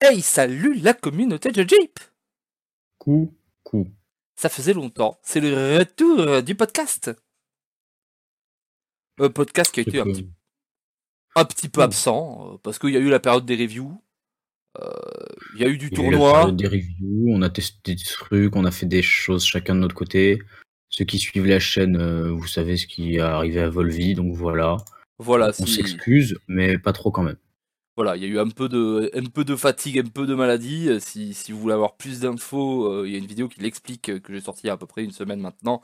[0.00, 1.98] Hey, salut la communauté de Jeep
[2.98, 3.88] Coucou.
[4.36, 7.10] Ça faisait longtemps, c'est le retour du podcast.
[9.18, 10.30] Un podcast qui a été un petit,
[11.34, 14.00] un petit peu absent, euh, parce qu'il y a eu la période des reviews,
[14.80, 14.88] euh,
[15.56, 18.54] il y a eu du Il eu tournoi, des reviews, on a testé des trucs,
[18.54, 20.40] on a fait des choses chacun de notre côté.
[20.90, 24.32] Ceux qui suivent la chaîne, euh, vous savez ce qui est arrivé à Volvi, donc
[24.36, 24.76] voilà.
[25.18, 27.36] voilà, On s'excuse, mais pas trop quand même.
[27.98, 30.36] Voilà, il y a eu un peu de, un peu de fatigue, un peu de
[30.36, 30.88] maladie.
[30.88, 33.58] Euh, Si, si vous voulez avoir plus d'infos, euh, il y a une vidéo qui
[33.60, 35.82] l'explique euh, que j'ai sortie il y a à peu près une semaine maintenant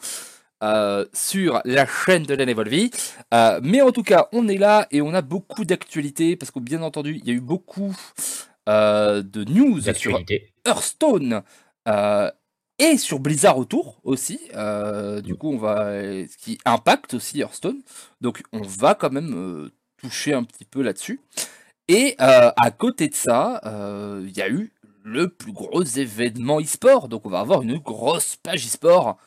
[0.63, 2.93] euh, sur la chaîne de l'Evolvi.
[3.33, 6.61] Euh, mais en tout cas, on est là et on a beaucoup d'actualités parce que
[6.61, 7.93] bien entendu, il y a eu beaucoup
[8.69, 10.13] euh, de news sur.
[10.65, 11.43] Hearthstone
[12.79, 14.39] et sur Blizzard autour aussi.
[15.25, 16.01] Du coup, on va
[16.31, 17.83] ce qui impacte aussi Hearthstone.
[18.21, 19.69] Donc, on va quand même
[20.01, 21.21] toucher un petit peu là-dessus.
[21.89, 24.73] Et euh, à côté de ça, euh, il y a eu
[25.05, 27.09] le plus gros événement e-sport.
[27.09, 29.19] Donc, on va avoir une grosse page e-sport.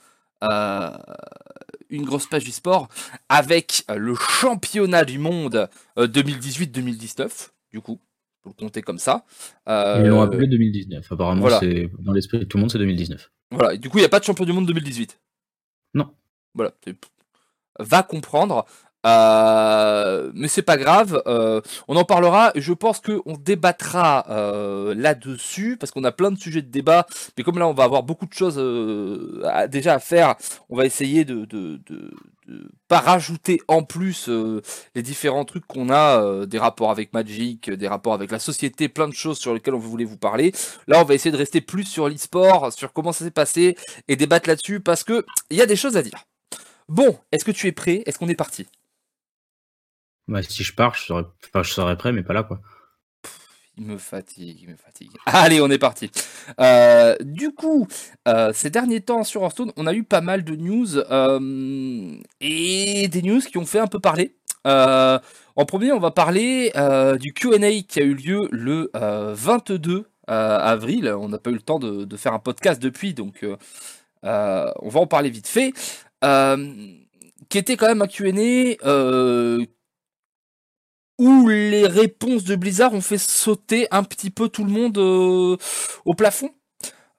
[0.44, 0.89] euh,
[1.89, 2.89] une grosse page e-sport
[3.30, 7.99] avec le championnat du monde euh, 2018-2019, du coup,
[8.44, 9.23] faut le compter comme ça.
[9.67, 11.11] Ils l'ont appelé 2019.
[11.11, 11.59] Apparemment, voilà.
[11.59, 13.31] c'est dans l'esprit de tout le monde, c'est 2019.
[13.52, 15.19] Voilà, et du coup, il n'y a pas de champion du monde 2018.
[15.94, 16.11] Non.
[16.53, 16.73] Voilà,
[17.80, 18.66] va comprendre.
[19.08, 22.52] Euh, mais c'est pas grave, euh, on en parlera.
[22.55, 27.08] Je pense qu'on débattra euh, là-dessus parce qu'on a plein de sujets de débat.
[27.38, 28.58] Mais comme là, on va avoir beaucoup de choses
[29.69, 30.36] déjà à faire,
[30.69, 31.80] on va essayer de, de,
[32.88, 34.30] pas rajouter en plus
[34.95, 39.08] les différents trucs qu'on a, des rapports avec Magic, des rapports avec la société, plein
[39.08, 40.53] de choses sur lesquelles on voulait vous parler.
[40.88, 43.77] Là, on va essayer de rester plus sur l'e-sport, sur comment ça s'est passé
[44.08, 46.25] et débattre là-dessus parce que il y a des choses à dire.
[46.89, 48.03] Bon, est-ce que tu es prêt?
[48.05, 48.66] Est-ce qu'on est parti?
[50.28, 51.06] Bah, si je pars, je
[51.64, 52.59] serais, prêt, mais pas là, quoi.
[53.78, 55.09] Il me fatigue, il.
[55.28, 56.09] Allez, on est parti.
[56.59, 57.88] Euh, du coup,
[58.28, 62.11] euh, ces derniers temps sur Hearthstone, on a eu pas mal de news euh,
[62.42, 64.36] et des news qui ont fait un peu parler.
[64.65, 66.71] En premier, on va parler
[67.20, 71.08] du Q&A qui a eu lieu le euh, 22 euh, avril.
[71.09, 73.45] On n'a pas eu le temps de, de faire un podcast depuis, donc
[74.23, 75.71] on va en parler vite fait.
[77.49, 78.76] Qui était quand même un Q&A
[81.17, 85.58] où les réponses de Blizzard ont fait sauter un petit peu tout le monde euh,
[86.05, 86.52] au plafond.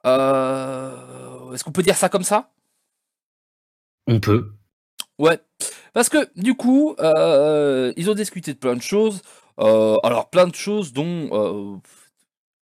[0.06, 2.50] Euh, Est-ce qu'on peut dire ça comme ça?
[4.06, 4.52] On peut.
[5.18, 5.38] Ouais.
[5.92, 9.22] Parce que du coup, euh, ils ont discuté de plein de choses.
[9.58, 11.80] Alors plein de choses dont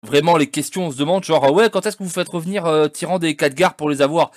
[0.06, 2.88] vraiment les questions on se demande genre ouais quand est-ce que vous faites revenir euh,
[2.88, 4.30] Tyran des Khadgar pour les avoir?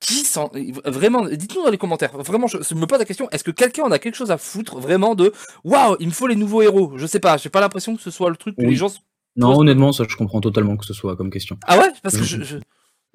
[0.00, 0.50] Qui s'en
[0.84, 2.12] vraiment dites-nous dans les commentaires.
[2.18, 4.36] Vraiment je, je me pose la question est-ce que quelqu'un en a quelque chose à
[4.36, 5.32] foutre vraiment de
[5.64, 6.92] waouh il me faut les nouveaux héros?
[6.96, 8.70] Je sais pas j'ai pas l'impression que ce soit le truc que Oui.
[8.70, 8.92] les gens
[9.36, 11.56] Non, honnêtement, ça, je comprends totalement que ce soit comme question.
[11.66, 11.88] ah ouais?
[12.02, 12.58] Parce que je, je-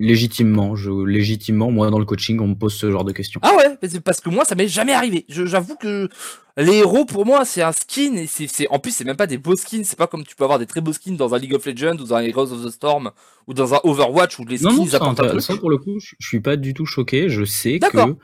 [0.02, 3.42] Légitimement, je, légitimement, moi, dans le coaching, on me pose ce genre de questions.
[3.44, 6.10] ah ouais parce que moi ça m'est jamais arrivé j'avoue que
[6.58, 9.38] les héros pour moi c'est un skin et c'est en plus c'est même pas des
[9.38, 11.54] beaux skins c'est pas comme tu peux avoir des très beaux skins dans un League
[11.54, 13.12] of Legends ou dans un Heroes of the Storm
[13.48, 15.70] ou dans un Overwatch où les skins Non, non, ça, apportent un truc ça, pour
[15.70, 17.30] le coup, je suis pas du tout choqué.
[17.30, 18.16] Je sais que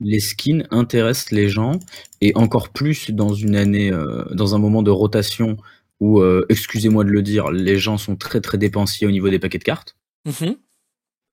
[0.00, 1.78] les skins intéressent les gens
[2.20, 5.56] et encore plus dans une année, euh, dans un moment de rotation
[6.00, 9.38] où, euh, excusez-moi de le dire, les gens sont très très dépensiers au niveau des
[9.38, 9.96] paquets de cartes.
[10.26, 10.56] Mhm.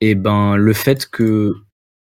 [0.02, 1.54] Et ben, le fait que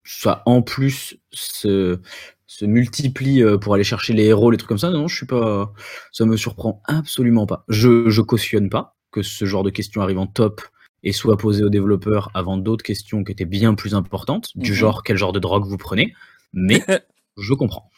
[0.03, 1.99] ça en plus se,
[2.47, 5.25] se multiplie euh, pour aller chercher les héros, les trucs comme ça, non, je suis
[5.25, 5.73] pas,
[6.11, 7.63] ça me surprend absolument pas.
[7.67, 10.61] Je, je cautionne pas que ce genre de questions arrive en top
[11.03, 14.77] et soit posé aux développeurs avant d'autres questions qui étaient bien plus importantes, du Mhm.
[14.77, 16.13] genre quel genre de drogue vous prenez,
[16.53, 16.83] mais
[17.37, 17.89] je comprends.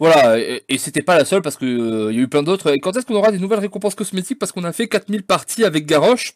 [0.00, 2.42] Voilà, et, et c'était pas la seule parce que euh, il y a eu plein
[2.42, 2.72] d'autres.
[2.74, 4.38] Et quand est-ce qu'on aura des nouvelles récompenses cosmétiques?
[4.40, 6.34] Parce qu'on a fait 4000 parties avec Garrosh.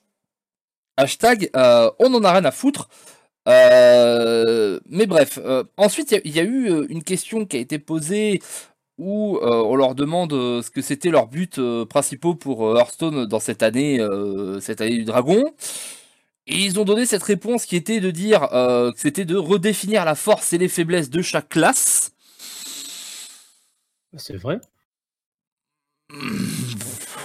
[0.99, 2.89] Hashtag, euh, on en a rien à foutre.
[3.47, 7.57] Euh, mais bref, euh, ensuite il y a- il y, a eu une question qui
[7.57, 8.41] a été posée
[8.99, 13.63] où on leur demande ce que c'était leur but euh, principaux pour Hearthstone dans cette
[13.63, 14.01] année,
[14.61, 15.45] cette année du dragon.
[16.49, 20.17] Et ils ont donné cette réponse qui était de dire que c'était de redéfinir la
[20.17, 22.13] force et les faiblesses de chaque classe.
[24.17, 24.61] C'est vrai?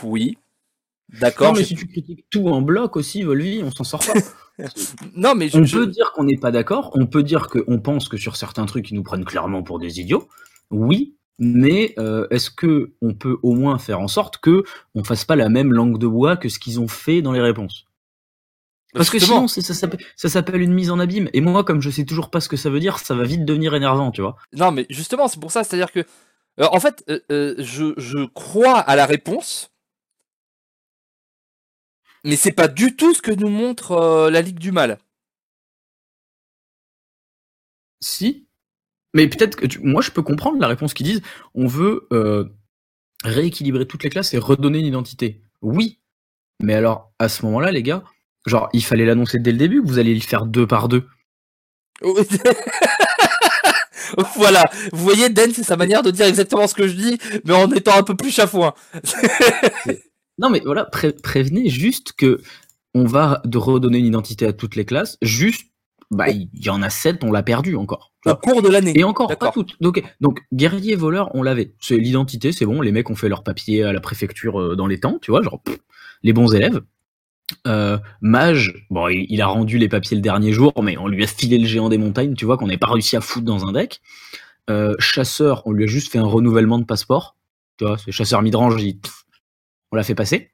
[0.04, 0.38] Oui.
[1.14, 1.54] Non, D'accord.
[1.56, 4.14] mais si tu critiques tout en bloc aussi, Volvi, on s'en sort pas.
[5.16, 7.80] Non, mais je, On je- peut dire qu'on n'est pas d'accord, on peut dire qu'on
[7.80, 10.28] pense que sur certains trucs, ils nous prennent clairement pour des idiots.
[10.70, 14.64] Oui, mais euh, est-ce que on peut au moins faire en sorte que
[14.94, 17.42] on fasse pas la même langue de bois que ce qu'ils ont fait dans les
[17.42, 17.86] réponses?
[18.94, 21.28] Parce que sinon, ça s'appelle une mise en abîme.
[21.34, 23.44] Et moi, comme je sais toujours pas ce que ça veut dire, ça va vite
[23.46, 24.36] devenir énervant, tu vois.
[24.56, 26.02] Non, mais justement, c'est pour ça, c'est-à-dire que,
[26.60, 29.72] euh, en fait, euh, euh, je, je crois à la réponse,
[32.24, 35.00] Mais c'est pas du tout ce que nous montre euh, la Ligue du Mal.
[38.02, 38.48] Si.
[39.14, 41.22] Mais peut-être que tu- moi je peux comprendre la réponse qu'ils disent
[41.54, 42.46] on veut euh,
[43.24, 45.42] rééquilibrer toutes les classes et redonner une identité.
[45.62, 46.00] Oui.
[46.62, 48.04] Mais alors à ce moment-là les gars,
[48.46, 51.08] genre il fallait l'annoncer dès le début que vous alliez le faire deux par deux.
[54.36, 57.54] voilà, vous voyez, Den, c'est sa manière de dire exactement ce que je dis, mais
[57.54, 58.74] en étant un peu plus chafouin.
[60.40, 62.42] Non mais voilà, pré- prévenez juste que
[62.96, 65.68] on va de redonner une identité à toutes les classes, juste
[66.12, 68.12] bah il y en a sept, on l'a perdu encore.
[68.26, 68.94] Au cours de l'année.
[68.96, 69.76] Et encore pas toutes.
[69.82, 71.74] Donc, donc guerrier voleur, on l'avait.
[71.80, 72.82] C'est l'identité, c'est bon.
[72.82, 75.42] Les mecs ont fait leur papier à la préfecture euh, dans les temps, tu vois,
[75.42, 75.78] genre pff,
[76.22, 76.82] les bons élèves.
[77.68, 81.24] Euh, mage, bon, il, il a rendu les papiers le dernier jour, mais on lui
[81.24, 83.66] a filé le géant des montagnes, tu vois, qu'on n'avait pas réussi à foutre dans
[83.66, 84.02] un deck.
[84.70, 87.36] Euh, chasseur, on lui a juste fait un renouvellement de passeport,
[87.78, 89.23] tu vois, c'est chasseur midrange, il- pff,
[89.94, 90.50] on l'a fait passer.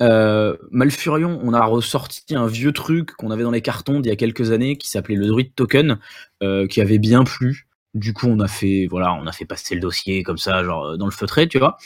[0.00, 4.12] Euh, Malfurion, on a ressorti un vieux truc qu'on avait dans les cartons d'il y
[4.12, 5.98] a quelques années qui s'appelait le Druid Token,
[6.44, 7.66] euh, qui avait bien plu.
[7.94, 10.84] Du coup, on a fait, voilà, on a fait passer le dossier comme ça, genre
[10.84, 11.76] euh, dans le feutré, tu vois.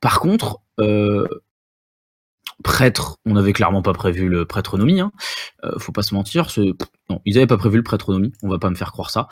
[0.00, 0.58] Par contre,
[2.64, 4.98] prêtre, on avait clairement pas prévu le prêtronomie.
[4.98, 5.12] Hein.
[5.78, 6.48] Faut pas se mentir,
[7.08, 8.32] non, ils avaient pas prévu le prêtronomie.
[8.42, 9.28] On va pas me faire croire ça.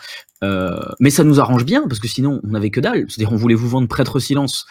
[1.01, 3.07] Mais ça nous arrange bien parce que sinon, on avait que dalle.
[3.09, 4.67] C'est-à-dire, on voulait vous vendre prêtre silence.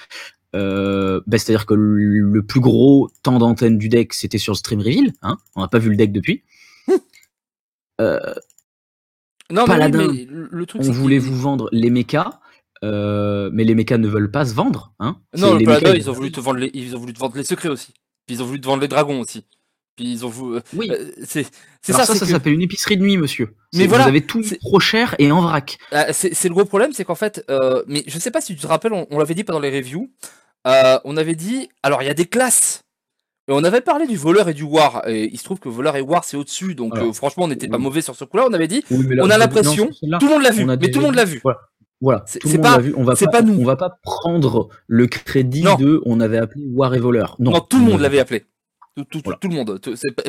[0.55, 5.13] Euh, bah, c'est-à-dire que le plus gros temps d'antenne du deck, c'était sur Stream Reveal.
[5.21, 5.37] Hein.
[5.55, 6.43] On n'a pas vu le deck depuis.
[8.01, 8.17] Euh,
[9.51, 10.11] Non, mais, oui, Paladin.
[10.13, 12.39] mais le truc, on voulait vous vendre les mechas,
[12.85, 14.93] euh, mais les mechas ne veulent pas se vendre.
[14.99, 17.11] Hein Non, le les Paladin, mechas- ils ont voulu te vendre les, ils ont voulu
[17.13, 17.93] te vendre les secrets aussi.
[18.29, 19.43] Ils ont voulu te vendre les dragons aussi.
[19.99, 20.59] Puis ils ont voulu.
[20.77, 20.89] Oui.
[20.89, 21.43] euh, c'est
[21.81, 23.53] ça, ça, ça que- s'appelle une épicerie de nuit, monsieur.
[23.73, 25.77] Mais voilà, vous avez tout trop cher et en vrac.
[25.91, 28.61] Ah, c'est le gros problème, c'est qu'en fait, euh, mais je sais pas si tu
[28.61, 30.09] te rappelles, on, on l'avait dit pendant les reviews,
[30.67, 32.83] euh, on avait dit, alors il y a des classes,
[33.49, 35.97] et on avait parlé du voleur et du war, et il se trouve que voleur
[35.97, 38.45] et war c'est au-dessus, donc Alors, euh, franchement on n'était pas mauvais sur ce coup-là,
[38.49, 40.63] on avait dit, Oui, mais là, on a vous- l'impression, tout le monde l'a vu,
[40.63, 41.41] mais tout le monde l'a vu.
[41.43, 41.59] Voilà.
[42.01, 42.93] Voilà, C'est- tout le c'est monde pas- vu.
[42.95, 43.59] On va pas, pas nous.
[43.61, 45.75] on va pas prendre le crédit Non.
[45.75, 47.35] de on avait appelé War et voleur.
[47.39, 48.45] Non, Non, tout le on monde avait- l'avait appelé.
[49.03, 49.39] Tout, tout- Voilà.
[49.41, 49.79] tout le monde.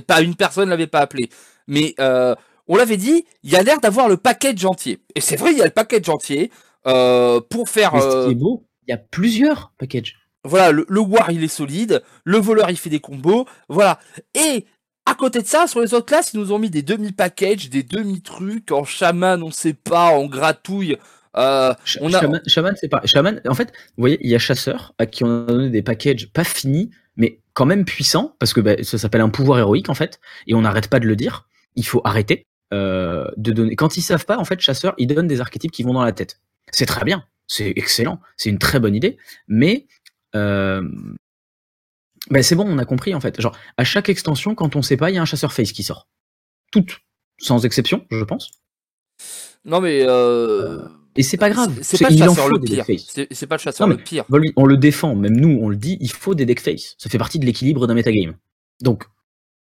[0.06, 1.28] Pas- une personne l'avait pas appelé.
[1.66, 2.34] Mais euh,
[2.68, 4.98] on l'avait dit, il y a l'air d'avoir le package entier.
[5.14, 6.50] Et c'est vrai, il y a le package entier
[6.86, 7.94] euh, pour faire.
[7.94, 10.16] Mais ce euh, qui est beau, il y a plusieurs packages.
[10.44, 13.98] Voilà, le, le War il est solide, le voleur il fait des combos, voilà.
[14.34, 14.64] Et
[15.04, 17.82] à côté de ça, sur les autres classes, ils nous ont mis des demi-packages, des
[17.82, 20.96] demi-trucs, en chaman, on sait pas, en gratouille.
[21.36, 23.02] Euh, Ch- On a- Shaman, Shaman, c'est pas.
[23.04, 25.82] Shaman, en fait, vous voyez, il y a chasseur à qui on a donné des
[25.82, 26.90] packages pas finis,
[27.60, 30.62] quand même puissants, parce que bah, ça s'appelle un pouvoir héroïque en fait, et on
[30.62, 31.46] n'arrête pas de le dire.
[31.76, 33.76] Il faut arrêter euh, de donner.
[33.76, 36.12] Quand ils savent pas, en fait, chasseur, ils donnent des archétypes qui vont dans la
[36.12, 36.40] tête.
[36.72, 39.86] C'est très bien, c'est excellent, c'est une très bonne idée, mais
[40.34, 40.88] euh,
[42.30, 43.38] ben c'est bon, on a compris en fait.
[43.38, 45.82] Genre, à chaque extension, quand on sait pas, il y a un chasseur face qui
[45.82, 46.08] sort.
[46.72, 47.00] Toutes,
[47.36, 48.52] sans exception, je pense.
[49.66, 51.78] non mais euh, Et c'est pas grave.
[51.82, 53.26] C'est pas le il en chasseur faut le des pire.
[53.30, 54.24] C'est pas le chasseur le pire.
[54.56, 56.94] On le- défend, même nous, on le dit, il faut des deck face.
[56.98, 58.34] Ça fait partie de l'équilibre d'un metagame.
[58.80, 59.04] Donc,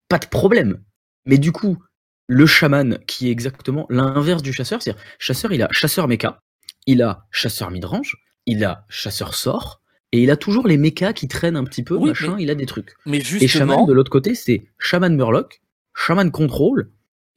[0.09, 0.83] pas de problème.
[1.27, 1.79] Mais du coup,
[2.27, 6.43] le chaman, qui est exactement l'inverse du chasseur, c'est-à-dire, chasseur, il a chasseur mecha,
[6.87, 8.17] il a chasseur midrange,
[8.47, 9.81] il a chasseur sort,
[10.13, 12.55] et il a toujours les mechas qui traînent un petit peu, Oui, machin, il a
[12.55, 12.95] des trucs.
[13.07, 15.61] Mais Et chaman, justement, de l'autre côté, c'est chaman murloc,
[15.95, 16.91] chaman contrôle,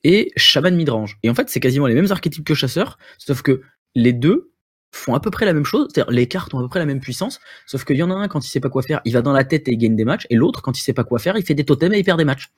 [0.04, 1.18] et chaman midrange.
[1.24, 3.62] Et en fait, c'est quasiment les mêmes archétypes que chasseur, sauf que
[3.96, 4.52] les deux
[4.94, 6.86] font à peu près la même chose, c'est-à-dire les cartes ont à peu près la
[6.86, 9.14] même puissance, sauf qu'il y en a un quand il sait pas quoi faire, il
[9.14, 11.04] va dans la tête et il gagne des matchs, et l'autre quand il sait pas
[11.04, 12.52] quoi faire, il fait des totems et il perd des matchs.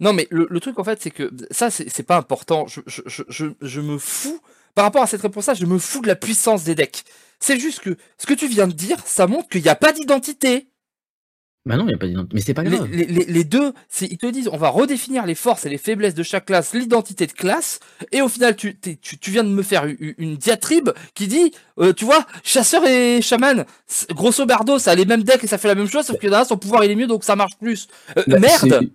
[0.00, 2.66] Non, mais le, truc en fait, c'est que ça, c'est pas important.
[2.66, 2.80] Je,
[3.60, 4.40] je me fous,
[4.74, 7.04] par rapport à cette réponse-là, je me fous de la puissance des decks.
[7.38, 9.92] C'est juste que ce que tu viens de dire, ça montre qu'il n'y a pas
[9.92, 10.68] d'identité.
[11.66, 12.88] Bah non, il y a pas d'identité, mais c'est pas grave.
[12.92, 16.14] les, les, les deux, ils te disent, on va redéfinir les forces et les faiblesses
[16.14, 17.80] de chaque classe, l'identité de classe,
[18.12, 21.52] et au final, tu, tu, tu viens de me faire une, une diatribe qui dit,
[21.78, 23.64] euh, tu vois, chasseur et chaman,
[24.10, 26.26] grosso merdo, ça a les mêmes decks et ça fait la même chose, sauf que
[26.26, 27.88] dans un, son pouvoir il est mieux, donc ça marche plus.
[28.18, 28.90] Euh, Bah, merde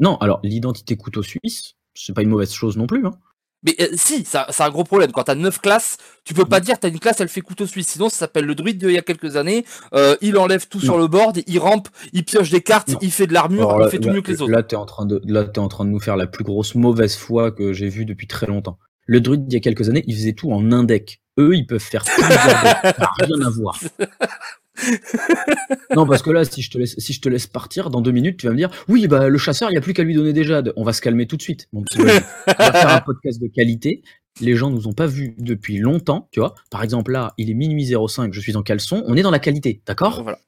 [0.00, 3.04] Non, alors l'identité couteau suisse, c'est pas une mauvaise chose non plus.
[3.04, 3.14] Hein.
[3.64, 5.12] Mais euh, si, ça- c'est un gros problème.
[5.12, 7.88] Quand t'as 9 classes, tu peux pas dire t'as une classe, elle fait couteau suisse.
[7.88, 9.64] Sinon, ça s'appelle le druide d'il y a quelques années.
[9.94, 10.98] Euh, il enlève tout sur Non.
[11.00, 12.98] le board, il rampe, il pioche des cartes, Non.
[13.02, 14.50] il fait de l'armure, Alors il là, fait tout là- mieux que les autres.
[14.52, 16.74] Là, t'es en train de, là, t'es en train de nous faire la plus grosse
[16.74, 18.78] mauvaise foi que j'ai vue depuis très longtemps.
[19.06, 21.20] Le druide, il y a quelques années, il faisait tout en un deck.
[21.38, 22.42] Eux, ils peuvent faire plusieurs decks.
[22.82, 23.78] Ça n'a rien à voir.
[25.96, 28.10] non, parce que là, si je te laisse, si je te laisse partir, dans deux
[28.10, 30.14] minutes, tu vas me dire, oui, bah, le chasseur, il n'y a plus qu'à lui
[30.14, 30.72] donner des jades.
[30.76, 31.68] On va se calmer tout de suite.
[31.72, 32.22] mon petit bonhomme.
[32.46, 34.02] on va faire un podcast de qualité.
[34.40, 36.54] Les gens nous ont pas vus depuis longtemps, tu vois.
[36.70, 39.04] Par exemple, là, il est minuit 05, je suis en caleçon.
[39.06, 40.22] On est dans la qualité, d'accord?
[40.22, 40.38] Voilà.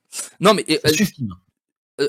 [0.41, 1.27] Non, mais euh, Ça suffit.
[1.31, 1.37] hein.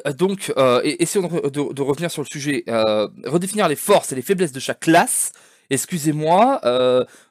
[0.06, 2.64] euh, donc, euh, essayons de, revenir sur le sujet.
[2.70, 5.34] Euh, redéfinir les forces et les faiblesses de chaque classe.
[5.70, 6.62] Excusez-moi,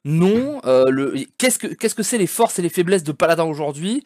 [0.05, 0.61] non.
[1.38, 4.03] qu'est-ce que qu'est-ce que c'est les forces et les faiblesses de Paladin aujourd'hui?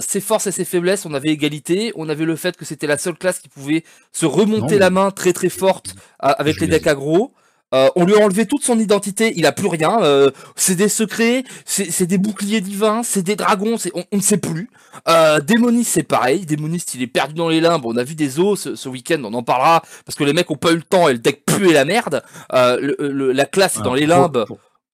[0.00, 1.92] Ses forces et ses faiblesses, on avait égalité.
[1.94, 5.10] On avait le fait que c'était la seule classe qui pouvait se remonter la main
[5.12, 7.32] très très forte avec les decks aggro.
[7.72, 10.02] Euh, on lui a enlevé toute son identité, il a plus rien.
[10.02, 14.38] Euh, c'est des secrets, c'est des boucliers divins, c'est des dragons, on, on, ne sait
[14.38, 14.70] plus.
[15.08, 17.84] Euh, Démoniste c'est pareil, Démoniste il est perdu dans les limbes.
[17.84, 20.56] On a vu des os ce, week-end, on en parlera parce que les mecs ont
[20.56, 22.22] pas eu le temps et le deck puait la merde.
[22.52, 22.94] Euh,
[23.32, 24.44] la classe est dans les limbes,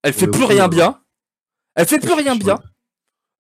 [0.03, 1.01] elle fait plus rien bien.
[1.77, 2.59] Elle fait plus rien bien.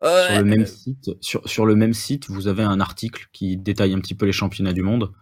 [0.03, 3.95] Sur le même site, sur, sur le même site, vous avez un article qui détaille
[3.95, 5.13] un petit peu les championnats du monde.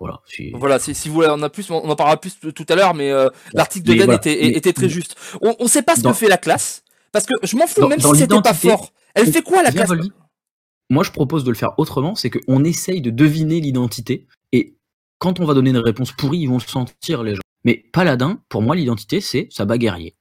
[0.00, 0.20] Voilà,
[0.54, 3.10] voilà si, vous voulez en a plus, on en parlera plus tout à l'heure, mais
[3.10, 5.16] euh, l'article de Dan était, très juste.
[5.40, 8.00] On, ne sait pas ce que fait la classe, parce que je m'en fous, même
[8.00, 8.92] si c'était pas fort.
[9.14, 9.90] Elle fait quoi la classe
[10.90, 14.76] Moi, je propose de le faire autrement, c'est qu'on essaye de deviner l'identité, et
[15.18, 17.42] quand on va donner une réponse pourrie, ils vont le sentir les gens.
[17.64, 20.16] Mais Paladin, pour moi, l'identité, c'est sa guerrier.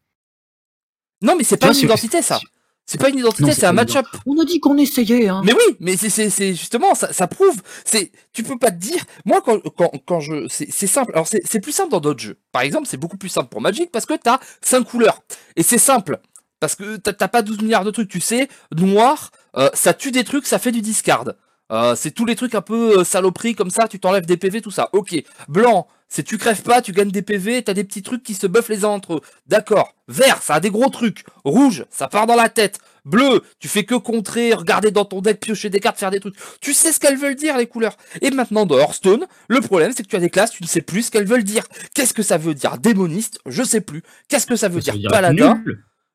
[1.21, 2.39] Non, mais c'est pas une identité, ça.
[2.85, 4.05] C'est pas une identité, c'est un match-up.
[4.25, 5.29] On a dit qu'on essayait.
[5.29, 5.41] Hein.
[5.45, 7.61] Mais oui, mais c'est justement ça, ça prouve.
[7.85, 9.03] C'est tu peux pas te dire.
[9.25, 11.11] Moi quand quand, quand je c'est simple.
[11.13, 12.37] Alors c'est plus simple dans d'autres jeux.
[12.51, 15.21] Par exemple, c'est beaucoup plus simple pour Magic parce que t'as cinq couleurs
[15.55, 16.19] et c'est simple
[16.63, 18.07] parce que t'as pas 12 milliards de trucs.
[18.07, 21.25] Tu sais, noir, euh, ça tue des trucs, ça fait du discard.
[21.73, 23.87] Euh, c'est tous les trucs un peu euh, saloperies comme ça.
[23.87, 24.89] Tu t'enlèves des PV, tout ça.
[24.93, 25.15] Ok.
[25.49, 28.45] Blanc, c'est tu crèves pas, tu gagnes des PV, t'as des petits trucs qui se
[28.45, 29.21] buffent les uns entre eux.
[29.47, 29.95] D'accord.
[30.07, 31.23] Vert, ça a des gros trucs.
[31.43, 32.77] Rouge, ça part dans la tête.
[33.05, 36.35] Bleu, tu fais que contrer, regarder dans ton deck, piocher des cartes, faire des trucs.
[36.61, 37.97] Tu sais ce qu'elles veulent dire, les couleurs.
[38.21, 40.81] Et maintenant, dans Hearthstone, le problème, c'est que tu as des classes, tu ne sais
[40.81, 41.63] plus ce qu'elles veulent dire.
[41.95, 43.39] Qu'est-ce que ça veut dire démoniste?
[43.47, 44.03] Je sais plus.
[44.29, 45.61] Qu'est-ce que ça veut dire, paladin?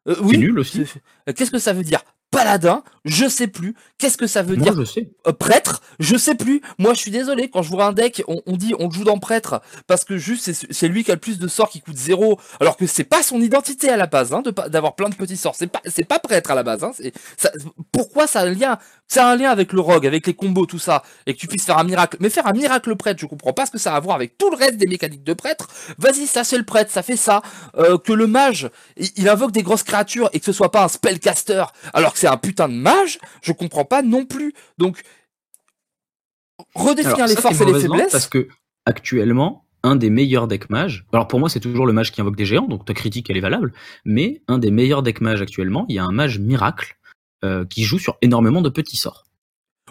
[0.07, 0.39] euh, Oui.
[0.39, 0.85] nul aussi.
[1.37, 2.01] Qu'est-ce que ça veut dire?
[2.31, 3.75] Paladin, je sais plus.
[3.97, 5.11] Qu'est-ce que ça veut dire je sais.
[5.27, 6.61] Euh, prêtre, je sais plus.
[6.79, 7.49] Moi, je suis désolé.
[7.51, 10.89] Quand je vois un deck, on, dit on joue dans prêtre parce que juste c'est
[10.89, 13.41] lui qui a le plus de sorts qui coûte zéro, alors que c'est pas son
[13.41, 15.57] identité à la base, hein, d'avoir plein de petits sorts.
[15.57, 16.85] C'est pas pas prêtre à la base.
[16.85, 16.93] Hein,
[17.37, 17.51] ça,
[17.93, 18.79] pourquoi ça a un lien?
[19.09, 21.65] C'est un lien avec le rogue, avec les combos, tout ça, et que tu puisses
[21.65, 22.19] faire un miracle.
[22.21, 24.37] Mais faire un miracle prêtre, je comprends pas ce que ça a à voir avec
[24.37, 25.69] tout le reste des mécaniques de prêtre.
[25.97, 27.41] Vas-y, ça c'est le prêtre, ça fait ça.
[27.79, 30.85] Euh, que le mage, il, il, invoque des grosses créatures et que ce soit pas
[30.85, 34.53] un spellcaster, alors que c'est un putain de mage, je comprends pas non plus.
[34.77, 35.01] Donc,
[36.75, 38.13] redéfinir les forces et les faiblesses.
[38.13, 38.49] Parce que,
[38.85, 42.37] actuellement, un des meilleurs decks mages, alors pour moi c'est toujours le mage qui invoque
[42.37, 43.73] des géants, donc ta critique elle est valable,
[44.05, 46.98] mais un des meilleurs decks mages actuellement, il y a un mage miracle
[47.71, 49.25] qui joue sur énormément de petits sorts.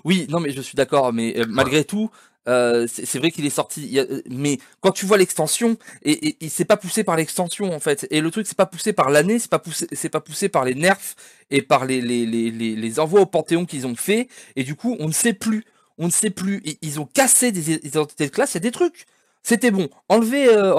[0.03, 2.09] Oui, non mais je suis d'accord, mais euh, malgré tout,
[2.47, 6.65] euh, c'est vrai qu'il est sorti, euh, mais quand tu vois l'extension, et, et, c'est
[6.65, 8.07] pas poussé par l'extension en fait.
[8.09, 10.63] Et le truc, c'est pas poussé par l'année, c'est pas poussé, c'est pas poussé par
[10.63, 11.15] les nerfs
[11.51, 14.29] et par les les, les, les, envois au Panthéon qu'ils ont fait.
[14.55, 15.65] Et du coup, on ne sait plus,
[15.97, 16.61] on ne sait plus.
[16.81, 19.07] ils ont cassé des, identités de classe, il y a des trucs.
[19.43, 19.89] C'était bon.
[20.09, 20.73] Enlever, euh,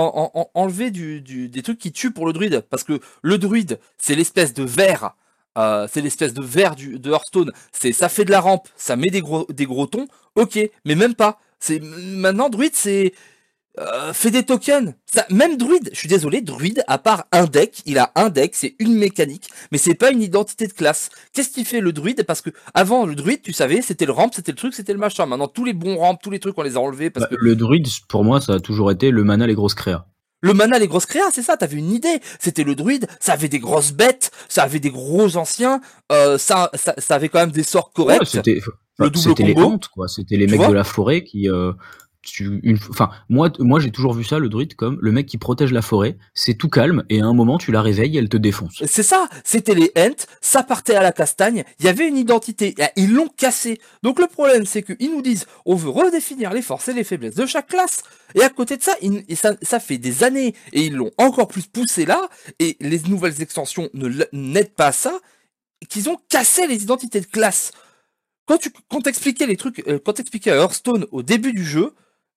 [0.55, 4.15] enlever du, du, des trucs qui tuent pour le druide, parce que le druide, c'est
[4.15, 5.15] l'espèce de verre.
[5.91, 7.53] C'est l'espèce de verre du, de Hearthstone.
[7.73, 10.09] C'est, ça fait de la rampe, ça met des gros, des gros tons.
[10.35, 11.39] Ok, mais même pas.
[11.61, 13.13] C'est maintenant Druid, c'est
[13.79, 14.95] euh, fait des tokens.
[15.13, 18.55] Ça, même Druid, je suis désolé, Druid, à part un deck, il a un deck,
[18.55, 21.11] c'est une mécanique, mais c'est pas une identité de classe.
[21.33, 22.25] Qu'est-ce qui fait le Druid?
[22.25, 24.99] Parce que avant le Druid, tu savais, c'était le ramp, c'était le truc, c'était le
[24.99, 25.27] machin.
[25.27, 27.41] Maintenant, tous les bons ramps, tous les trucs, on les a enlevés parce bah, que
[27.41, 30.07] le Druid, pour moi, ça a toujours été le mana les grosses créas.
[30.41, 32.21] Le mana, les grosses créas, c'est ça, t'avais une idée.
[32.39, 35.81] C'était le druide, ça avait des grosses bêtes, ça avait des gros anciens,
[36.13, 38.27] euh, ça, ça, avait quand même des sorts corrects.
[38.27, 38.61] c'était,
[39.15, 40.07] c'était les hontes, quoi.
[40.09, 41.73] C'était les mecs de la forêt qui, euh,
[43.29, 46.19] moi, j'ai toujours vu ça, le druide, comme le mec qui protège la forêt.
[46.35, 48.83] C'est tout calme et à un moment, tu la réveilles, elle te défonce.
[48.87, 49.29] C'est ça.
[49.45, 50.27] C'était les Ents.
[50.41, 51.65] Ça partait à la castagne.
[51.79, 52.75] Il y avait une identité.
[52.97, 53.81] Ils l'ont cassé.
[54.03, 57.35] Donc le problème, c'est qu'ils nous disent, on veut redéfinir les forces et les faiblesses
[57.35, 58.03] de chaque classe.
[58.35, 58.95] Et à côté de ça,
[59.63, 62.29] ça, fait des années et ils l'ont encore plus poussé là.
[62.59, 65.19] Et les nouvelles extensions ne n'aident pas à ça.
[65.89, 67.71] Qu'ils ont cassé les identités de classe.
[68.47, 71.95] Quand tu quand t'expliquais les trucs, euh, quand à Hearthstone au début du jeu,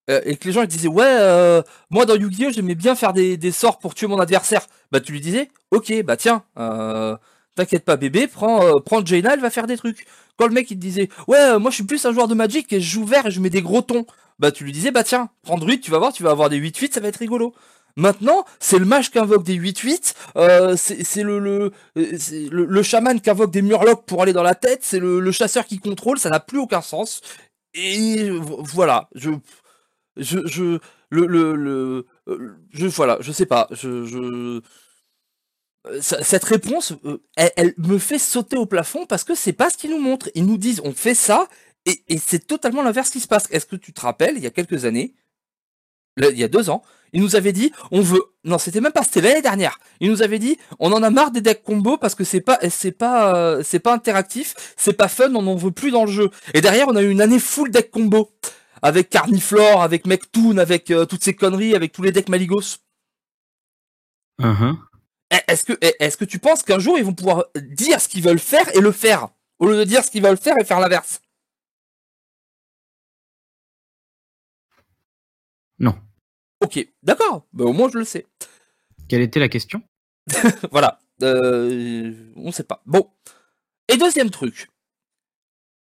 [0.09, 3.13] euh, et que les gens ils disaient ouais euh, moi dans Yu-Gi-Oh j'aimais bien faire
[3.13, 4.65] des, sorts pour tuer mon adversaire.
[4.91, 7.15] Bah tu lui disais ok bah tiens euh,
[7.55, 10.05] t'inquiète pas bébé prends prends Jaina elle va faire des trucs.
[10.37, 12.73] Quand le mec il te disait ouais moi je suis plus un joueur de Magic
[12.73, 14.05] et je joue vert et je mets des gros tons.
[14.39, 16.59] Bah tu lui disais bah tiens prends druide tu vas voir tu vas avoir des
[16.59, 17.53] 8-8 ça va être rigolo.
[17.97, 23.19] Maintenant, c'est le mage qui invoque des 8-8, euh, c'est le, le, le, le, chaman
[23.19, 26.17] qui invoque des murlocs pour aller dans la tête, c'est le, le chasseur qui contrôle,
[26.17, 27.21] ça n'a plus aucun sens.
[27.73, 29.31] Et voilà, je,
[30.21, 34.61] je, je, le, euh, je, voilà, je sais pas, je,
[35.87, 39.77] euh, cette réponse, euh, elle, me fait sauter au plafond parce que c'est pas ce
[39.77, 40.29] qu'ils nous montrent.
[40.35, 41.47] Ils nous disent, on fait ça,
[41.85, 43.47] Et, c'est totalement l'inverse qui se passe.
[43.51, 45.15] Est-ce que tu te rappelles, il y a quelques années,
[46.17, 49.03] il y a deux ans, il nous avait dit, on veut, non, c'était même pas,
[49.03, 49.79] c'était l'année dernière.
[49.99, 52.59] Il nous avait dit, on en a marre des decks combo parce que c'est pas,
[52.69, 56.29] c'est pas, c'est pas interactif, c'est pas fun, on en veut plus dans le jeu.
[56.53, 58.29] Et derrière, on a eu une année full deck combo.
[58.81, 62.77] Avec Carniflore, avec Mechtoon, avec euh, toutes ces conneries, avec tous les decks Maligos.
[65.31, 68.07] Eh, Est-ce que, eh, est-ce que tu penses qu'un jour ils vont pouvoir dire ce
[68.07, 70.65] qu'ils veulent faire et le faire au lieu de dire ce qu'ils veulent faire et
[70.65, 71.21] faire l'inverse?
[75.79, 75.95] Non.
[76.61, 77.45] Ok, d'accord.
[77.53, 78.25] Bah, au moins je le sais.
[79.07, 79.81] Quelle était la question?
[80.71, 80.99] Voilà.
[81.21, 82.81] Euh, on sait pas.
[82.87, 83.11] Bon.
[83.87, 84.70] Et deuxième truc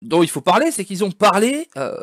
[0.02, 1.98] dont il faut parler, c'est qu'ils ont parlé, euh,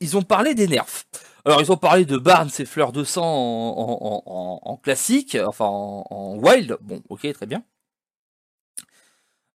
[0.00, 1.04] ils, ont parlé des nerfs.
[1.44, 5.36] Alors ils ont parlé de Barnes et Fleurs de sang en, en- en- en classique,
[5.46, 6.76] enfin en, en wild.
[6.82, 7.62] Bon, ok, très bien.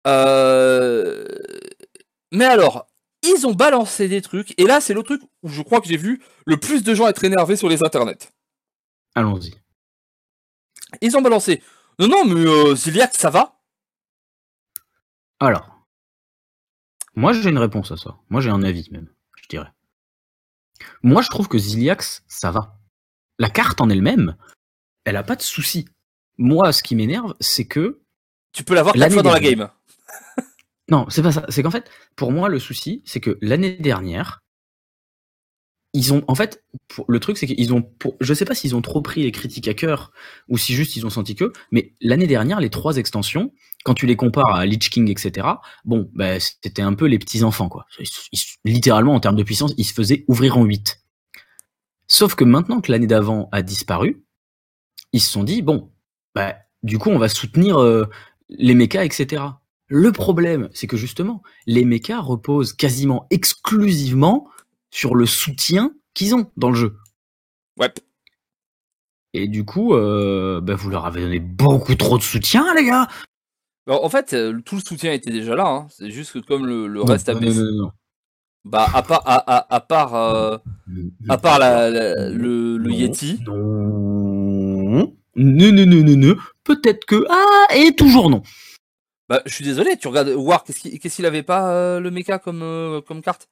[0.06, 1.26] Euh,
[2.32, 2.86] Mais alors,
[3.22, 5.96] ils ont balancé des trucs, et là c'est le truc où je crois que j'ai
[5.98, 8.32] vu le plus de gens être énervés sur les internets.
[9.14, 9.52] Allons-y.
[11.02, 11.62] Ils ont balancé.
[11.98, 13.60] Non, non, mais euh, Ziliac, ça va?
[15.38, 15.79] Alors,
[17.20, 18.16] moi j'ai une réponse à ça.
[18.30, 19.08] Moi j'ai un avis même,
[19.42, 19.70] je dirais.
[21.02, 22.78] Moi je trouve que Ziliax, ça va.
[23.38, 24.36] La carte en elle-même,
[25.04, 25.86] elle a pas de souci.
[26.38, 28.00] Moi, ce qui m'énerve, c'est que
[28.52, 29.68] Tu peux l'avoir quatre fois dans la game.
[30.90, 31.44] non, c'est pas ça.
[31.50, 34.40] C'est qu'en fait, pour moi, le souci, c'est que l'année dernière,
[35.92, 38.76] ils ont, en fait, pour- le truc, c'est qu'ils ont, pour- je sais pas s'ils
[38.76, 40.12] ont trop pris les critiques à cœur
[40.49, 43.52] ou si juste ils ont senti que, mais l'année dernière, les trois extensions,
[43.85, 45.47] quand tu les compares à Lich King, etc.,
[45.85, 47.87] bon, bah, c'était un peu les petits enfants, quoi.
[48.64, 51.00] Littéralement, en termes de puissance, ils se faisaient ouvrir en 8.
[52.06, 54.25] Sauf que maintenant que l'année d'avant a disparu,
[55.12, 55.90] ils se sont dit, bon,
[56.35, 58.06] bah, du coup, on va soutenir euh,
[58.49, 59.42] les mechas, etc.
[59.88, 64.49] Le problème, c'est que justement, les mechas reposent quasiment exclusivement
[64.90, 66.97] sur le soutien qu'ils ont dans le jeu.
[67.78, 67.92] Ouais.
[69.32, 73.06] Et du coup, euh, bah, vous leur avez donné beaucoup trop de soutien, les gars.
[73.86, 75.67] Alors, en fait, euh, tout le soutien était déjà là.
[75.67, 75.86] hein.
[75.91, 77.58] C'est juste que comme le, le Non, reste a baissé.
[77.58, 77.91] non, non, non.
[78.64, 80.58] Bah, à part, à, à- à part, euh,
[81.28, 82.95] à part la, la- le, le Non.
[82.95, 83.41] Yeti.
[83.47, 85.14] Non.
[85.36, 86.36] Non, non, non, non, non.
[86.64, 87.25] Peut-être que.
[87.30, 88.43] Ah, et toujours non.
[89.28, 92.38] Bah, je suis désolé, tu regardes War, qu'est-ce qu'il qu'il avait pas, euh, le mecha,
[92.41, 93.49] comme, comme carte?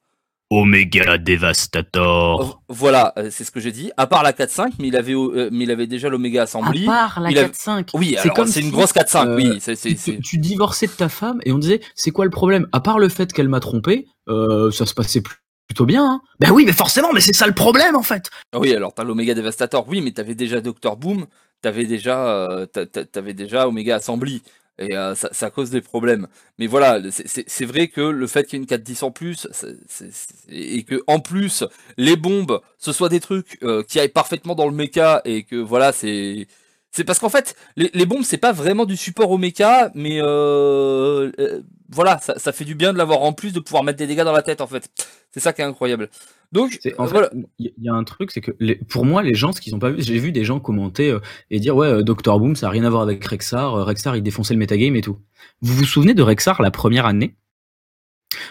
[0.51, 2.61] Omega Devastator.
[2.69, 3.91] Voilà, euh, c'est ce que j'ai dit.
[3.97, 6.83] À part la 4-5, mais il avait, euh, mais il avait déjà l'Omega Assembly.
[6.83, 7.89] À part la il a- 4-5.
[7.93, 9.57] Oui, C'est comme c'est une grosse 4-5, euh, oui.
[9.61, 12.31] c'est c'est- tu, c'est- tu divorçais de ta femme et on disait c'est quoi le
[12.31, 12.67] problème?
[12.71, 15.35] À part le fait qu'elle m'a trompé, euh, ça se passait pl-
[15.67, 16.03] plutôt bien.
[16.03, 18.29] Hein ben oui, mais forcément, mais c'est ça le problème en fait.
[18.51, 20.95] Ah Oui, alors t'as l'Omega Devastator, oui, mais t'avais déjà Dr.
[20.97, 21.27] Boom,
[21.61, 24.41] t'avais déjà, euh, t'a- t'a- t'avais déjà Omega Assembly,
[24.79, 26.27] et euh, ça, ça cause des problèmes.
[26.57, 30.07] Mais voilà, c'est- vrai que le fait qu'il y ait une 410 en plus, c'est-
[30.49, 31.63] et que en plus
[31.97, 35.55] les bombes, ce soit des trucs euh, qui aillent parfaitement dans le mecha, et que
[35.55, 36.47] voilà, c'est
[36.91, 40.19] c'est parce qu'en fait, les, les bombes, c'est pas vraiment du support au mecha, mais
[40.21, 43.97] euh, euh, voilà, ça, ça fait du bien de l'avoir en plus, de pouvoir mettre
[43.97, 44.89] des dégâts dans la tête, en fait.
[45.31, 46.09] C'est ça qui est incroyable.
[46.51, 47.29] Donc, En euh, fait, voilà.
[47.59, 49.79] il y, a un truc, c'est que les- pour moi, les gens, ce qu'ils ont
[49.79, 51.19] pas vu, j'ai vu des gens commenter euh,
[51.51, 53.75] et dire ouais, euh, Dr Boom, ça a rien à voir avec Rexar.
[53.75, 55.19] euh, Rexar, il défonçait le metagame et tout.
[55.61, 57.35] Vous vous souvenez de Rexar la première année?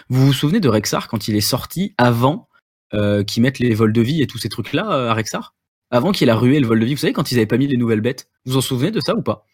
[0.09, 2.47] Vous vous souvenez de Rexar quand il est sorti avant
[2.93, 5.55] euh, qu'ils mettent les vols de vie et tous ces trucs-là euh, à Rexar?
[5.91, 7.67] Avant qu'il a rué le vol de vie, vous savez quand ils avaient pas mis
[7.67, 8.29] les nouvelles bêtes?
[8.45, 9.45] Vous vous en souvenez de ça ou pas?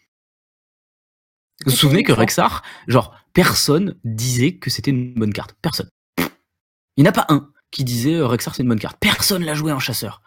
[1.64, 5.88] Vous vous souvenez que Rexar, genre personne disait que c'était une bonne carte, personne.
[6.96, 8.98] Il n'y en a pas un qui disait euh, Rexar c'est une bonne carte.
[9.00, 10.22] Personne l'a joué en chasseur.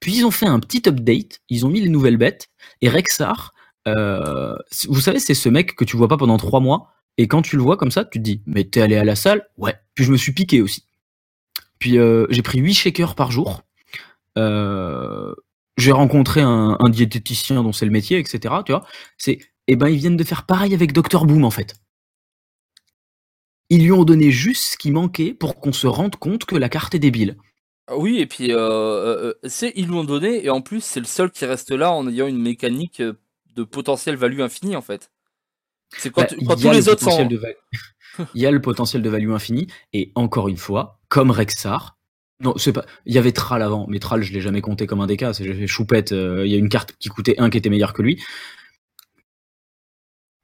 [0.00, 2.48] Puis ils ont fait un petit update, ils ont mis les nouvelles bêtes,
[2.82, 3.54] et Rexar,
[3.88, 4.54] euh,
[4.88, 7.56] vous savez, c'est ce mec que tu vois pas pendant trois mois, et quand tu
[7.56, 9.48] le vois comme ça, tu te dis, mais t'es allé à la salle?
[9.56, 9.74] Ouais.
[9.94, 10.84] Puis je me suis piqué aussi.
[11.78, 13.62] Puis euh, j'ai pris 8 shakers par jour.
[14.36, 15.34] Euh,
[15.76, 18.54] j'ai rencontré un, un diététicien dont c'est le métier, etc.
[18.66, 21.74] Tu vois, c'est, eh ben ils viennent de faire pareil avec Dr Boom en fait.
[23.70, 26.68] Ils lui ont donné juste ce qui manquait pour qu'on se rende compte que la
[26.68, 27.36] carte est débile.
[27.86, 31.00] Ah Oui, et puis euh, euh, c'est ils lui ont donné, et en plus c'est
[31.00, 33.14] le seul qui reste là en ayant une mécanique euh,
[33.56, 35.10] de potentiel value infini en fait.
[35.96, 37.24] C'est quand, Bah, quand tous les le autres sont.
[37.26, 37.40] de
[38.34, 41.96] il y a le potentiel de value infini et encore une fois, comme Rexar.
[42.40, 42.84] Non, c'est pas.
[43.06, 45.34] Il y avait Tral avant, mais Tral, je l'ai jamais compté comme un DK.
[45.34, 46.12] C'est j'ai fait choupette.
[46.12, 48.20] euh, Il y a une carte qui coûtait 1 qui était meilleure que lui.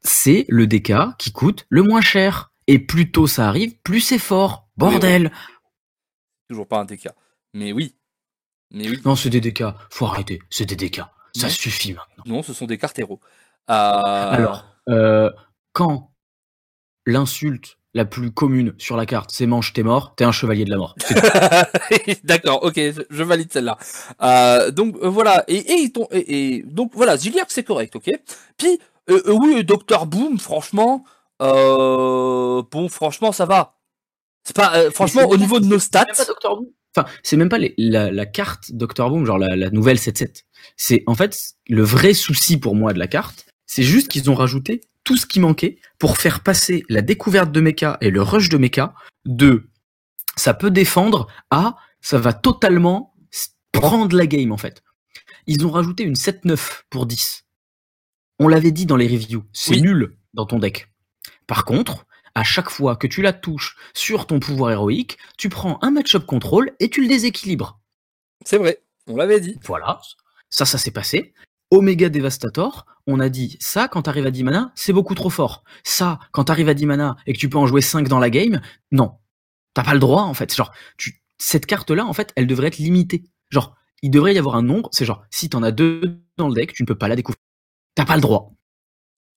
[0.02, 2.52] C'est le DK qui coûte le moins cher.
[2.66, 4.68] Et plus tôt ça arrive, plus c'est fort.
[4.76, 5.32] Bordel.
[6.48, 7.08] Toujours pas un DK.
[7.54, 7.96] Mais oui.
[8.70, 9.00] Mais oui.
[9.04, 9.64] Non, c'est des DK.
[9.90, 10.40] Faut arrêter.
[10.50, 11.00] C'est des DK.
[11.34, 11.52] Ça Non.
[11.52, 12.24] suffit maintenant.
[12.26, 13.20] Non, ce sont des cartes héros.
[13.68, 15.30] Euh, Alors, euh,
[15.72, 16.12] quand
[17.06, 20.70] l'insulte la plus commune sur la carte, c'est manche, t'es mort, t'es un chevalier de
[20.70, 20.94] la mort.
[22.24, 23.76] D'accord, ok, je valide celle-là.
[24.22, 28.10] Euh, donc euh, voilà, et, et, et, et donc voilà, Zilliard c'est correct, ok.
[28.56, 31.04] Puis euh, euh, oui, Docteur Boom, franchement,
[31.42, 33.78] euh, bon, franchement, ça va.
[34.44, 36.06] C'est pas, euh, franchement, au niveau de nos stats.
[36.12, 36.56] C'est même pas Dr.
[36.56, 36.66] Boom.
[36.96, 39.08] Enfin, c'est même pas les- la, la carte Dr.
[39.10, 40.44] Boom, genre la, la nouvelle 7-7.
[40.76, 44.34] C'est en fait le vrai souci pour moi de la carte, c'est juste qu'ils ont
[44.34, 48.48] rajouté tout ce qui manquait pour faire passer la découverte de mecha et le rush
[48.48, 49.68] de mecha de
[50.36, 53.14] ça peut défendre à ça va totalement
[53.72, 54.82] prendre la game en fait.
[55.46, 57.44] Ils ont rajouté une 7-9 pour 10.
[58.40, 59.82] On l'avait dit dans les reviews, c'est Oui.
[59.82, 60.88] nul dans ton deck.
[61.46, 65.78] Par contre, à chaque fois que tu la touches sur ton pouvoir héroïque, tu prends
[65.82, 67.78] un match-up contrôle et tu le déséquilibres.
[68.44, 69.58] C'est vrai, on l'avait dit.
[69.64, 70.00] Voilà,
[70.48, 71.34] ça, ça s'est passé.
[71.70, 75.62] Omega Devastator, on a dit ça quand t'arrives à 10 mana, c'est beaucoup trop fort.
[75.84, 78.30] Ça, quand t'arrives à 10 mana et que tu peux en jouer 5 dans la
[78.30, 79.18] game, non.
[79.74, 80.52] T'as pas le droit en fait.
[80.54, 83.24] Genre, tu, cette carte-là, en fait, elle devrait être limitée.
[83.50, 86.54] Genre, il devrait y avoir un nombre, c'est genre, si t'en as deux dans le
[86.54, 87.38] deck, tu ne peux pas la découvrir.
[88.00, 88.52] T'as pas le droit.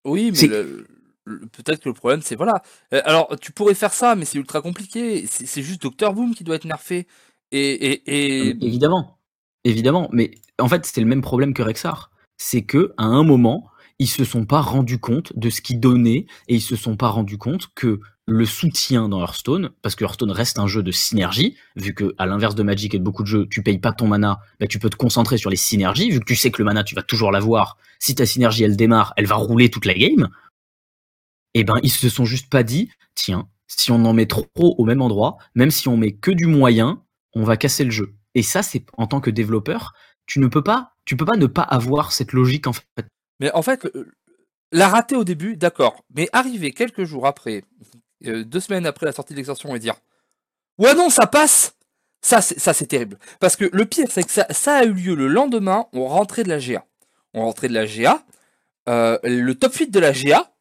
[0.05, 0.87] Oui, mais C'est- le-
[1.25, 2.61] le- peut-être que le problème, c'est voilà.
[2.93, 5.25] Euh, alors, tu pourrais faire ça, mais c'est ultra compliqué.
[5.27, 7.07] C'est c'est juste Docteur Boom qui doit être nerfé.
[7.51, 8.49] Et, et, et...
[8.65, 9.19] Évidemment,
[9.65, 12.09] évidemment, mais en fait c'était le même problème que Rexar.
[12.37, 16.25] C'est que à un moment ils se sont pas rendus compte de ce qu'ils donnaient
[16.47, 20.31] et ils se sont pas rendus compte que le soutien dans Hearthstone, parce que Hearthstone
[20.31, 23.27] reste un jeu de synergie, vu que à l'inverse de Magic et de beaucoup de
[23.27, 26.19] jeux, tu payes pas ton mana, bah, tu peux te concentrer sur les synergies, vu
[26.19, 27.77] que tu sais que le mana tu vas toujours l'avoir.
[27.99, 30.29] Si ta synergie elle démarre, elle va rouler toute la game.
[31.53, 34.85] Et ben ils se sont juste pas dit, tiens, si on en met trop au
[34.85, 37.03] même endroit, même si on met que du moyen,
[37.35, 38.13] on va casser le jeu.
[38.35, 39.93] Et ça, c'est en tant que développeur,
[40.25, 43.05] tu ne peux pas, tu peux pas ne pas avoir cette logique en fait.
[43.39, 44.11] Mais en fait, le-
[44.71, 46.03] la rater au début, d'accord.
[46.15, 47.63] Mais arriver quelques jours après,
[48.27, 49.95] euh, deux semaines après la sortie de l'extension et dire
[50.77, 51.75] Ouais, non, ça passe
[52.21, 53.19] Ça, c'est terrible.
[53.39, 56.49] Parce que le pire, c'est que ça, a eu lieu le lendemain, on rentrait de
[56.49, 56.85] la GA.
[57.33, 58.23] On rentrait de la GA.
[58.89, 60.51] euh, le top 8 de la GA,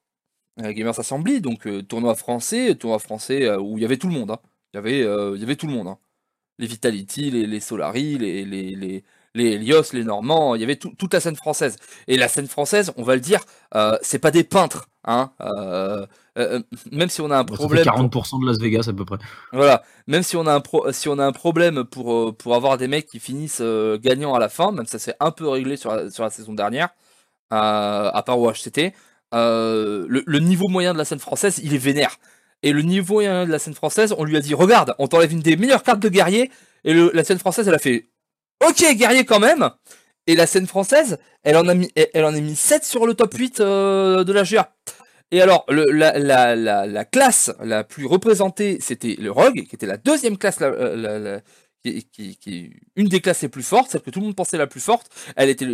[0.63, 4.33] euh, Gamers Assembly, donc tournoi français, tournoi français où il y avait tout le monde.
[4.33, 4.39] hein.
[4.75, 5.89] Il y avait, y avait tout le monde.
[5.89, 5.99] hein.
[6.59, 10.95] Les Vitality, les, les Solari, les, les, les, les les Normands, il y avait tout-
[10.99, 11.77] toute la scène française.
[12.09, 13.41] Et la scène française, on va le dire,
[13.75, 15.33] euh, c'est pas des peintres, hein.
[16.39, 18.87] Euh, même si on a un Bon, ça fait problème, pour- 40% de Las Vegas
[18.89, 19.19] à peu près.
[19.53, 22.55] voilà, même si on a un pro, si on a un problème pour euh, pour
[22.55, 25.31] avoir des mecs qui finissent euh, gagnants à la fin, même si ça s'est un
[25.31, 26.89] peu réglé sur la, sur la saison dernière,
[27.53, 28.95] euh, à part au HCT,
[29.35, 32.17] euh, le, le niveau moyen de la scène française, il est vénère.
[32.63, 35.33] Et le niveau moyen de la scène française, on lui a dit, regarde, on t'enlève
[35.33, 36.51] une des meilleures cartes de guerrier,
[36.85, 38.09] et le, la scène française, elle a fait,
[38.67, 39.69] ok, guerrier quand même.
[40.29, 43.07] Et la scène française, elle en a mis, elle, elle en a mis 7 sur
[43.07, 44.73] le top 8 euh, de la GA.
[45.33, 49.87] Et alors, la, la, la, la classe la plus représentée, c'était le Rogue, qui était
[49.87, 51.41] la deuxième classe, la, la- la- la-
[51.85, 54.69] qui, est une des classes les plus fortes, celle que tout le monde pensait la
[54.69, 55.09] plus forte.
[55.37, 55.67] Elle était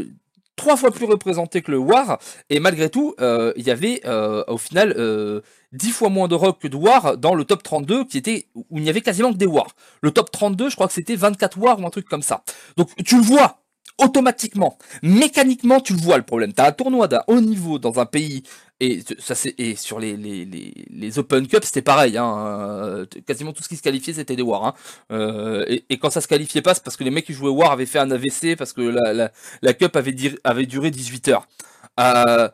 [0.57, 2.19] trois fois plus représentée que le War,
[2.51, 5.43] et malgré tout, euh, il y avait euh, au final euh,
[5.73, 8.65] 10 fois moins de Rogue que de War dans le top 32, qui était où
[8.79, 9.69] il n'y avait quasiment que des War.
[10.03, 12.43] Le top 32, je crois que c'était 24 War ou un truc comme ça.
[12.77, 13.59] Donc tu le vois
[14.01, 16.53] automatiquement, mécaniquement, tu le vois le problème.
[16.53, 18.45] T'as un tournoi d'un haut niveau dans un pays
[18.81, 23.07] et ça c'est et sur les les, les, les Open Cup c'était pareil hein, euh,
[23.27, 24.75] quasiment tout ce qui se qualifiait c'était des War hein.
[25.11, 27.51] Euh, et, et quand ça se qualifiait pas c'est parce que les mecs qui jouaient
[27.51, 30.91] War avaient fait un AVC parce que la, la, la Cup avait, dir- avait duré
[30.91, 31.49] 18 heures.
[31.99, 32.49] Euh,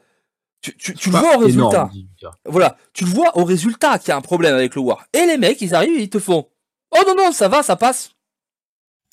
[0.63, 1.69] tu, tu, tu le vois au résultat.
[1.69, 2.39] Énorme, 18 heures.
[2.47, 5.07] Voilà, tu le vois au résultat qu'il y a un problème avec le War.
[5.13, 6.49] Et les mecs ils arrivent et ils te font
[6.91, 8.13] Oh non non ça va ça passe.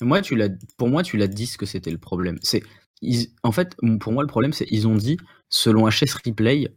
[0.00, 0.48] Moi, tu l'as,
[0.78, 2.38] pour moi, tu l'as dit ce que c'était le problème.
[2.42, 2.62] C'est,
[3.02, 5.16] ils- en fait, pour moi, le problème, c'est ils ont dit,
[5.48, 6.72] selon HS Replay,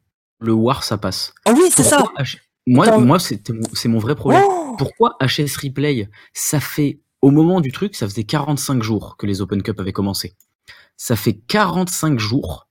[0.46, 1.34] le War, ça passe.
[1.48, 2.04] Oh oui c'est ça.
[2.18, 3.02] H- Moi, Attends.
[3.02, 4.44] moi, c'était mon- c'est mon vrai problème.
[4.48, 9.26] Oh Pourquoi HS Replay, ça fait, au moment du truc, ça faisait 45 jours que
[9.26, 10.36] les Open Cup avaient commencé.
[10.98, 12.68] Ça fait 45 jours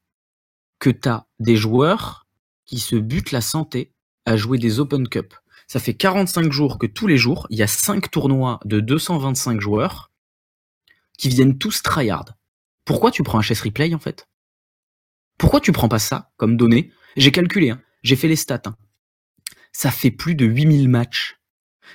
[0.80, 2.26] que t'as des joueurs
[2.66, 3.92] qui se butent la santé
[4.26, 5.34] à jouer des Open Cup.
[5.68, 9.60] Ça fait 45 jours que tous les jours, il y a 5 tournois de 225
[9.60, 10.10] joueurs
[11.18, 12.24] qui viennent tous tryhard.
[12.84, 14.28] Pourquoi tu prends HS Replay, en fait?
[15.38, 16.92] Pourquoi tu prends pas ça comme donnée?
[17.16, 17.80] J'ai calculé, hein.
[18.02, 18.76] J'ai fait les stats, hein.
[19.72, 21.36] Ça fait plus de 8000 matchs.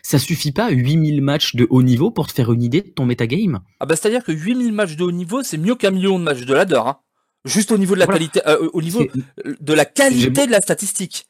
[0.04, 3.06] Ça suffit pas 8000 matchs de haut niveau pour te faire une idée de ton
[3.06, 6.24] metagame Ah bah c'est-à-dire que 8000 matchs de haut niveau, c'est mieux qu'un million de
[6.24, 6.82] matchs de ladder.
[6.86, 6.98] Hein.
[7.46, 8.20] Juste au niveau de la Voilà.
[8.20, 9.06] qualité, euh, au niveau
[9.46, 11.26] de la qualité de la statistique.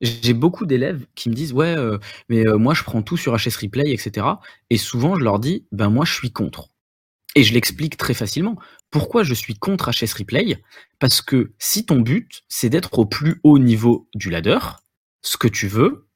[0.00, 3.34] J'ai beaucoup d'élèves qui me disent ouais euh, mais euh, moi je prends tout sur
[3.36, 4.26] HS Replay etc.
[4.68, 6.70] Et souvent je leur dis ben moi je suis contre.
[7.34, 8.56] Et je l'explique très facilement.
[8.90, 10.62] Pourquoi je suis contre HS Replay?
[10.98, 14.58] Parce que si ton but c'est d'être au plus haut niveau du ladder,
[15.22, 16.06] ce que tu veux,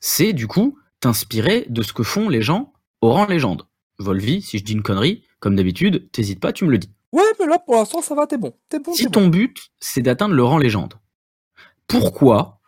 [0.00, 3.66] c'est du coup t'inspirer de ce que font les gens au rang légende.
[3.98, 6.90] Volvi, si je dis une connerie, comme d'habitude, t'hésites pas, tu me le dis.
[7.12, 8.54] Ouais, mais là, pour l'instant, ça va, t'es bon.
[8.68, 10.94] T'es bon, Si ton but, c'est d'atteindre le rang légende,
[11.88, 12.60] pourquoi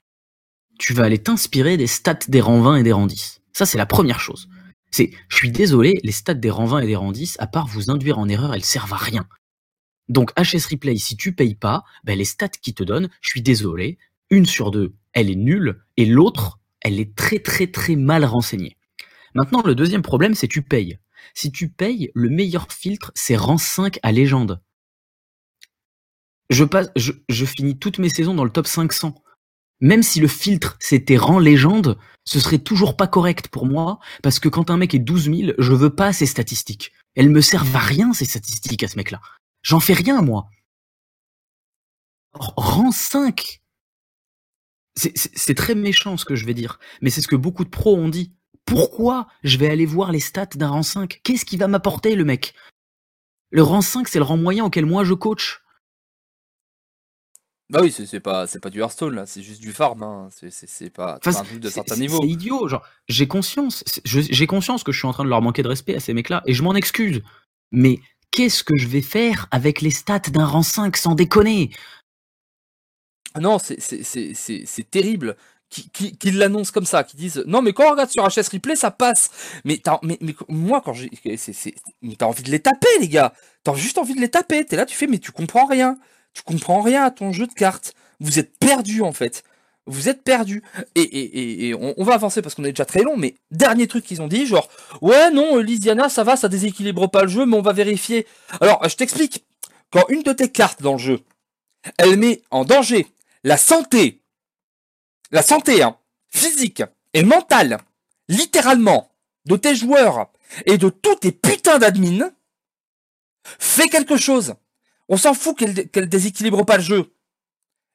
[0.78, 3.78] tu vas aller t'inspirer des stats des rangs 20 et des rangs 10 Ça, c'est
[3.78, 4.48] la première chose.
[4.92, 7.66] C'est, je suis désolé, les stats des rangs 20 et des rangs 10, à part
[7.66, 9.26] vous induire en erreur, elles servent à rien.
[10.08, 13.42] Donc, HS Replay, si tu payes pas, ben, les stats qu'ils te donnent, je suis
[13.42, 13.98] désolé,
[14.30, 18.76] une sur deux, elle est nulle, et l'autre, elle est très très très mal renseignée.
[19.34, 20.98] Maintenant, le deuxième problème, c'est tu payes.
[21.34, 24.60] Si tu payes, le meilleur filtre, c'est rang 5 à légende.
[26.50, 29.21] Je, passe, je, je finis toutes mes saisons dans le top 500.
[29.82, 34.38] Même si le filtre c'était rang légende, ce serait toujours pas correct pour moi, parce
[34.38, 36.92] que quand un mec est 12 000, je veux pas ces statistiques.
[37.16, 39.20] Elles me servent à rien, ces statistiques, à ce mec-là.
[39.62, 40.46] J'en fais rien, moi.
[42.34, 43.60] Rang 5
[44.94, 47.64] C'est- C'est c'est très méchant ce que je vais dire, mais c'est ce que beaucoup
[47.64, 48.32] de pros ont dit.
[48.66, 52.24] Pourquoi je vais aller voir les stats d'un rang 5 Qu'est-ce qui va m'apporter, le
[52.24, 52.54] mec?
[53.50, 55.61] Le rang 5, c'est le rang moyen auquel moi je coach.
[57.72, 60.28] Bah oui, c'est pas, du Hearthstone, là, c'est juste du farm, hein.
[60.30, 60.50] C'est-
[60.90, 64.46] pas, c'est Enfin, pas un truc de c'est- certain c'est- idiot, genre, j'ai conscience, j'ai
[64.46, 66.52] conscience que je suis en train de leur manquer de respect à ces mecs-là, et
[66.54, 67.22] je m'en excuse.
[67.70, 67.98] Mais
[68.30, 71.70] qu'est-ce que je vais faire avec les stats d'un rang 5 sans déconner?
[73.34, 75.36] Ah Non, c'est- terrible
[75.70, 78.50] qu'ils qui, qu'ils l'annoncent comme ça, qu'ils disent non, mais quand on regarde sur HS
[78.52, 79.30] Replay, ça passe.
[79.64, 81.08] Mais, mais, mais moi, quand j'ai.
[82.18, 83.32] T'as envie de les taper, les gars.
[83.64, 84.66] T'as juste envie de les taper.
[84.66, 85.96] T'es là, tu fais, mais tu comprends rien.
[86.34, 87.94] Tu comprends rien à ton jeu de cartes.
[88.20, 89.44] Vous êtes perdu en fait.
[89.86, 90.62] Vous êtes perdu.
[90.94, 94.22] Et, et, on va avancer parce qu'on est déjà très long, mais dernier truc qu'ils
[94.22, 94.68] ont dit, genre,
[95.00, 98.26] ouais, non, euh, Lysiana, ça va, ça déséquilibre pas le jeu, mais on va vérifier.
[98.60, 99.44] Alors, je t'explique.
[99.90, 101.20] Quand une de tes cartes dans le jeu,
[101.98, 103.08] elle met en danger
[103.44, 104.22] la santé,
[105.32, 105.96] la santé hein,
[106.30, 107.78] physique et mentale,
[108.28, 109.10] littéralement,
[109.46, 110.30] de tes joueurs
[110.66, 112.30] et de tous tes putains d'admins,
[113.58, 114.54] fais quelque chose.
[115.08, 117.12] On s'en fout qu'elle dé- qu'elle déséquilibre pas le jeu.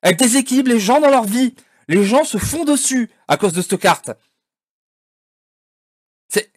[0.02, 1.56] Elle déséquilibre les gens dans leur vie.
[1.88, 4.12] Les gens se font dessus à cause de cette carte.
[6.30, 6.52] C'est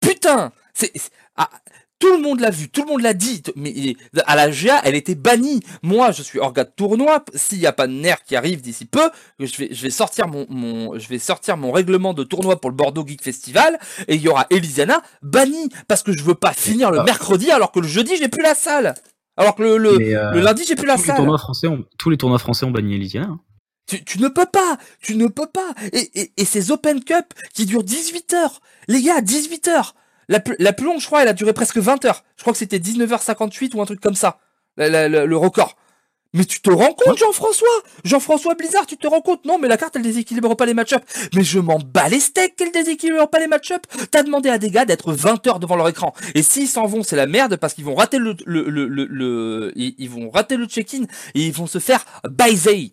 [0.00, 0.92] putain, c'est
[1.36, 1.50] ah,
[1.98, 3.42] tout le monde l'a vu, tout le monde l'a dit.
[3.56, 5.60] Mais à la GA, elle était bannie.
[5.82, 7.24] Moi, je suis orga de tournoi.
[7.34, 10.26] S'il n'y a pas de nerf qui arrive d'ici peu, je vais, je vais sortir
[10.28, 14.14] mon, mon, je vais sortir mon règlement de tournoi pour le Bordeaux Geek Festival et
[14.14, 17.80] il y aura Elisiana bannie parce que je veux pas finir le mercredi alors que
[17.80, 18.94] le jeudi j'ai plus la salle.
[19.40, 21.84] Alors que le, le, euh, le lundi j'ai plus la tous, les tournois français ont,
[21.98, 23.26] tous les tournois français ont banni Elysiana.
[23.28, 23.40] hein.
[23.86, 25.74] Tu, tu ne peux pas, tu ne peux pas.
[25.92, 27.24] Et, et, et ces Open Cup
[27.54, 28.60] qui durent 18 heures.
[28.86, 29.94] Les gars, 18 heures.
[30.28, 32.22] La, plus- la plus longue, je crois, elle a duré presque 20 heures.
[32.36, 34.38] Je crois que c'était 19h58 ou un truc comme ça.
[34.76, 35.76] La- la- la- le record.
[36.32, 37.66] Mais tu te rends compte, Jean-François?
[38.04, 39.44] Jean-François Blizzard, tu te rends compte?
[39.46, 41.02] Non, mais la carte, elle déséquilibre pas les match-up.
[41.34, 43.82] Mais je m'en bats les steaks qu'elle déséquilibre pas les match-up.
[44.12, 46.14] T'as demandé à des gars d'être 20 heures devant leur écran.
[46.36, 49.06] Et s'ils s'en vont, c'est la merde parce qu'ils vont rater le, le, le, le,
[49.06, 51.02] le- ils, vont rater le check-in
[51.34, 52.92] et ils vont se faire baiser.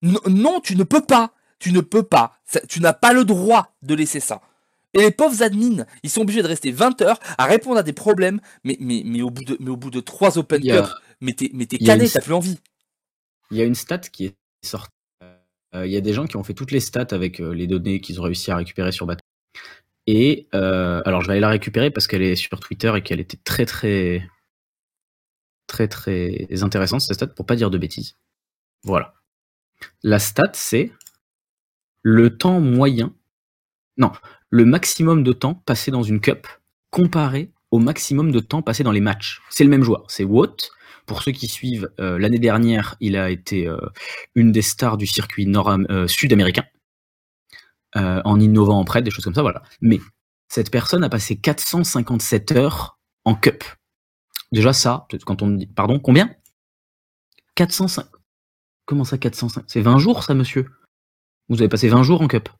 [0.00, 1.32] Non, non, tu ne peux pas.
[1.58, 2.38] Tu ne peux pas.
[2.68, 4.40] Tu n'as pas le droit de laisser ça.
[4.94, 7.92] Et les pauvres admins, ils sont obligés de rester 20 heures à répondre à des
[7.92, 10.72] problèmes, mais, mais, mais, au, bout de, mais au bout de 3 Open Il y
[10.72, 12.58] a- Cup, mais t'es mais t'es cané, une- t'as plus envie.
[13.50, 14.92] Il y a une stat qui est sortie.
[15.74, 17.66] Euh, Il y a des gens qui ont fait toutes les stats avec euh, les
[17.66, 19.22] données qu'ils ont réussi à récupérer sur Battle.
[20.06, 23.20] Et euh, alors je vais aller la récupérer parce qu'elle est sur Twitter et qu'elle
[23.20, 24.26] était très très
[25.66, 28.16] très très intéressante cette stat pour pas dire de bêtises.
[28.84, 29.14] Voilà.
[30.02, 30.92] La stat c'est
[32.02, 33.12] le temps moyen.
[33.98, 34.12] Non,
[34.48, 36.46] le maximum de temps passé dans une cup
[36.90, 39.42] comparé au maximum de temps passé dans les matchs.
[39.50, 40.70] C'est le même joueur, c'est Watt.
[41.08, 43.80] Pour ceux qui suivent, euh, l'année dernière, il a été euh,
[44.34, 46.64] une des stars du circuit nord euh, sud-américain,
[47.94, 49.62] en innovant en prêt, des choses comme ça, voilà.
[49.80, 49.98] Mais
[50.48, 53.64] cette personne a passé 457 heures en cup.
[54.52, 56.30] Déjà ça, quand on dit, pardon, combien?
[57.54, 58.06] 405.
[58.84, 60.70] Comment ça 405 C'est 20 jours ça, monsieur?
[61.48, 62.50] Vous avez passé 20 jours en cup.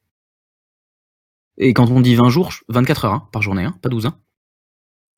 [1.58, 4.06] Et quand on dit 20 jours, 24 heures hein, par journée, hein, pas 12.
[4.06, 4.18] Hein.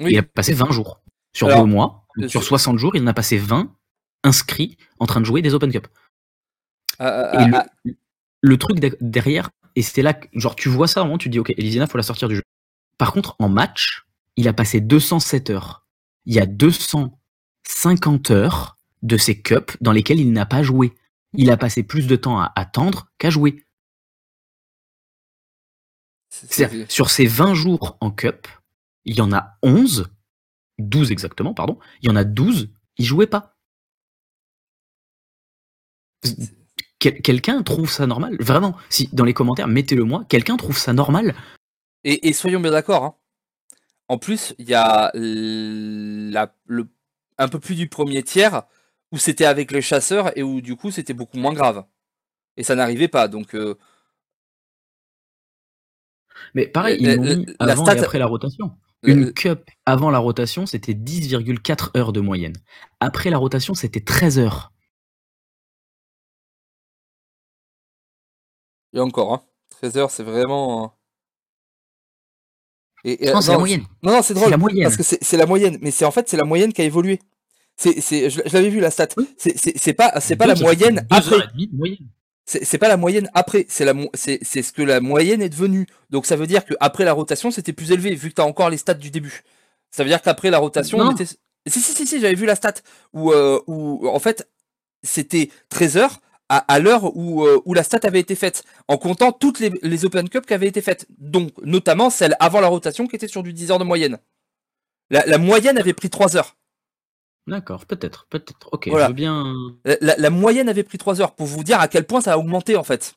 [0.00, 0.08] Oui.
[0.10, 1.00] Il a passé 20 jours.
[1.32, 3.74] Sur Alors, deux mois, sur je- 60 jours, il en a passé 20
[4.24, 5.86] inscrits en train de jouer des Open Cup.
[7.00, 7.94] Euh, Et euh, le,
[8.42, 11.32] le truc de- derrière, et c'était là genre, tu vois ça, au moment, tu te
[11.32, 12.42] dis, ok, Elisiana, faut la sortir du jeu.
[12.98, 14.06] Par contre, en match,
[14.36, 15.86] il a passé 207 heures.
[16.26, 20.92] Il y a 250 heures de ces cups dans lesquels il n'a pas joué.
[21.32, 23.64] Il a passé plus de temps à attendre qu'à jouer.
[26.28, 28.46] c'est- sur ces 20 jours en cup,
[29.04, 30.10] il y en a 11,
[30.80, 33.56] 12 exactement, pardon, il y en a 12, il jouait pas.
[36.98, 38.36] quel- quelqu'un trouve ça normal?
[38.40, 40.24] Vraiment, si dans les commentaires, mettez-le moi.
[40.28, 41.34] Quelqu'un trouve ça normal?
[42.04, 43.04] Et, et soyons bien d'accord.
[43.04, 43.14] hein.
[44.08, 46.88] En plus, il y a la, le,
[47.38, 48.64] un peu plus du premier tiers
[49.12, 51.84] où c'était avec les chasseurs et où du coup c'était beaucoup moins grave.
[52.56, 53.28] Et ça n'arrivait pas.
[53.28, 53.76] Donc euh,
[56.54, 58.76] Mais pareil, La- ils l'ont la- mis la avant stat- et après la rotation.
[59.02, 62.52] Une cup avant la rotation, c'était 10,4 heures de moyenne.
[63.00, 64.72] Après la rotation, c'était 13 heures.
[68.92, 70.84] et encore, hein, 13 heures, c'est vraiment.
[70.84, 70.88] euh,
[73.04, 73.84] Et, et- Non, c'est la non, moyenne.
[74.02, 74.50] Non, non, c'est C'est drôle.
[74.50, 74.82] la moyenne.
[74.84, 77.18] Parce que c'est la moyenne, mais c'est en fait c'est la moyenne qui a évolué.
[77.76, 79.08] C'est, c'est, je, je l'avais vu la stat.
[79.38, 81.46] C'est, c'est, c'est pas, c'est pas la moyenne après.
[81.54, 82.08] demie moyenne.
[82.50, 83.66] C'est, pas la moyenne après.
[83.68, 85.86] C'est ce que la moyenne est devenue.
[86.10, 88.70] Donc ça veut dire que après la rotation, c'était plus élevé vu que t'as encore
[88.70, 89.44] les stats du début.
[89.92, 91.26] Ça veut dire qu'après la rotation, on était.
[91.26, 92.74] Si si si si, j'avais vu la stat
[93.12, 94.48] où, euh, où en fait
[95.04, 98.96] c'était 13 heures à, à l'heure où, euh, où la stat avait été faite, en
[98.96, 101.06] comptant toutes les, les Open Cup qui avaient été faites.
[101.18, 104.18] Donc notamment celle avant la rotation qui était sur du 10 heures de moyenne.
[105.10, 106.56] La, la moyenne avait pris 3 heures.
[107.50, 108.68] D'accord, peut-être, peut-être.
[108.72, 109.06] Ok, Voilà.
[109.06, 109.54] je veux bien.
[110.00, 112.76] La, moyenne avait pris 3 heures pour vous dire à quel point ça a augmenté
[112.76, 113.14] en fait.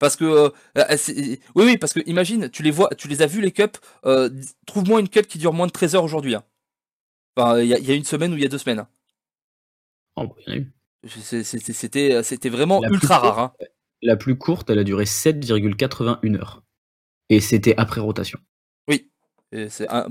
[0.00, 0.96] Parce que euh, euh,
[1.54, 4.30] oui oui parce que imagine tu les vois tu les as vus les cups euh,
[4.66, 6.34] trouve-moi une cup qui dure moins de 13 heures aujourd'hui.
[6.34, 6.42] hein.
[7.36, 8.78] Enfin il y, a- il y a une semaine ou il y a deux semaines.
[8.80, 8.88] hein.
[10.16, 10.72] Oh, il y en a eu.
[11.06, 13.38] C'est- c'est- c'est- C'était vraiment La ultra courte, rare.
[13.38, 13.52] hein.
[14.02, 16.62] La plus courte, elle a duré 7,81 heures.
[17.28, 18.40] Et c'était après rotation.
[19.52, 20.06] Et c'est un-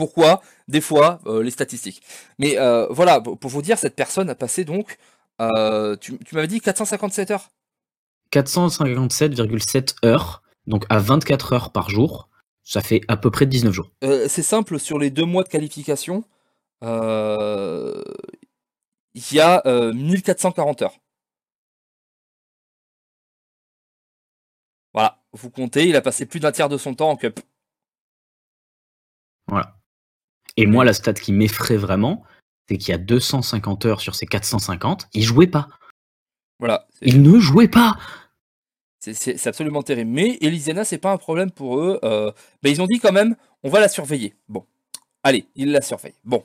[0.00, 2.02] Pourquoi Des fois, euh, les statistiques.
[2.38, 4.96] Mais euh, voilà, pour vous dire, cette personne a passé donc,
[5.42, 7.50] euh, tu, tu m'avais dit 457 heures
[8.32, 12.30] 457,7 heures, donc à 24 heures par jour,
[12.64, 13.90] ça fait à peu près 19 jours.
[14.00, 16.24] C'est simple, sur les deux mois de qualification,
[16.80, 16.88] il
[19.32, 20.96] y a euh, 1440 heures.
[24.94, 27.38] Voilà, vous comptez, il a passé plus d'un tiers de son temps en cup.
[29.46, 29.79] Voilà.
[30.60, 32.22] Et moi, la stat qui m'effraie vraiment,
[32.68, 35.68] c'est qu'il y a 250 heures sur ces 450, il jouait pas.
[36.58, 37.96] Voilà, Il ne jouait pas.
[38.98, 40.10] c'est absolument terrible.
[40.10, 41.98] Mais Elysiana, c'est pas un problème pour eux.
[42.04, 42.30] euh,
[42.62, 44.34] ben, ils ont dit quand même, on va la surveiller.
[44.50, 44.66] Bon,
[45.22, 46.12] allez, ils la surveillent.
[46.24, 46.44] Bon.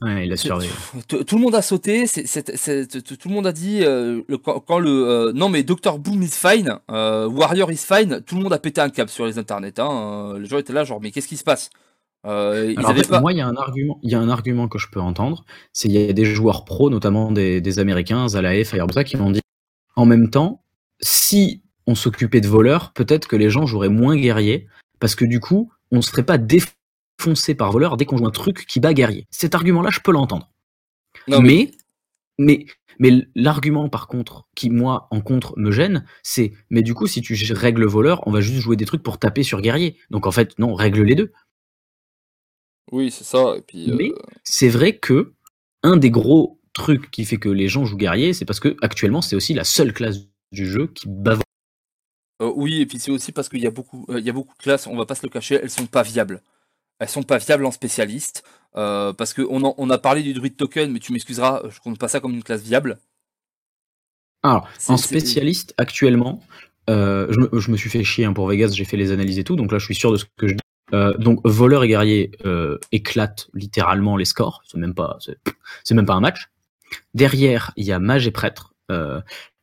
[0.00, 0.70] Ouais, il a surveillé.
[1.08, 4.60] Tout tout le monde a sauté, tout tout le monde a dit euh, le, quand,
[4.60, 8.42] quand le euh, non mais Dr Boom is fine, euh, Warrior is fine, tout le
[8.44, 9.80] monde a pété un câble sur les internets.
[9.80, 11.70] Hein, les gens étaient là genre mais qu'est-ce qui se passe?
[12.26, 13.20] Euh, Ils Alors, en avaient fait, pas.
[13.20, 15.44] moi, il y a un argument, il y a un argument que je peux entendre,
[15.72, 19.30] c'est il y a des joueurs pros, notamment des, des Américains, Zalae, Firebusa, qui m'ont
[19.30, 19.40] dit,
[19.96, 20.62] en même temps,
[21.00, 24.66] si on s'occupait de voleurs, peut-être que les gens joueraient moins guerriers,
[25.00, 28.30] parce que du coup, on se ferait pas défoncer par voleurs dès qu'on joue un
[28.30, 29.26] truc qui bat guerrier.
[29.30, 30.50] Cet argument-là, je peux l'entendre.
[31.28, 31.70] Mais,
[32.38, 32.66] mais,
[32.98, 37.22] mais l'argument, par contre, qui, moi, en contre, me gêne, c'est, mais du coup, si
[37.22, 39.96] tu règles voleur, on va juste jouer des trucs pour taper sur guerrier.
[40.10, 41.32] Donc, en fait, non, règle les deux.
[42.92, 43.54] Oui c'est ça.
[43.56, 44.10] Et puis euh, Mais
[44.44, 45.32] c'est vrai que
[45.82, 49.22] un des gros trucs qui fait que les gens jouent guerrier, c'est parce que actuellement
[49.22, 50.18] c'est aussi la seule classe
[50.52, 51.40] du jeu qui bave.
[52.42, 54.32] euh, oui et puis c'est aussi parce qu'il y a beaucoup euh, il y a
[54.32, 56.42] beaucoup de classes, on va pas se le cacher, elles sont pas viables.
[57.00, 58.44] Elles sont pas viables en spécialiste
[58.76, 61.80] euh, parce que on, en- on a parlé du druid token, mais tu m'excuseras, je
[61.80, 62.98] compte pas ça comme une classe viable.
[64.42, 66.42] Alors en spécialiste actuellement,
[66.90, 69.38] euh, je, me, je me suis fait chier hein, pour Vegas, j'ai fait les analyses
[69.38, 70.60] et tout, donc là je suis sûr de ce que je dis.
[70.94, 75.36] Euh, donc voleur et guerrier euh, éclatent littéralement les scores, c'est même pas c'est
[75.84, 76.48] c'est même pas un match.
[77.14, 78.74] Derrière il y a mage et prêtre.
[78.90, 79.20] Euh,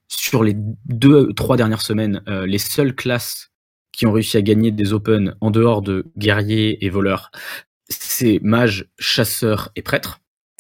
[0.07, 3.51] sur les deux trois dernières semaines, euh, les seules classes
[3.91, 7.31] qui ont réussi à gagner des Open en dehors de guerrier et voleur,
[7.89, 10.19] c'est mage, chasseur et prêtre.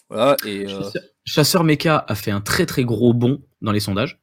[0.09, 3.79] Voilà et euh, Chasseur, Chasseur Mecha a fait un très très gros bond dans les
[3.79, 4.19] sondages.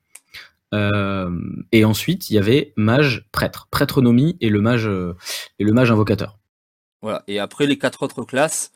[0.75, 1.31] Euh,
[1.71, 5.15] et ensuite, il y avait mage prêtre, prêtronomie et le mage euh,
[5.59, 6.39] et le mage invocateur.
[7.03, 7.25] Voilà.
[7.27, 8.73] Et après les quatre autres classes,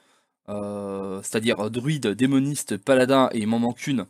[0.48, 4.06] euh, c'est-à-dire druide, démoniste, paladin et il m'en manque une,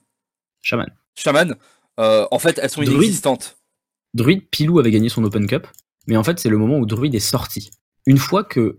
[0.63, 0.89] Chaman.
[1.15, 1.55] chaman,
[2.01, 3.03] euh, en fait elles sont Druide.
[3.03, 3.57] inexistantes.
[4.15, 5.67] Druid, Pilou avait gagné son Open Cup,
[6.07, 7.71] mais en fait, c'est le moment où Druid est sorti.
[8.07, 8.79] Une fois que,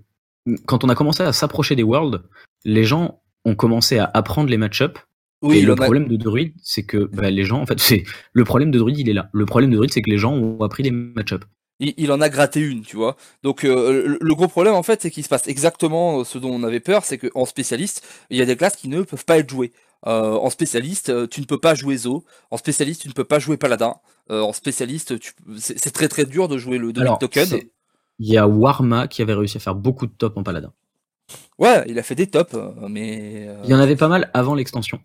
[0.66, 2.24] quand on a commencé à s'approcher des Worlds,
[2.66, 4.98] les gens ont commencé à apprendre les match-up.
[5.42, 7.80] Oui, et le en a- problème de Druid, c'est que bah, les gens, en fait,
[7.80, 9.30] c'est le problème de Druid, il est là.
[9.34, 11.46] Le problème de Druid, c'est que les gens ont appris les match-up.
[11.80, 13.16] il, il en a gratté une, tu vois.
[13.44, 16.50] Donc euh, le, le gros problème en fait, c'est qu'il se passe exactement ce dont
[16.52, 19.38] on avait peur, c'est qu'en spécialiste, il y a des classes qui ne peuvent pas
[19.38, 19.72] être jouées.
[20.06, 22.24] Euh, en spécialiste, euh, tu ne peux pas jouer Zo.
[22.52, 23.96] En spécialiste, tu ne peux pas jouer Paladin.
[24.32, 27.48] Euh, en spécialiste, tu- c'est c'est très très dur de jouer le Druid Alors, Token.
[28.20, 30.72] il y a Warma qui avait réussi à faire beaucoup de top en paladin.
[31.60, 32.56] Ouais, il a fait des tops,
[32.90, 35.00] mais euh, Il y en avait pas mal avant l'extension.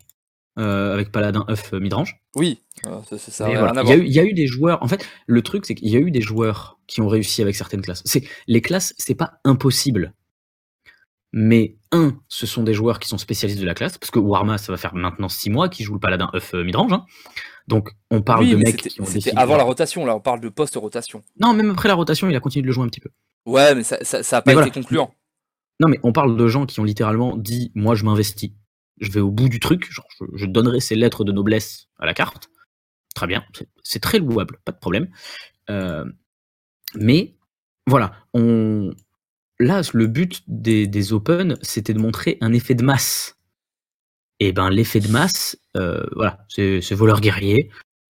[0.59, 2.21] Euh, avec Paladin œuf midrange.
[2.35, 4.81] Oui, euh, ça, ça, voilà, il, y a eu, il y a eu des joueurs.
[4.83, 7.55] En fait, le truc, c'est qu'il y a eu des joueurs qui ont réussi avec
[7.55, 8.01] certaines classes.
[8.05, 10.13] C'est les classes, c'est pas impossible.
[11.35, 14.59] Mais un, ce sont des joueurs qui sont spécialistes de la classe, parce que Warma,
[14.59, 16.93] ça va faire maintenant six mois qu'ils jouent le paladin œuf euh, midrange.
[16.93, 17.05] hein.
[17.67, 20.41] Donc, on parle Oui, de mecs qui ont c'était avant la rotation, là, on parle
[20.41, 21.23] de post-rotation.
[21.39, 23.09] Non, même après la rotation, il a continué de le jouer un petit peu.
[23.47, 24.73] Ouais, mais ça, ça, ça a pas Mais été voilà.
[24.73, 25.13] concluant.
[25.79, 28.51] Non, mais on parle de gens qui ont littéralement dit Moi, je m'investis.
[28.99, 29.91] Je vais au bout du truc.
[29.91, 32.49] Genre, je, donnerai ces lettres de noblesse à la carte.
[33.15, 33.43] Très bien.
[33.83, 34.59] c'est- très louable.
[34.65, 35.09] Pas de problème.
[35.69, 36.05] Euh,
[36.95, 37.35] mais
[37.87, 38.13] voilà.
[38.33, 38.91] On...
[39.59, 43.37] Là, le but des, des Open, c'était de montrer un effet de masse.
[44.39, 47.69] Et ben, l'effet de masse, euh, voilà, c'est voleur guerrier.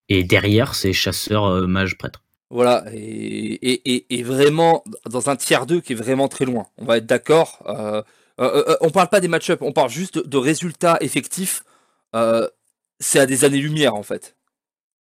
[0.10, 2.24] Et derrière, c'est chasseur, euh, mage, prêtre.
[2.50, 6.68] Voilà, et, et, et, et vraiment dans un tiers 2 qui est vraiment très loin.
[6.78, 7.64] On va être d'accord.
[8.40, 11.64] Euh, euh, euh, on parle pas des match-up, on parle juste de, de résultats effectifs.
[13.00, 14.36] C'est à des années-lumière en fait.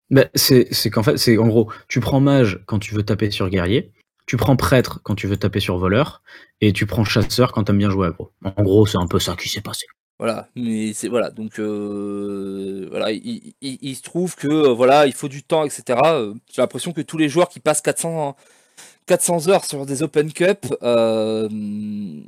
[0.10, 3.50] Ben, c'est qu'en fait, c'est en gros, tu prends mage quand tu veux taper sur
[3.50, 3.92] guerrier,
[4.26, 6.22] tu prends prêtre quand tu veux taper sur voleur,
[6.60, 8.32] et tu prends chasseur quand t'aimes bien jouer aggro.
[8.44, 9.86] En gros, c'est un peu ça qui s'est passé.
[10.20, 15.14] Voilà, mais c'est voilà, donc euh, voilà, il, il- il se trouve que voilà, il
[15.14, 15.98] faut du temps, etc.
[16.54, 18.36] J'ai l'impression que tous les joueurs qui passent 400
[19.12, 22.24] 400 heures sur des Open Cup, euh, ils,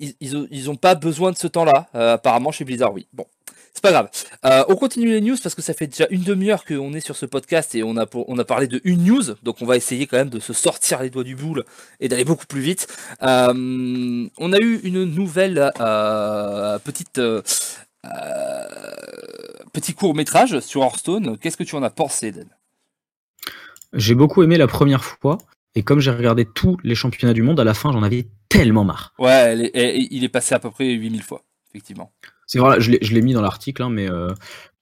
[0.00, 1.88] ils, ils ont, ils ont pas besoin de ce temps-là.
[1.94, 3.06] Euh, apparemment chez Blizzard, oui.
[3.12, 3.26] Bon,
[3.74, 4.08] c'est pas grave.
[4.46, 7.16] Euh, on continue les news parce que ça fait déjà une demi-heure qu'on est sur
[7.16, 9.76] ce podcast et on a, pour- on a parlé de une news, donc on va
[9.76, 11.64] essayer quand même de se sortir les doigts du boule
[12.00, 12.86] et d'aller beaucoup plus vite.
[13.20, 15.70] On a eu une nouvelle
[16.82, 17.20] petite
[19.74, 21.36] petit court métrage sur Hearthstone.
[21.36, 22.46] Qu'est-ce que tu en as pensé, Dan
[23.92, 25.36] J'ai beaucoup aimé la première fois,
[25.74, 28.84] et comme j'ai regardé tous les championnats du monde, à la fin, j'en avais tellement
[28.84, 29.12] marre.
[29.18, 29.70] Ouais,
[30.10, 32.12] il est passé à peu près 8000 fois, effectivement.
[32.46, 34.28] C'est vrai, je l'ai je l'ai mis dans l'article, hein, mais euh,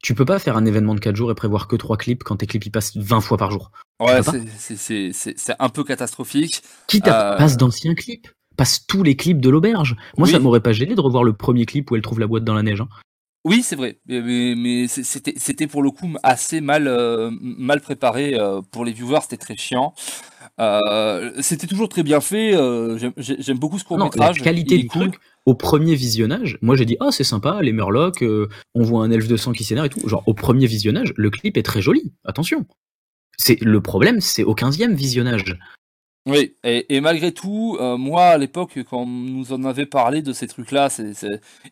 [0.02, 2.36] tu peux pas faire un événement de 4 jours et prévoir que 3 clips quand
[2.36, 3.70] tes clips ils passent 20 fois par jour.
[4.00, 6.62] Ouais, c'est- un peu catastrophique.
[6.88, 9.96] Quitte à Euh, passe d'anciens clips, passe tous les clips de l'auberge.
[10.18, 10.32] Moi, Oui.
[10.32, 12.54] ça m'aurait pas gêné de revoir le premier clip où elle trouve la boîte dans
[12.54, 12.80] la neige.
[12.80, 12.88] hein.
[13.44, 18.60] Oui, c'est vrai, mais, c'était c'était pour le coup assez mal, euh, mal préparé euh,
[18.70, 19.94] pour les viewers, c'était très chiant.
[20.60, 22.52] Euh, c'était toujours très bien fait,
[22.98, 24.42] j'aime- j'ai- j'aime beaucoup ce court la métrage.
[24.42, 25.14] qualité du truc,
[25.46, 28.22] au premier visionnage, moi j'ai dit ah c'est sympa, les Murlocs,
[28.74, 30.08] on voit un elfe de sang qui s'énerve et tout.
[30.08, 32.12] Genre au premier visionnage, le clip est très joli.
[32.24, 32.64] Attention.
[33.38, 35.58] C'est le problème, c'est au 15e visionnage.
[36.26, 40.32] Oui, et, malgré tout, euh, moi à l'époque, quand on nous en avait parlé de
[40.32, 41.14] ces trucs-là, c'est,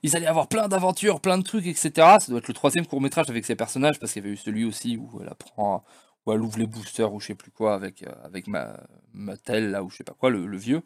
[0.03, 1.91] ils allaient avoir plein d'aventures, plein de trucs, etc.
[2.19, 4.37] Ça doit être le troisième court métrage avec ces personnages, parce qu'il y avait eu
[4.37, 5.85] celui aussi où elle apprend,
[6.27, 8.77] où elle ouvre les boosters ou je sais plus quoi avec, euh, avec ma,
[9.13, 10.83] Mattel là ou je sais pas quoi, le, vieux.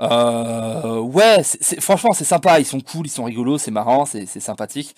[0.00, 1.42] Euh, ouais,
[1.80, 4.94] franchement c'est sympa, ils sont cool, ils sont rigolos, c'est marrant, c'est sympathique.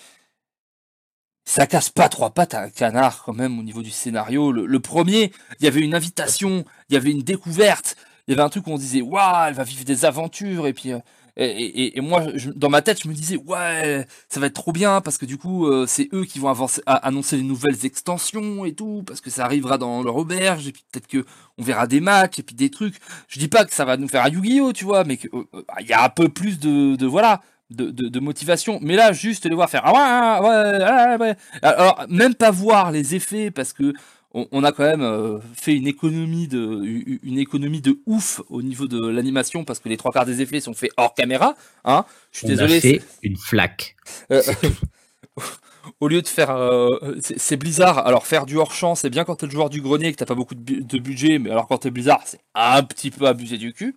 [1.44, 4.52] Ça casse pas trois pattes à un canard quand même au niveau du scénario.
[4.52, 8.42] Le, premier, il y avait une invitation, il y avait une découverte, il y avait
[8.42, 11.00] un truc où on disait waouh, elle va vivre des aventures et puis euh,
[11.36, 12.24] et, moi
[12.54, 15.38] dans ma tête je me disais ouais ça va être trop bien parce que du
[15.38, 16.54] coup euh, c'est eux qui vont
[16.86, 20.84] annoncer les nouvelles extensions et tout parce que ça arrivera dans leur auberge et puis
[20.90, 21.24] peut-être que
[21.58, 22.96] on verra des matchs et puis des trucs.
[23.28, 25.44] Je dis pas que ça va nous faire un Yu-Gi-Oh tu vois mais que euh,
[25.54, 28.78] euh, y a un peu plus de, de voilà de, de, de motivation.
[28.82, 31.36] Mais là juste les voir faire ah ouais ouais ouais, ouais.
[31.62, 33.92] alors même pas voir les effets parce que
[34.32, 36.82] on, on a quand même euh, fait une économie de
[37.24, 40.60] une économie de ouf au niveau de l'animation parce que les trois quarts des effets
[40.60, 41.54] sont faits hors caméra.
[41.84, 42.76] Hein je suis On désolé.
[42.76, 43.96] a fait une flaque.
[44.30, 44.40] Euh,
[46.00, 46.88] au lieu de faire, euh,
[47.36, 48.06] c'est Blizzard.
[48.06, 50.16] Alors faire du hors champ, c'est bien quand t'es le joueur du grenier et que
[50.18, 53.10] t'as pas beaucoup de, bu- de budget, mais alors quand t'es Blizzard, c'est un petit
[53.10, 53.96] peu abusé du cul.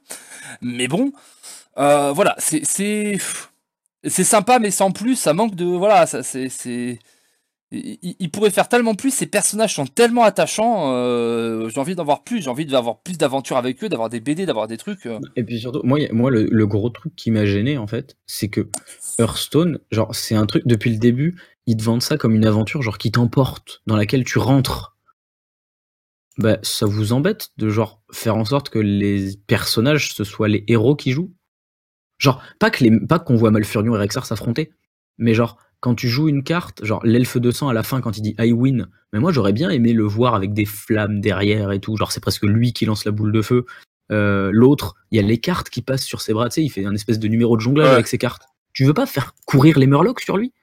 [0.61, 1.11] Mais bon,
[1.77, 3.17] euh, voilà, c'est
[4.05, 6.49] c'est sympa, mais sans plus, ça manque de voilà, ça c'est
[7.73, 12.03] il, il- pourrait faire tellement plus, ces personnages sont tellement attachants, euh, j'ai envie d'en
[12.03, 15.05] voir plus, j'ai envie d'avoir plus d'aventures avec eux, d'avoir des BD, d'avoir des trucs.
[15.05, 15.19] euh.
[15.35, 15.99] Et puis surtout, moi,
[16.29, 18.67] le, gros truc qui m'a gêné en fait, c'est que
[19.19, 21.35] Hearthstone, genre c'est un truc depuis le début,
[21.65, 24.95] ils te vendent ça comme une aventure genre qui t'emporte, dans laquelle tu rentres.
[26.37, 30.63] Bah ça vous embête de genre faire en sorte que les personnages ce soient les
[30.67, 31.31] héros qui jouent?
[32.19, 34.71] Genre pas que les pas qu'on voit Malfurion et Rexar s'affronter,
[35.17, 38.17] mais genre quand tu joues une carte, genre l'elfe de sang à la fin quand
[38.17, 41.71] il dit I win, mais moi j'aurais bien aimé le voir avec des flammes derrière
[41.73, 43.65] et tout, genre c'est presque lui qui lance la boule de feu.
[44.11, 46.69] Euh, L'autre, il y a les cartes qui passent sur ses bras, tu sais, il
[46.69, 47.93] fait un espèce de numéro de jonglage Ouais.
[47.93, 48.43] avec ses cartes.
[48.73, 50.53] Tu veux pas faire courir les Murlocs sur lui?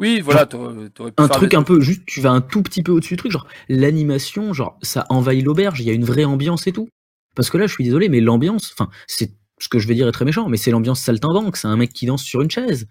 [0.00, 2.40] Oui, voilà, t'aurais t'aurais pu Un faire truc des- un peu, juste tu vas un
[2.40, 5.92] tout petit peu au-dessus du truc, genre l'animation, genre ça envahit l'auberge, il y a
[5.92, 6.88] une vraie ambiance et tout.
[7.34, 10.08] Parce que là, je suis désolé, mais l'ambiance, enfin, c'est ce que je vais dire
[10.08, 12.86] est très méchant, mais c'est l'ambiance saltimbanque, c'est un mec qui danse sur une chaise.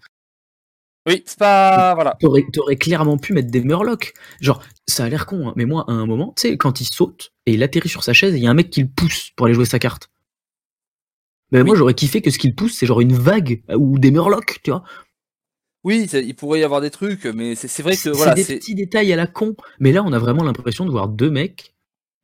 [1.06, 1.94] Oui, c'est pas.
[1.94, 2.16] Voilà.
[2.18, 4.14] T'aurais, t'aurais clairement pu mettre des murlocs.
[4.40, 6.86] Genre, ça a l'air con, hein, mais moi, à un moment, tu sais, quand il
[6.86, 9.30] saute et il atterrit sur sa chaise, il y a un mec qui le pousse
[9.36, 10.08] pour aller jouer sa carte.
[11.52, 14.60] Mais moi, j'aurais kiffé que ce qu'il pousse, c'est genre une vague ou des murlocs,
[14.64, 14.82] tu vois.
[15.84, 18.42] Oui, il pourrait y avoir des trucs, mais c'est c'est vrai que C'est voilà, des
[18.42, 18.56] c'est.
[18.56, 19.54] petits détails à la con.
[19.80, 21.73] Mais là, on a vraiment l'impression de voir deux mecs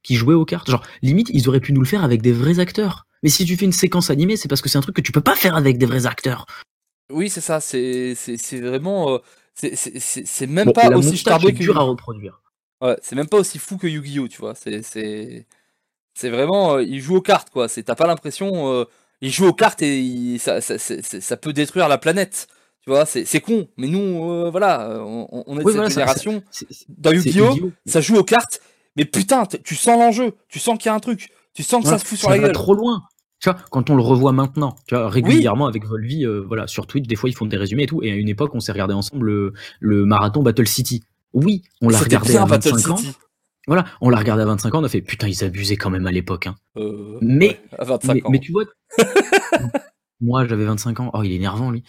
[0.02, 0.70] qui jouaient aux cartes.
[0.70, 3.06] Genre, limite, ils auraient pu nous le faire avec des vrais acteurs.
[3.22, 5.12] Mais si tu fais une séquence animée, c'est parce que c'est un truc que tu
[5.12, 6.46] peux pas faire avec des vrais acteurs.
[7.12, 7.60] Oui, c'est ça.
[7.60, 8.14] C'est
[8.60, 9.14] vraiment.
[9.14, 9.18] euh,
[9.54, 11.58] c'est- même Bon, pas la aussi starbé que.
[11.58, 12.40] dur à reproduire.
[12.80, 14.54] Ouais, c'est même pas aussi fou que Yu-Gi-Oh, tu vois.
[14.54, 14.80] C'est
[16.14, 16.74] c'est vraiment.
[16.76, 17.68] euh, il joue aux cartes, quoi.
[17.68, 18.72] T'as pas l'impression.
[18.72, 18.84] euh,
[19.20, 22.46] il joue aux cartes et il- ça, ça, ça peut détruire la planète.
[22.82, 23.68] Tu vois, c'est con.
[23.76, 26.42] Mais nous, euh, voilà, euh, on, on est de Oui, cette voilà, ça- génération.
[26.88, 28.60] Dans Yu-Gi-Oh, ça joue aux cartes.
[28.96, 30.32] Mais putain, tu sens l'enjeu.
[30.48, 31.28] Tu sens qu'il y a un truc.
[31.54, 32.54] Tu sens que ça se fout sur ça la va gueule.
[32.54, 33.02] trop loin.
[33.40, 36.86] Tu vois, quand on le revoit maintenant, tu vois, régulièrement avec Volvi, euh, voilà, sur
[36.86, 38.02] Twitch, des fois ils font des résumés et tout.
[38.02, 41.02] Et à une époque, on s'est regardé ensemble le, le marathon Battle City.
[41.32, 42.96] Oui, on l'a regardé bien à Battle 25 ans.
[42.98, 43.12] City.
[43.66, 46.06] Voilà, on l'a regardé à 25 ans, on a fait putain, ils abusaient quand même
[46.06, 46.48] à l'époque.
[46.48, 46.56] Hein.
[46.76, 48.30] Euh, Mais- ouais, à 25 Mais, ans.
[48.30, 48.64] mais tu vois,
[50.20, 51.10] moi j'avais 25 ans.
[51.14, 51.82] Oh, il est énervant lui.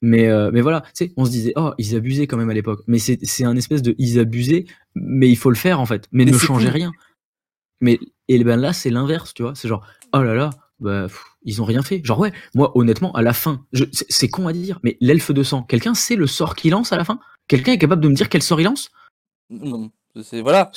[0.00, 2.54] Mais, euh, mais voilà, tu sais, on se disait, oh, ils abusaient quand même à
[2.54, 2.82] l'époque.
[2.86, 6.06] Mais c'est c'est un espèce de ils abusaient, mais il faut le faire en fait.
[6.12, 6.74] Mais, Mais ne changez cool.
[6.74, 6.92] rien.
[7.80, 9.54] Mais et ben là, c'est l'inverse, tu vois.
[9.54, 12.00] C'est genre, oh là là, bah, pff, ils ont rien fait.
[12.04, 15.62] Genre, ouais, moi, honnêtement, à la fin, c'est con à dire, mais l'elfe de sang,
[15.62, 17.18] quelqu'un sait le sort qu'il lance à la fin?
[17.48, 18.90] Quelqu'un est capable de me dire quel sort il lance?
[19.50, 19.90] Non,
[20.22, 20.70] c'est voilà.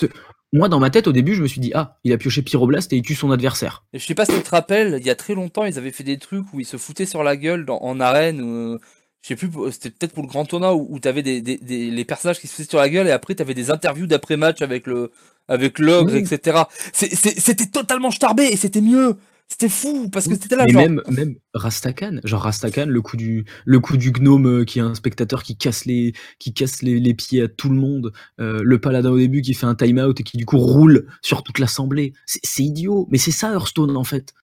[0.54, 2.92] Moi, dans ma tête, au début, je me suis dit, ah, il a pioché Pyroblast
[2.94, 3.86] et il tue son adversaire.
[3.94, 6.04] Je sais pas si tu te rappelles, il y a très longtemps, ils avaient fait
[6.04, 8.42] des trucs où ils se foutaient sur la gueule dans- en arène.
[8.42, 8.78] euh,
[9.22, 11.92] je sais plus, c'était peut-être pour le grand tournoi où, où t'avais des, des, des-
[11.92, 14.88] les personnages qui se foutaient sur la gueule et après t'avais des interviews d'après-match avec
[14.88, 15.12] le
[15.48, 16.60] avec l'ogre, etc.
[16.94, 19.18] C'était totalement starbé et c'était mieux.
[19.48, 20.82] C'était fou parce que c'était là Mais genre.
[20.84, 24.82] même, même Rastakan, genre Rastakan, le coup du, le coup du gnome euh, qui est
[24.82, 28.62] un spectateur qui casse les, qui casse les, les pieds à tout le monde, euh,
[28.64, 31.44] le paladin au début qui fait un time out et qui du coup roule sur
[31.44, 32.14] toute l'assemblée.
[32.26, 34.34] C'est idiot, mais c'est ça Hearthstone en fait.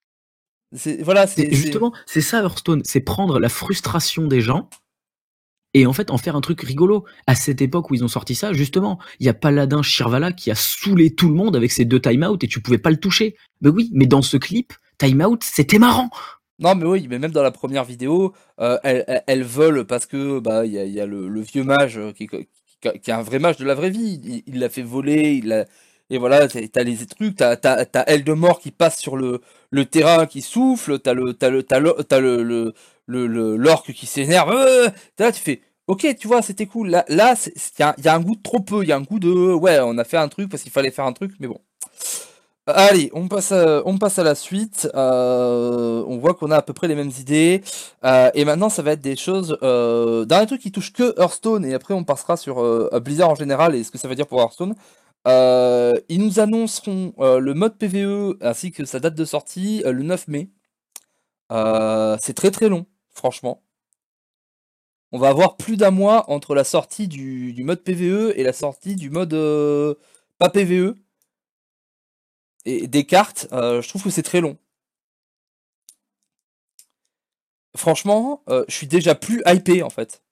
[0.74, 4.68] C'est- Voilà, C'est justement, c'est ça Hearthstone, c'est prendre la frustration des gens
[5.74, 7.04] et en fait en faire un truc rigolo.
[7.26, 10.50] À cette époque où ils ont sorti ça, justement, il y a Paladin Shirvala qui
[10.50, 12.96] a saoulé tout le monde avec ses deux time out et tu pouvais pas le
[12.98, 13.36] toucher.
[13.60, 16.10] Mais oui, mais dans ce clip, time out, c'était marrant.
[16.58, 20.66] Non, mais oui, mais même dans la première vidéo, euh, elles, volent parce que bah
[20.66, 22.48] il y a, il y a le, le vieux mage euh, qui, qui,
[22.80, 24.42] qui- est un vrai mage de la vraie vie.
[24.46, 25.66] Il l'a fait voler, il l'a
[26.11, 29.40] et voilà, t'as les trucs, t'as t'as t'as Elle de mort qui passe sur le,
[29.70, 31.64] le terrain qui souffle, t'as le le
[32.20, 32.74] le le
[33.06, 34.52] le le- l'orque qui s'énerve.
[35.18, 35.61] là, tu fais.
[35.86, 36.90] Ok, tu vois, c'était cool.
[36.90, 38.82] Là, là, il y, a- y a un goût de trop peu.
[38.82, 40.90] Il y a un goût de ouais, on a fait un truc parce qu'il fallait
[40.90, 41.61] faire un truc, mais bon.
[42.66, 44.88] Allez, on passe à, on passe à la suite.
[44.94, 47.62] Euh, on voit qu'on a à peu près les mêmes idées.
[48.04, 49.56] Euh, et maintenant, ça va être des choses.
[49.62, 53.34] Euh, dernier truc qui touche que Hearthstone, et après on passera sur euh, Blizzard en
[53.34, 54.74] général et ce que ça veut dire pour Hearthstone.
[55.26, 59.92] Euh, ils nous annonceront euh, le mode PVE ainsi que sa date de sortie euh,
[59.92, 60.50] le 9 mai.
[61.52, 63.62] Euh, c'est très très long, franchement.
[65.12, 68.52] On va avoir plus d'un mois entre la sortie du, du mode PVE et la
[68.52, 69.34] sortie du mode
[70.38, 70.94] pas PVE
[72.64, 74.58] et des cartes, je trouve que c'est très long.
[77.76, 80.22] Franchement, je suis déjà plus hypé en fait.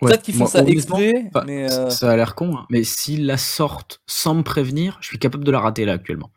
[0.00, 2.66] Ouais, Peut-être qu'ils font moi, ça exprès, mais ça- euh, ça a l'air con, hein,
[2.70, 6.30] mais s'ils la sortent sans me prévenir, je suis capable de la rater là actuellement.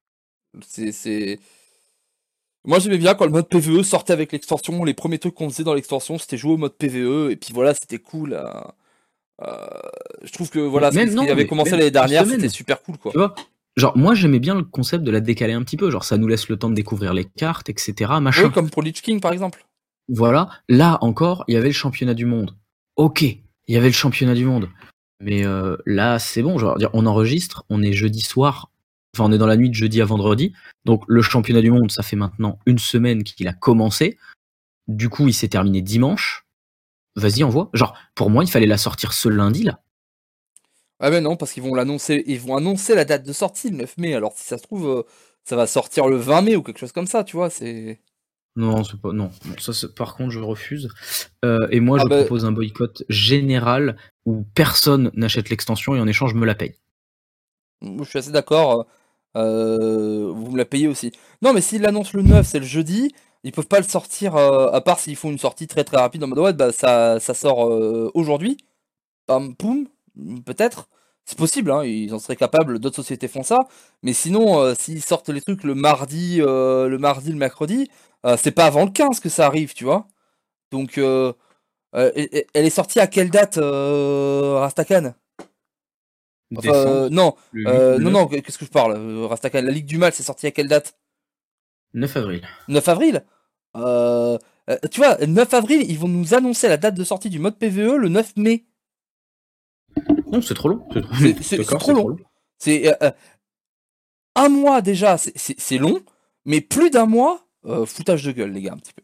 [0.62, 1.40] c'est.
[2.64, 4.84] Moi j'aimais bien quand le mode PVE sortait avec l'extension.
[4.84, 7.74] Les premiers trucs qu'on faisait dans l'extension, c'était jouer au mode PVE, et puis voilà,
[7.74, 8.34] c'était cool.
[8.34, 8.46] euh,
[9.44, 9.68] euh,
[10.24, 12.98] Je trouve que voilà, même ce non, qui avait commencé l'année dernière, c'était super cool
[12.98, 13.12] quoi.
[13.12, 13.36] Tu vois
[13.78, 16.28] Genre, moi j'aimais bien le concept de la décaler un petit peu, genre ça nous
[16.28, 18.20] laisse le temps de découvrir les cartes, etc.
[18.20, 18.46] Machin.
[18.48, 19.66] Oui, comme pour Lich King par exemple.
[20.10, 22.58] Voilà, là encore, il y avait le championnat du monde.
[22.98, 23.24] Ok,
[23.72, 24.70] il y avait le championnat du monde.
[25.22, 26.58] Mais euh, là, c'est bon,
[26.92, 28.70] on enregistre, on est jeudi soir,
[29.16, 30.52] enfin on est dans la nuit de jeudi à vendredi,
[30.84, 34.18] donc le championnat du monde, ça fait maintenant une semaine qu'il a commencé.
[34.90, 36.46] Du coup, il s'est terminé dimanche.
[37.16, 37.70] Vas-y, envoie.
[37.74, 39.80] Genre, pour moi, il fallait la sortir ce lundi, là.
[41.00, 43.78] Ah mais non, parce qu'ils vont l'annoncer, ils vont annoncer la date de sortie le
[43.78, 44.16] 9 mai.
[44.16, 45.04] Alors si ça se trouve, euh,
[45.46, 47.50] ça va sortir le 20 mai ou quelque chose comme ça, tu vois.
[47.50, 48.02] C'est.
[48.56, 49.14] Non, c'est pas.
[49.14, 50.90] Non, non, ça, c'est- par contre, je refuse.
[51.46, 53.96] Euh, et moi, Ah je bah- propose un boycott général
[54.26, 56.76] où personne n'achète l'extension et en échange, je me la paye.
[57.82, 58.86] Je suis assez d'accord.
[59.38, 61.14] euh, vous me la payez aussi.
[61.42, 63.14] Non, mais s'ils l'annoncent le 9, c'est le jeudi.
[63.46, 66.22] Ils peuvent pas le sortir, euh, à part s'ils font une sortie très très rapide
[66.26, 67.60] en mode ouais, bah ça, ça sort
[68.14, 68.58] aujourd'hui.
[69.28, 69.88] Pam, poum,
[70.46, 70.90] peut-être.
[71.26, 73.58] C'est possible, hein, ils en seraient capables, d'autres sociétés font ça.
[74.04, 77.90] Mais sinon, euh, s'ils sortent les trucs le mardi, euh, le mardi, le mercredi,
[78.26, 80.08] euh, c'est pas avant le 15 que ça arrive, tu vois.
[80.72, 81.34] Donc, euh,
[81.94, 82.10] Euh,
[82.54, 85.14] elle est sortie à quelle date, Rastakan
[86.56, 90.14] Enfin, non, le 8, non, non, qu'est-ce que je parle Rastakan, la Ligue du Mal,
[90.14, 90.98] c'est sorti à quelle date?
[91.94, 92.48] 9 avril.
[92.70, 93.26] 9 avril?
[93.76, 97.98] Tu vois, 9 avril, ils vont nous annoncer la date de sortie du mode PVE
[97.98, 98.66] le 9 mai.
[100.28, 100.88] Non, c'est trop long.
[101.42, 102.18] C'est trop, trop long.
[102.58, 102.90] C'est
[104.36, 106.00] un mois déjà, c'est long,
[106.46, 109.04] mais plus d'un mois, euh, foutage de gueule, les gars, un petit peu.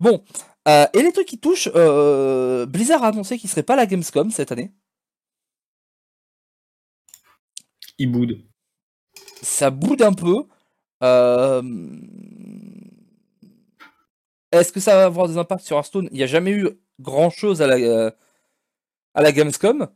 [0.00, 0.24] Bon,
[0.68, 3.86] euh, et les trucs qui touchent, euh, Blizzard a annoncé qu'il serait pas à la
[3.86, 4.72] Gamescom cette année.
[7.98, 8.38] Il boude.
[9.42, 10.44] Ça boude un peu.
[11.02, 11.62] Euh,
[14.52, 16.08] Est-ce que ça va avoir des impacts sur Hearthstone?
[16.12, 16.68] Il n'y a jamais eu
[17.00, 18.12] grand chose à la,
[19.14, 19.88] à la Gamescom.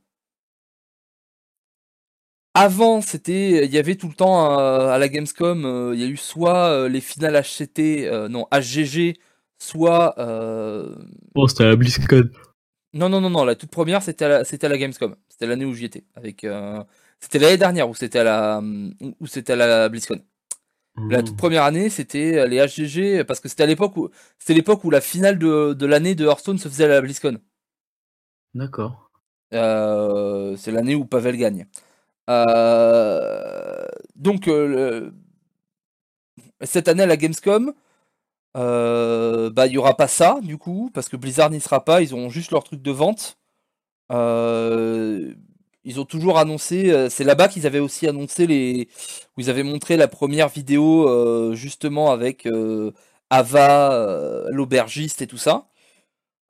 [2.55, 6.05] Avant, c'était, il y avait tout le temps euh, à la Gamescom, euh, il y
[6.05, 9.18] a eu soit euh, les finales HCT, non HGG,
[9.59, 10.14] soit
[11.34, 12.28] Oh, c'était à la BlizzCon.
[12.92, 15.46] non non non non, la toute première c'était à la, c'était à la Gamescom, c'était
[15.46, 16.46] l'année où j'y étais, avec
[17.20, 18.62] c'était l'année dernière où c'était à la
[19.20, 20.20] où c'était à la BlizzCon.
[21.09, 24.84] La toute première année, c'était les HGG parce que c'était à l'époque où c'était l'époque
[24.84, 27.38] où la finale de, de l'année de Hearthstone se faisait à la BlizzCon.
[28.55, 29.11] D'accord.
[29.50, 31.66] C'est l'année où Pavel gagne.
[32.30, 35.10] Euh, donc euh,
[36.62, 37.72] cette année à la Gamescom,
[38.56, 42.02] euh, bah il y aura pas ça du coup parce que Blizzard n'y sera pas.
[42.02, 43.38] Ils ont juste leur truc de vente.
[45.84, 47.08] Ils ont toujours annoncé.
[47.10, 48.88] c'est là-bas qu'ils avaient aussi annoncé les.
[49.36, 52.48] Où ils avaient montré la première vidéo justement avec
[53.30, 55.66] Ava, l'aubergiste et tout ça.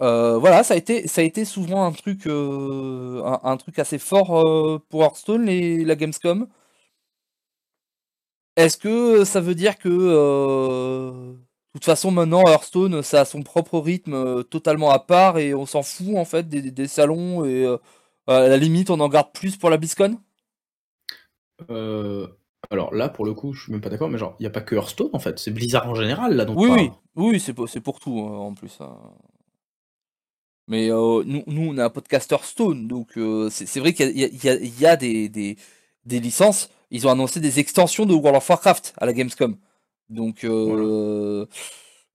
[0.02, 3.78] Euh, voilà, ça a été, ça a été souvent un truc, euh, un, un truc
[3.78, 6.48] assez fort euh, pour Hearthstone, les, la Gamescom.
[8.56, 11.36] Est-ce que ça veut dire que, de
[11.72, 15.82] toute façon, maintenant Hearthstone, ça a son propre rythme totalement à part et on s'en
[15.82, 17.66] fout en fait des, des salons et
[18.26, 20.18] à la limite on en garde plus pour la BlizzCon?
[22.70, 24.50] Alors là, pour le coup, je suis même pas d'accord, mais genre, il n'y a
[24.50, 26.44] pas que Hearthstone en fait, c'est Blizzard en général là.
[26.44, 28.76] Donc Oui, pas- oui, oui, c'est pour, tout euh, en plus.
[28.80, 28.96] hein.
[30.68, 34.24] Mais euh, nous, nous, on est un podcaster Stone, donc euh, c'est vrai qu'il y
[34.24, 35.56] a, il y a- il y a des, des,
[36.06, 36.70] des licences.
[36.90, 39.56] Ils ont annoncé des extensions de World of Warcraft à la Gamescom.
[40.10, 41.46] Donc, euh,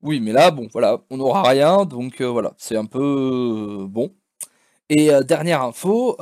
[0.02, 3.88] oui, mais là, bon, voilà, on n'aura rien, donc euh, voilà, c'est un peu euh,
[3.88, 4.14] bon.
[4.90, 6.18] Et dernière info,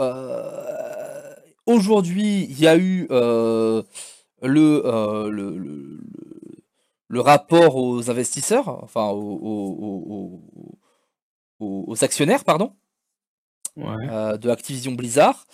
[1.66, 3.84] aujourd'hui, il y a eu le,
[4.42, 6.00] le, le, le-
[7.08, 10.80] le rapport aux investisseurs, enfin aux, aux- aux-
[11.66, 12.74] aux- aux actionnaires, pardon,
[13.78, 14.08] Ouais.
[14.10, 15.46] euh, de Activision Blizzard,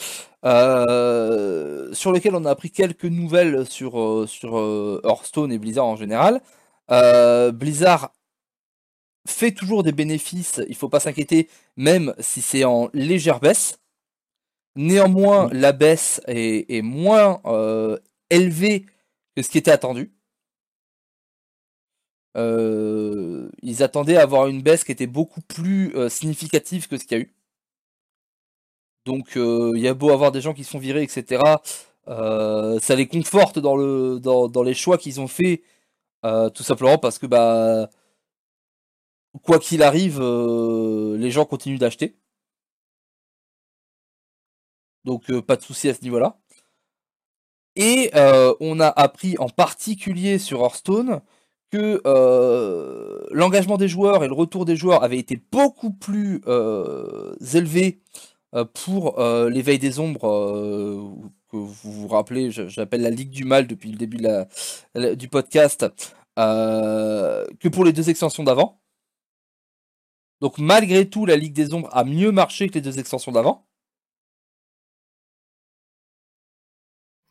[0.45, 4.55] euh, sur lequel on a appris quelques nouvelles sur, euh, sur
[5.03, 6.41] Hearthstone et Blizzard en général.
[7.53, 8.11] Blizzard
[9.27, 11.47] fait toujours des bénéfices, il faut pas s'inquiéter,
[11.77, 13.79] même si c'est en légère baisse.
[14.75, 17.41] Néanmoins, la baisse est, est moins
[18.29, 18.85] élevée
[19.35, 20.11] que ce qui était attendu.
[22.37, 27.05] Euh, ils attendaient à avoir une baisse qui était beaucoup plus euh, significative que ce
[27.05, 27.33] qu'il y a eu.
[29.05, 31.41] Donc euh, il y a beau avoir des gens qui se virer, etc.
[32.07, 35.63] ça les conforte dans, le, dans, dans les choix qu'ils ont fait,
[36.53, 37.89] tout simplement parce que bah
[39.43, 42.15] quoi qu'il arrive, les gens continuent d'acheter.
[45.03, 46.37] Donc pas de souci à ce niveau-là.
[47.75, 48.11] Et
[48.59, 51.21] on a appris en particulier sur Hearthstone
[51.71, 57.33] que euh, l'engagement des joueurs et le retour des joueurs avaient été beaucoup plus euh,
[57.53, 58.01] élevés
[58.53, 63.67] euh, pour euh, l'éveil des ombres que vous vous rappelez, j'appelle la Ligue du Mal
[63.67, 64.19] depuis le début
[65.15, 65.85] du podcast,
[66.37, 68.81] que pour les deux extensions d'avant.
[70.41, 73.67] Donc malgré tout, la Ligue des Ombres a mieux marché que les deux extensions d'avant.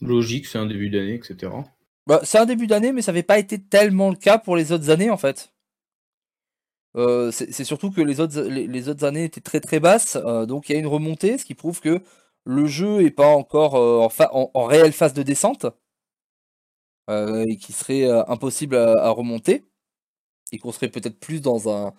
[0.01, 1.51] Logique, c'est un début d'année, etc.
[2.11, 4.71] Bah, c'est un début d'année, mais ça n'avait pas été tellement le cas pour les
[4.73, 5.51] autres années en fait.
[6.97, 10.69] Euh, c'est surtout que les autres, les, autres années étaient très très basses, euh, donc
[10.69, 12.03] il y a une remontée, ce qui prouve que
[12.45, 15.67] le jeu est pas encore euh, en, en- réelle phase de descente
[17.09, 19.65] et qui serait impossible à, remonter
[20.53, 21.95] et qu'on serait peut-être plus dans un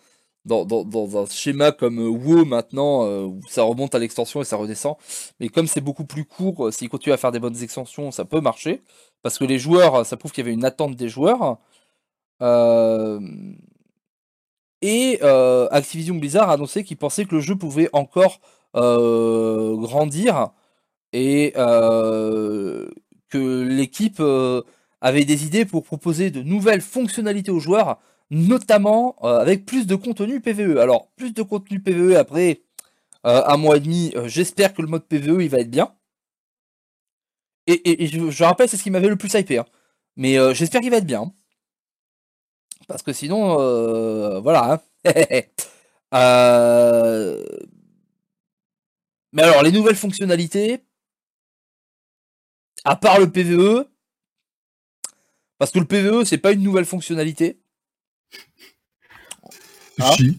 [0.46, 4.96] dans, dans- un schéma comme WoW maintenant où ça remonte à l'extension et ça redescend.
[5.40, 8.42] Mais comme c'est beaucoup plus court, s'ils continuent à faire des bonnes extensions, ça peut
[8.42, 8.82] marcher
[9.24, 11.58] parce que les joueurs, ça prouve qu'il y avait une attente des joueurs.
[12.42, 13.20] Euh,
[14.82, 18.40] et euh, Activision Blizzard a annoncé qu'ils pensaient que le jeu pouvait encore
[18.76, 20.50] euh, grandir
[21.14, 22.90] et que
[23.64, 24.22] l'équipe
[25.02, 28.00] avait des idées pour proposer de nouvelles fonctionnalités aux joueurs,
[28.30, 30.78] notamment avec plus de contenu PVE.
[30.80, 32.62] Alors, plus de contenu PVE après
[33.24, 35.94] un mois et demi, j'espère que le mode PVE il va être bien.
[37.68, 39.60] Et, je, je, rappelle, c'est ce qui m'avait le plus hypé.
[39.60, 39.66] Hein.
[40.16, 41.34] Mais j'espère qu'il va être bien.
[42.88, 44.82] Parce que sinon, voilà.
[45.04, 45.44] Hein.
[49.34, 50.84] Mais alors, les nouvelles fonctionnalités,
[52.84, 53.88] à part le PVE,
[55.58, 57.62] parce que le PVE, c'est pas une nouvelle fonctionnalité.
[60.00, 60.38] Hein si.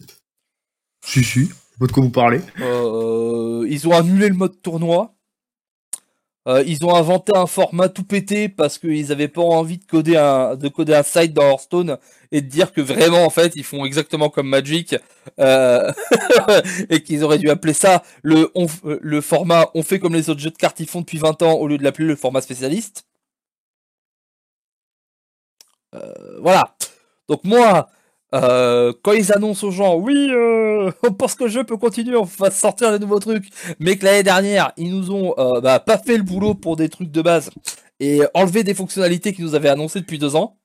[1.05, 1.49] Si, si.
[1.79, 5.15] De quoi vous parlez euh, Ils ont annulé le mode tournoi.
[6.47, 10.17] Euh, ils ont inventé un format tout pété parce qu'ils n'avaient pas envie de coder
[10.17, 11.97] un de coder un site dans Hearthstone
[12.33, 14.93] et de dire que vraiment en fait ils font exactement comme Magic
[15.39, 15.89] euh,
[16.89, 18.51] et qu'ils auraient dû appeler ça le
[18.83, 21.53] le format on fait comme les autres jeux de cartes ils font depuis 20 ans
[21.53, 23.05] au lieu de l'appeler le format spécialiste.
[26.41, 26.75] voilà.
[27.29, 27.89] Donc moi,
[28.33, 32.15] euh, quand ils annoncent aux gens, oui, euh, on pense que le jeu peut continuer,
[32.15, 33.45] on va sortir des nouveaux trucs,
[33.79, 36.89] mais que l'année dernière, ils nous ont euh, bah, pas fait le boulot pour des
[36.89, 37.51] trucs de base
[37.99, 40.57] et enlevé des fonctionnalités qu'ils nous avaient annoncées depuis deux ans.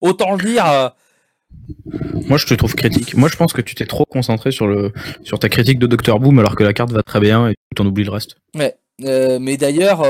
[0.00, 0.92] Autant le dire.
[2.28, 3.14] Moi, je te trouve critique.
[3.14, 4.92] Moi, je pense que tu t'es trop concentré sur le
[5.24, 7.82] sur ta critique de Dr Boom, alors que la carte va très bien et tu
[7.82, 8.36] en oublies le reste.
[8.54, 8.76] Ouais.
[9.00, 10.02] mais d'ailleurs,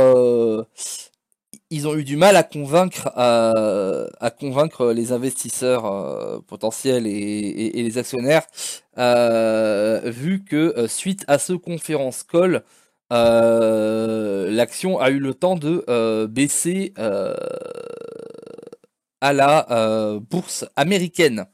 [1.71, 7.99] ils ont eu du mal à convaincre, à, convaincre les investisseurs euh, potentiels et, les
[7.99, 8.47] actionnaires,
[8.97, 12.64] euh, vu que euh, suite à ce conférence call,
[13.11, 16.95] l'action a eu le temps de baisser
[19.21, 21.47] à la bourse américaine.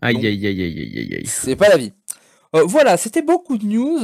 [0.00, 1.26] Aïe, aïe, aïe, aïe, aïe, aïe.
[1.26, 1.92] C'est pas la vie.
[2.52, 3.98] Voilà, c'était beaucoup de news.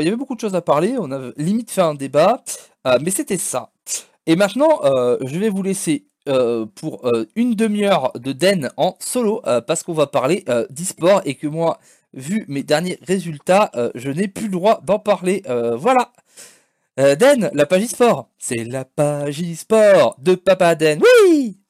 [0.00, 0.96] Il y avait beaucoup de choses à parler.
[0.98, 2.42] On a limite fait un débat.
[3.00, 3.70] mais c'était ça.
[4.26, 8.96] Et maintenant, euh, je vais vous laisser euh, pour euh, une demi-heure de Den en
[8.98, 11.78] solo parce qu'on va parler d'e-sport et que moi,
[12.14, 15.42] vu mes derniers résultats, je n'ai plus le droit d'en parler.
[15.76, 16.12] voilà.
[16.96, 18.28] Den, la page e-sport.
[18.38, 21.02] C'est la page e-sport de Papa Den.
[21.02, 21.63] Oui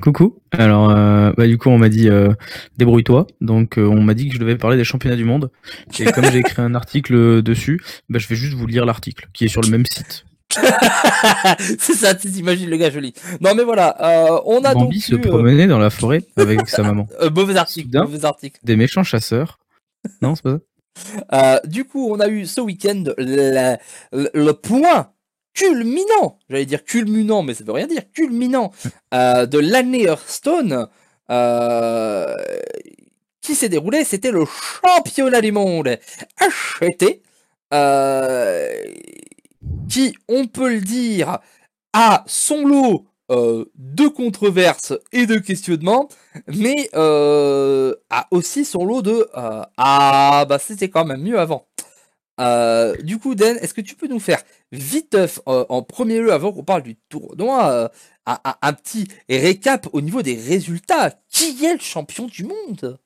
[0.00, 0.40] Coucou.
[0.52, 0.88] Alors,
[1.34, 2.08] bah, du coup, on m'a dit
[2.76, 3.26] débrouille-toi.
[3.40, 5.50] Donc, on m'a dit que je devais parler des championnats du monde.
[5.98, 9.44] Et comme j'ai écrit un article dessus, bah, je vais juste vous lire l'article qui
[9.44, 10.24] est sur le même site.
[11.78, 13.12] c'est ça, tu t'imagines le gars joli.
[13.40, 16.82] Non mais voilà, euh, on a Bambi donc se promenait dans la forêt avec sa
[16.82, 17.06] maman.
[17.20, 18.60] Euh, mauvais article, mauvais article.
[18.62, 19.58] Des méchants chasseurs.
[20.22, 20.58] Non, c'est pas ça.
[21.32, 23.76] Euh, du coup, on a eu ce week-end le,
[24.12, 25.10] le, point
[25.58, 28.72] culminant, j'allais dire culminant, mais ça veut rien dire, culminant
[29.12, 30.88] de l'année Hearthstone
[33.40, 34.04] qui s'est déroulé.
[34.04, 35.98] C'était le championnat du monde
[36.40, 37.22] HT
[39.88, 41.38] qui, on peut le dire,
[41.92, 46.08] a son lot euh, de controverses et de questionnements,
[46.46, 51.66] mais euh, a aussi son lot de euh, ah bah c'était quand même mieux avant.
[53.02, 54.42] du coup, Den, est-ce que tu peux nous faire
[54.72, 55.16] vite
[55.46, 57.90] en premier lieu avant qu'on parle du tournoi
[58.26, 62.98] un, un, petit récap au niveau des résultats Qui est le champion du monde?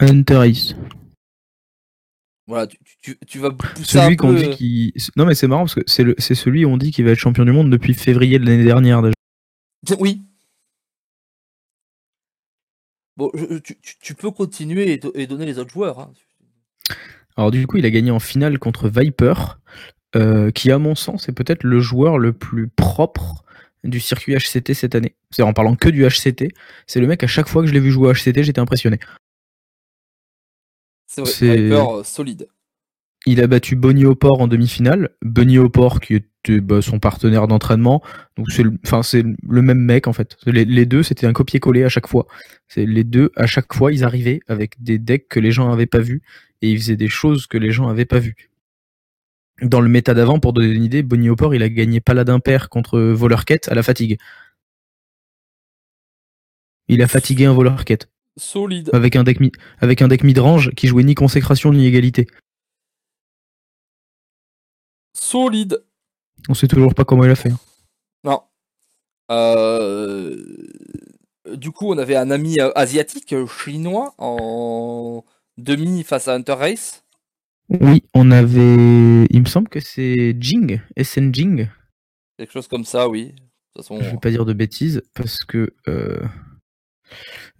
[0.00, 0.74] Hunter Ice.
[2.46, 5.82] Voilà, tu, tu, vas pousser celui qu'on dit qui non mais c'est marrant parce que
[5.86, 8.44] c'est le c'est celui on dit qui va être champion du monde depuis février de
[8.44, 9.14] l'année dernière déjà.
[9.98, 10.22] Oui.
[13.16, 13.30] Bon,
[14.02, 16.00] tu, peux continuer et, donner les autres joueurs.
[16.00, 16.12] Hein.
[17.36, 19.34] Alors du coup, il a gagné en finale contre Viper,
[20.14, 23.44] euh, qui à mon sens est peut-être le joueur le plus propre
[23.84, 25.14] du circuit HCT cette année.
[25.30, 26.48] C'est en parlant que du HCT,
[26.86, 28.98] c'est le mec à chaque fois que je l'ai vu jouer au HCT, j'étais impressionné.
[31.06, 32.48] C'est euh, solide.
[33.26, 35.10] Il a battu Bonnie Opor en demi-finale.
[35.22, 38.02] Bonnie Opor qui était bah, son partenaire d'entraînement.
[38.36, 40.36] Donc c'est le, enfin c'est le même mec en fait.
[40.46, 42.26] Les, deux c'était un copier-coller à chaque fois.
[42.68, 45.86] C'est les deux à chaque fois ils arrivaient avec des decks que les gens avaient
[45.86, 46.22] pas vus
[46.62, 48.51] et ils faisaient des choses que les gens avaient pas vues.
[49.62, 52.68] Dans le méta d'avant, pour donner une idée, Bonnie Opor il a gagné Paladin Père
[52.68, 54.18] contre Voleur Quête à la fatigue.
[56.88, 58.08] Il a fatigué un Voleur Quête.
[58.36, 58.90] Solide.
[58.92, 62.26] Avec un deck, mi avec un deck mid-range qui jouait ni consécration ni égalité.
[65.14, 65.84] Solide.
[66.48, 67.50] On sait toujours pas comment il a fait.
[67.50, 67.58] Hein.
[68.24, 68.42] Non.
[69.30, 70.36] Euh,
[71.54, 75.24] du coup, on avait un ami euh, asiatique, euh, chinois, en
[75.56, 77.01] demi face à Hunter Race.
[77.80, 79.26] Oui, on avait.
[79.30, 81.68] Il me semble que c'est Jing, SN Jing.
[82.38, 83.34] Quelque chose comme ça, oui.
[83.76, 85.72] De Je vais pas dire de bêtises parce que.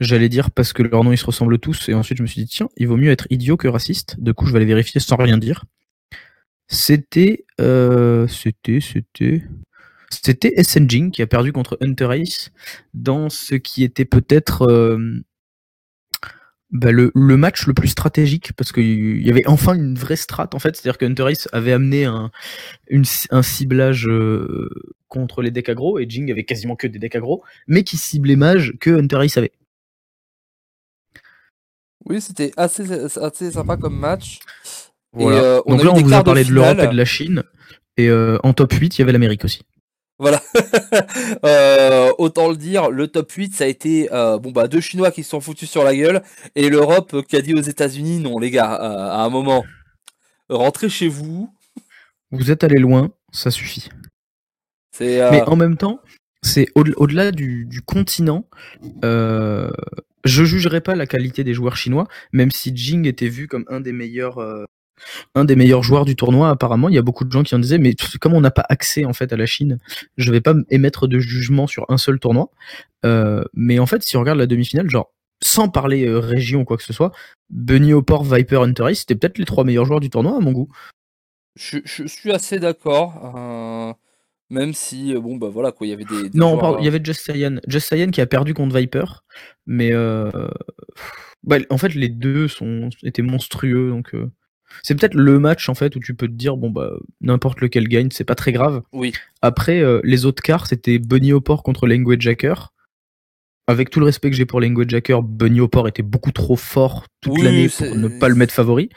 [0.01, 2.43] J'allais dire parce que leurs noms ils se ressemblent tous, et ensuite je me suis
[2.43, 4.19] dit tiens, il vaut mieux être idiot que raciste.
[4.19, 5.65] Du coup, je vais aller vérifier sans rien dire.
[6.69, 9.45] C'était, euh, c'était, c'était,
[10.11, 12.51] c'était SN Jing qui a perdu contre Hunter Ace
[12.95, 15.21] dans ce qui était peut-être euh,
[16.73, 20.49] bah, le, le match le plus stratégique parce qu'il y avait enfin une vraie strat
[20.55, 22.31] en fait, c'est-à-dire que Hunter Ace avait amené un,
[22.89, 24.69] une- un ciblage euh,
[25.09, 28.37] contre les decks aggro et Jing avait quasiment que des decks aggro, mais qui ciblait
[28.37, 29.53] mage que Hunter Ace avait.
[32.05, 34.41] Oui, c'était assez, assez sympa comme match.
[35.19, 37.43] Et, euh, on Donc là, on vous a parlé de l'Europe et de la Chine.
[37.97, 39.63] Et euh, en top 8, il y avait l'Amérique aussi.
[40.19, 40.41] Voilà.
[41.45, 45.11] Euh, autant le dire, le top 8, ça a été euh, bon bah deux Chinois
[45.11, 46.23] qui se sont foutus sur la gueule
[46.55, 49.65] et l'Europe euh, qui a dit aux États-Unis non les gars, à un moment,
[50.49, 51.53] rentrez chez vous.
[52.31, 53.89] Vous êtes allé loin, ça suffit.
[55.31, 56.01] Mais en même temps,
[56.43, 58.47] c'est au- au-delà du, du continent.
[59.03, 63.81] Je jugerai pas la qualité des joueurs chinois, même si Jing était vu comme un
[63.81, 64.39] des meilleurs,
[65.35, 66.51] un des meilleurs joueurs du tournoi.
[66.51, 68.65] Apparemment, il y a beaucoup de gens qui en disaient, mais comme on n'a pas
[68.69, 69.79] accès en fait à la Chine,
[70.17, 72.51] je vais pas émettre de jugement sur un seul tournoi.
[73.05, 76.65] Euh, mais en fait, si on regarde la demi-finale, genre sans parler euh, région ou
[76.65, 77.13] quoi que ce soit,
[77.51, 80.53] Bunny Opor, Viper, Hunter Ace, c'était peut-être les trois meilleurs joueurs du tournoi à mon
[80.53, 80.69] goût.
[81.57, 83.35] je, je suis assez d'accord.
[83.37, 83.93] euh,
[84.51, 86.89] même si bon bah voilà quoi, il y avait des, des Non, joueurs, il y
[86.89, 87.57] avait Just Cyan.
[87.67, 89.05] Just qui a perdu contre Viper,
[89.67, 89.93] mais
[91.45, 94.31] bah, en fait les deux sont étaient monstrueux, donc euh,
[94.83, 97.89] c'est peut-être le match en fait où tu peux te dire bon bah n'importe lequel
[97.89, 98.83] gagne, c'est pas très grave.
[98.93, 99.13] Oui.
[99.43, 102.73] Après euh, les autres quarts c'était Bunny Opor contre Language Jacker.
[103.69, 107.07] Avec tout le respect que j'ai pour Language Jacker, Bunny Opor était beaucoup trop fort
[107.21, 108.89] toute Oui, l'année pour ne pas le mettre favori.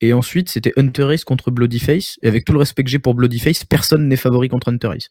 [0.00, 2.18] Et ensuite, c'était Hunter Ace contre Bloodyface.
[2.22, 5.08] Et avec tout le respect que j'ai pour Bloodyface, personne n'est favori contre Hunter Ace.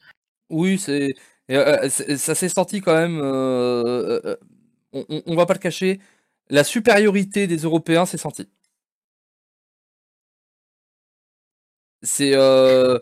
[0.50, 1.14] Oui, c'est
[1.48, 3.20] et, euh, c'est- ça s'est senti quand même.
[3.22, 4.36] euh, euh,
[4.92, 6.00] on, on- on va pas le cacher.
[6.50, 8.48] La supériorité des Européens s'est sentie.
[12.06, 13.00] C'est euh,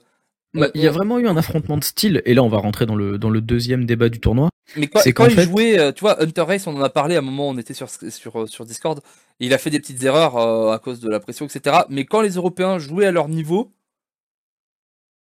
[0.54, 2.86] Bah, Il y a vraiment eu un affrontement de style, et là on va rentrer
[2.86, 4.49] dans le, dans le deuxième débat du tournoi.
[4.78, 7.16] Mais quand, quand il fait- jouait, euh, tu vois, Hunter Race, on en a parlé
[7.16, 8.99] à un moment, on était sur, sur, euh, sur Discord,
[9.39, 11.78] et il a fait des petites erreurs euh, à cause de la pression, etc.
[11.89, 13.74] Mais quand les Européens jouaient à leur niveau,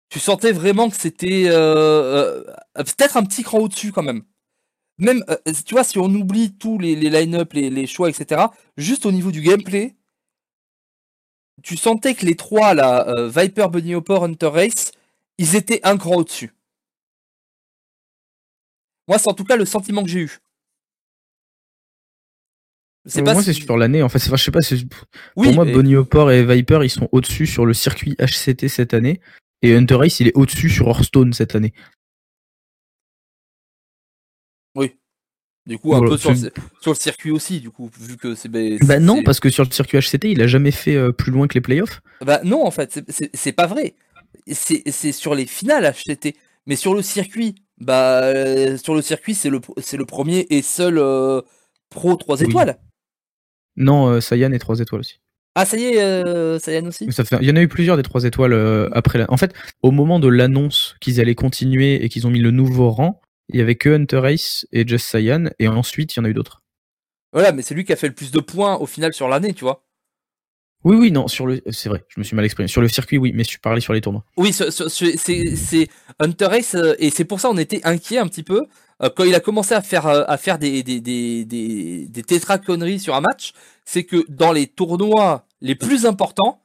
[0.09, 2.43] tu sentais vraiment que c'était euh,
[2.77, 4.23] euh, peut-être un petit cran au-dessus quand même.
[4.97, 5.23] Même,
[5.65, 8.41] tu vois, si on oublie tous les, les line-up, les, les choix, etc.,
[8.77, 9.95] juste au niveau du gameplay,
[11.63, 14.91] tu sentais que les trois, là, euh, Viper, Bunny Hopper, Hunter Race,
[15.37, 16.53] ils étaient un cran au-dessus.
[19.07, 20.37] Moi, c'est en tout cas le sentiment que j'ai eu.
[23.07, 24.59] Euh, pas moi si- c'est sur l'année, en fait, c'est- enfin, je sais pas,
[25.35, 28.67] Oui, pour moi mais- Bonnie Hopper et Viper ils sont au-dessus sur le circuit HCT
[28.69, 29.19] cette année,
[29.63, 31.73] et Hunter Ace il est au-dessus sur Hearthstone cette année.
[35.67, 38.17] Du coup, un Voilà, peu sur le, c'est- sur le circuit aussi, du coup, vu
[38.17, 38.49] que c'est.
[38.49, 41.31] ben, Bah non, parce que sur le circuit HCT il a jamais fait euh, plus
[41.31, 42.01] loin que les playoffs.
[42.25, 43.01] Bah non, en fait,
[43.33, 43.95] c'est- pas vrai.
[44.47, 46.35] C'est sur les finales HTT.
[46.67, 49.59] Mais sur le circuit, bah euh, sur le circuit, c'est le,
[49.93, 51.41] le premier et seul euh,
[51.89, 52.47] pro 3 Oui.
[52.49, 52.77] étoiles.
[53.77, 55.19] Non, Saiyan est 3 étoiles aussi.
[55.55, 57.05] Ah, ça y est, euh, Saiyan aussi?
[57.05, 58.53] Mais ça fait- Il y en a eu plusieurs des 3 étoiles
[58.93, 59.25] après la...
[59.31, 62.89] En fait, au moment de l'annonce qu'ils allaient continuer et qu'ils ont mis le nouveau
[62.91, 63.21] rang,
[63.53, 66.29] il y avait que Hunter Ace et Just Saiyan, et ensuite il y en a
[66.29, 66.61] eu d'autres.
[67.33, 69.53] Voilà, mais c'est lui qui a fait le plus de points au final sur l'année,
[69.53, 69.85] tu vois.
[70.83, 72.67] Oui, oui, non, sur le, c'est vrai, je me suis mal exprimé.
[72.67, 74.25] Sur le circuit, oui, mais je parlais sur les tournois.
[74.35, 75.15] Oui, ce- ce- ce-
[75.55, 75.87] c'est
[76.19, 78.63] Hunter Race, euh, et c'est pour ça on était inquiet un petit peu
[79.03, 82.23] euh, quand il a commencé à faire, euh, à faire des, des, des, des, des
[82.23, 83.53] tétra-conneries sur un match.
[83.85, 86.61] C'est que dans les tournois les plus importants,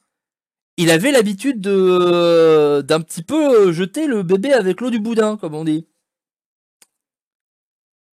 [0.79, 5.55] il avait l'habitude de d'un petit peu jeter le bébé avec l'eau du boudin, comme
[5.55, 5.87] on dit.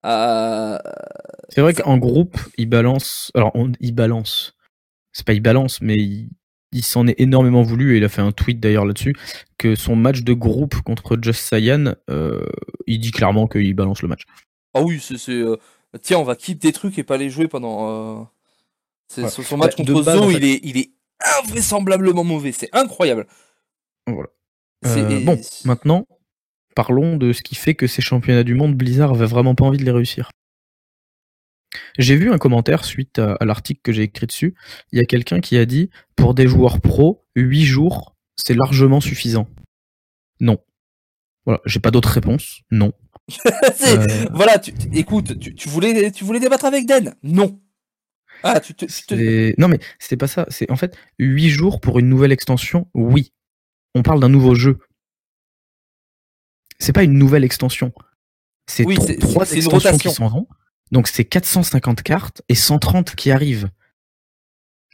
[0.06, 0.78] Euh,
[1.50, 3.32] C'est vrai qu'en groupe, il balance.
[3.36, 4.56] Alors, on, il balance.
[5.12, 6.30] C'est pas il balance, mais il,
[6.72, 9.16] il s'en est énormément voulu et il a fait un tweet d'ailleurs là-dessus
[9.58, 12.46] que son match de groupe contre Just Saiyan, euh,
[12.86, 14.24] il dit clairement qu'il balance le match.
[14.74, 15.32] Ah oui, c'est.
[15.32, 15.56] euh,
[16.02, 18.20] Tiens, on va keep des trucs et pas les jouer pendant.
[18.20, 18.24] euh,
[19.18, 19.30] Ouais.
[19.30, 20.92] Son match Bah, contre Zo, en fait- il, est, il est
[21.40, 22.52] invraisemblablement mauvais.
[22.52, 23.26] C'est incroyable.
[24.06, 24.28] Voilà.
[24.86, 26.06] Euh, bon, maintenant,
[26.78, 29.80] parlons de ce qui fait que ces championnats du monde, Blizzard avait vraiment pas envie
[29.80, 30.30] de les réussir.
[31.98, 34.54] J'ai vu un commentaire suite à, à l'article que j'ai écrit dessus.
[34.92, 39.02] Il y a quelqu'un qui a dit pour des joueurs pros, 8 jours, c'est largement
[39.02, 39.48] suffisant.
[40.40, 40.60] Non.
[41.46, 42.62] Voilà, j'ai pas d'autre réponse.
[42.72, 42.94] Non.
[43.88, 47.60] Euh, Voilà, tu, tu- écoute, tu, tu voulais, tu voulais débattre avec Den Non.
[48.44, 49.60] Ah, tu te.
[49.60, 50.46] Non mais c'est pas ça.
[50.50, 52.88] C'est en fait 8 jours pour une nouvelle extension.
[52.94, 53.34] Oui.
[53.96, 54.78] On parle d'un nouveau jeu.
[56.80, 57.94] C'est pas une nouvelle extension.
[58.70, 60.48] C'est Oui, trois extensions qui s'en vont.
[60.92, 63.70] Donc c'est 450 cartes et 130 qui arrivent.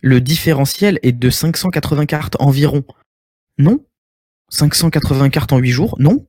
[0.01, 2.83] Le différentiel est de 580 cartes environ.
[3.57, 3.85] Non
[4.49, 6.27] 580 cartes en 8 jours Non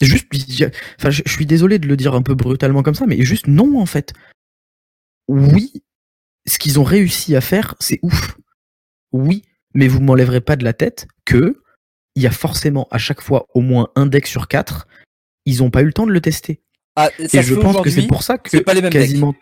[0.00, 0.28] Juste,
[0.98, 3.48] enfin, je je suis désolé de le dire un peu brutalement comme ça, mais juste
[3.48, 4.14] non en fait.
[5.28, 5.82] Oui,
[6.46, 8.38] ce qu'ils ont réussi à faire, c'est ouf.
[9.12, 9.42] Oui,
[9.74, 11.62] mais vous m'enlèverez pas de la tête que
[12.14, 14.86] il y a forcément à chaque fois au moins un deck sur quatre,
[15.46, 16.60] ils ont pas eu le temps de le tester.
[16.96, 19.34] Ah, ça Et je pense que c'est pour ça que c'est pas les mêmes quasiment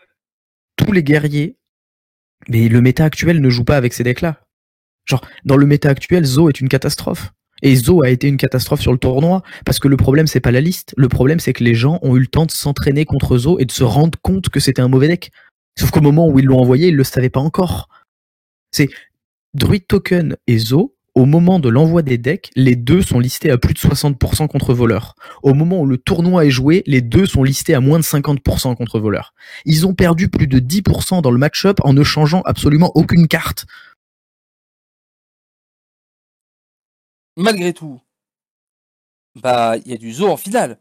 [0.77, 1.57] tous les guerriers,
[2.49, 4.41] mais le méta actuel ne joue pas avec ces decks-là.
[5.07, 7.33] Genre, dans le méta actuel, Zo est une catastrophe.
[7.62, 10.53] Et Zo a été une catastrophe sur le tournoi, parce que le problème, c'est pas
[10.53, 10.95] la liste.
[10.97, 13.64] Le problème, c'est que les gens ont eu le temps de s'entraîner contre Zo et
[13.64, 15.33] de se rendre compte que c'était un mauvais deck.
[15.79, 17.89] Sauf qu'au moment où ils l'ont envoyé, ils le savaient pas encore.
[18.71, 18.89] C'est
[19.55, 23.59] Druid Token et Zo, au moment de l'envoi des decks, les deux sont listés à
[23.59, 25.16] plus de 60% contre voleur.
[25.43, 28.77] Au moment où le tournoi est joué, les deux sont listés à moins de 50%
[28.77, 29.35] contre voleur.
[29.64, 33.66] Ils ont perdu plus de 10% dans le match-up en ne changeant absolument aucune carte.
[37.37, 38.01] Malgré tout,
[39.35, 40.79] bah, il y a du zoo en finale.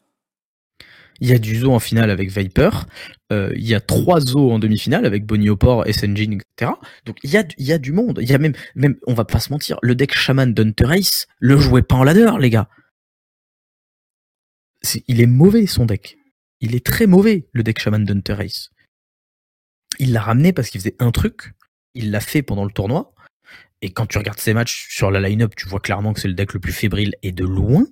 [1.20, 2.70] Il y a du zoo en finale avec Viper,
[3.32, 6.72] euh, il y a trois zoos en demi-finale avec Bonnie Opor, SNG, etc.
[7.06, 8.20] Donc il y a, du- monde.
[8.22, 11.28] Il y a même, même, on va pas se mentir, le deck Shaman d'Hunter Ace
[11.40, 12.70] le jouait pas en ladder, les gars.
[15.08, 16.18] Il est mauvais son deck.
[16.62, 18.70] Il est très mauvais le deck Shaman d'Hunter Ace.
[20.00, 21.54] Il l'a ramené parce qu'il faisait un truc.
[21.94, 23.14] Il l'a fait pendant le tournoi.
[23.82, 26.34] Et quand tu regardes ses matchs sur la line-up, tu vois clairement que c'est le
[26.34, 27.86] deck le plus fébrile et de loin.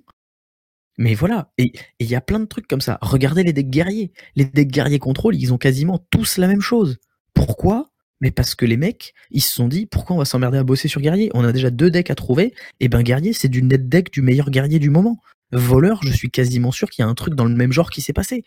[0.98, 1.52] Mais voilà.
[1.58, 2.98] Et il y a plein de trucs comme ça.
[3.02, 4.12] Regardez les decks guerriers.
[4.34, 6.98] Les decks guerriers contrôle, ils ont quasiment tous la même chose.
[7.34, 7.90] Pourquoi?
[8.22, 10.88] Mais parce que les mecs, ils se sont dit, pourquoi on va s'emmerder à bosser
[10.88, 12.54] sur guerrier On a déjà deux decks à trouver.
[12.80, 15.20] Et ben guerrier, c'est du net deck du meilleur guerrier du moment.
[15.52, 18.00] Voleur, je suis quasiment sûr qu'il y a un truc dans le même genre qui
[18.00, 18.44] s'est passé.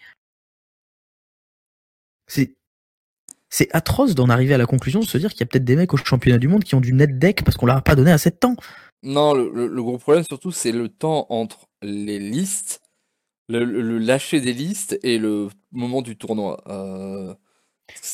[2.28, 5.76] C'est atroce d'en arriver à la conclusion de se dire qu'il y a peut-être des
[5.76, 7.96] mecs au championnat du monde qui ont du net deck parce qu'on leur a pas
[7.96, 8.56] donné assez de temps.
[9.02, 12.82] Non, le gros problème surtout, c'est le temps entre les listes,
[13.48, 13.64] le,
[13.98, 16.62] lâcher des listes et le moment du tournoi.
[16.68, 17.34] Euh,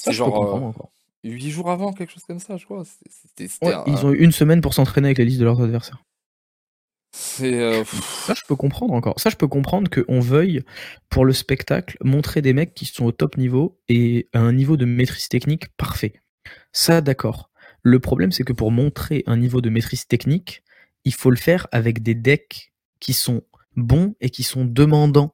[0.06, 0.92] peux genre comprendre encore.
[1.24, 2.86] 8 jours avant, quelque chose comme ça, je crois.
[2.86, 5.40] C'était- C'était c'était Ouais, un- ils ont eu une semaine pour s'entraîner avec les listes
[5.40, 6.04] de leurs adversaires.
[7.12, 9.20] c'est, euh, Ça, je peux comprendre encore.
[9.20, 10.64] Ça, je peux comprendre qu'on veuille,
[11.10, 14.76] pour le spectacle, montrer des mecs qui sont au top niveau et à un niveau
[14.78, 16.14] de maîtrise technique parfait.
[16.74, 17.50] Ça, d'accord.
[17.84, 20.62] Le problème, c'est que pour montrer un niveau de maîtrise technique,
[21.06, 23.44] il faut le faire avec des decks qui sont
[23.76, 25.34] bons et qui sont demandants.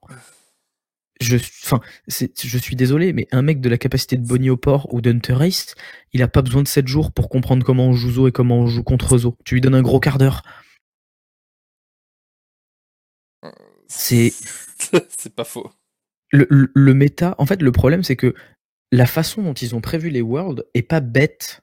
[1.19, 4.91] Je, enfin, je suis désolé, mais un mec de la capacité de Bonnie au port
[4.93, 5.75] ou d'Hunter Race,
[6.13, 8.57] il a pas besoin de 7 jours pour comprendre comment on joue Zo et comment
[8.59, 9.37] on joue contre Zo.
[9.45, 10.41] Tu lui donnes un gros quart d'heure.
[13.87, 14.31] C'est
[15.17, 15.69] c'est pas faux.
[16.31, 18.33] le, le, le méta, en fait, le problème, c'est que
[18.91, 21.61] la façon dont ils ont prévu les worlds est pas bête.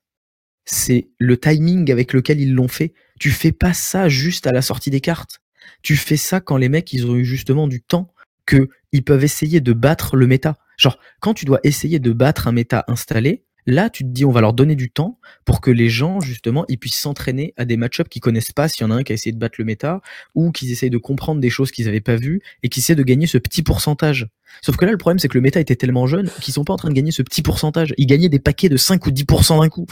[0.67, 2.95] C'est le timing avec lequel ils l'ont fait.
[3.21, 5.41] Tu fais pas ça juste à la sortie des cartes.
[5.83, 8.13] Tu fais ça quand les mecs, ils ont eu justement du temps
[8.47, 10.57] que ils peuvent essayer de battre le méta.
[10.79, 14.31] Genre, quand tu dois essayer de battre un méta installé, là, tu te dis, on
[14.31, 17.77] va leur donner du temps pour que les gens, justement, ils puissent s'entraîner à des
[17.77, 19.67] match-ups qu'ils connaissent pas s'il y en a un qui a essayé de battre le
[19.67, 20.01] méta
[20.35, 23.03] ou qu'ils essayent de comprendre des choses qu'ils avaient pas vues et qu'ils essaient de
[23.03, 24.29] gagner ce petit pourcentage.
[24.63, 26.73] Sauf que là, le problème, c'est que le méta était tellement jeune qu'ils sont pas
[26.73, 27.93] en train de gagner ce petit pourcentage.
[27.99, 29.85] Ils gagnaient des paquets de 5 ou 10% d'un coup.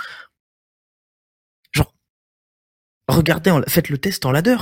[1.73, 1.93] Genre,
[3.09, 4.57] regardez, en- faites le test en ladder.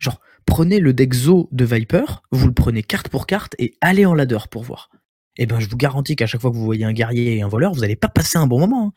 [0.00, 4.06] Genre, prenez le deck Zo de Viper, vous le prenez carte pour carte et allez
[4.06, 4.88] en ladder pour voir.
[5.36, 7.48] Et ben, je vous garantis qu'à chaque fois que vous voyez un guerrier et un
[7.48, 8.86] voleur, vous allez pas passer un bon moment.
[8.88, 8.92] hein.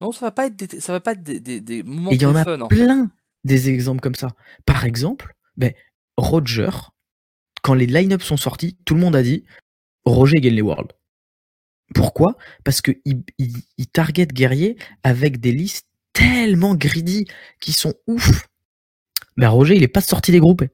[0.00, 2.20] Non, ça va pas être des, ça va pas être des, des, des moments il
[2.20, 2.60] y en a fun.
[2.60, 2.76] en fait.
[2.76, 3.10] plein
[3.44, 4.28] des exemples comme ça.
[4.66, 5.72] Par exemple, ben,
[6.16, 6.70] Roger,
[7.62, 9.44] quand les line-up sont sortis, tout le monde a dit
[10.04, 10.92] Roger gagne les Worlds.
[11.94, 12.36] Pourquoi?
[12.64, 17.24] Parce que il, il, il target guerrier avec des listes tellement greedy
[17.60, 18.46] qui sont ouf.
[19.36, 20.64] Ben Roger, il est pas sorti des groupes.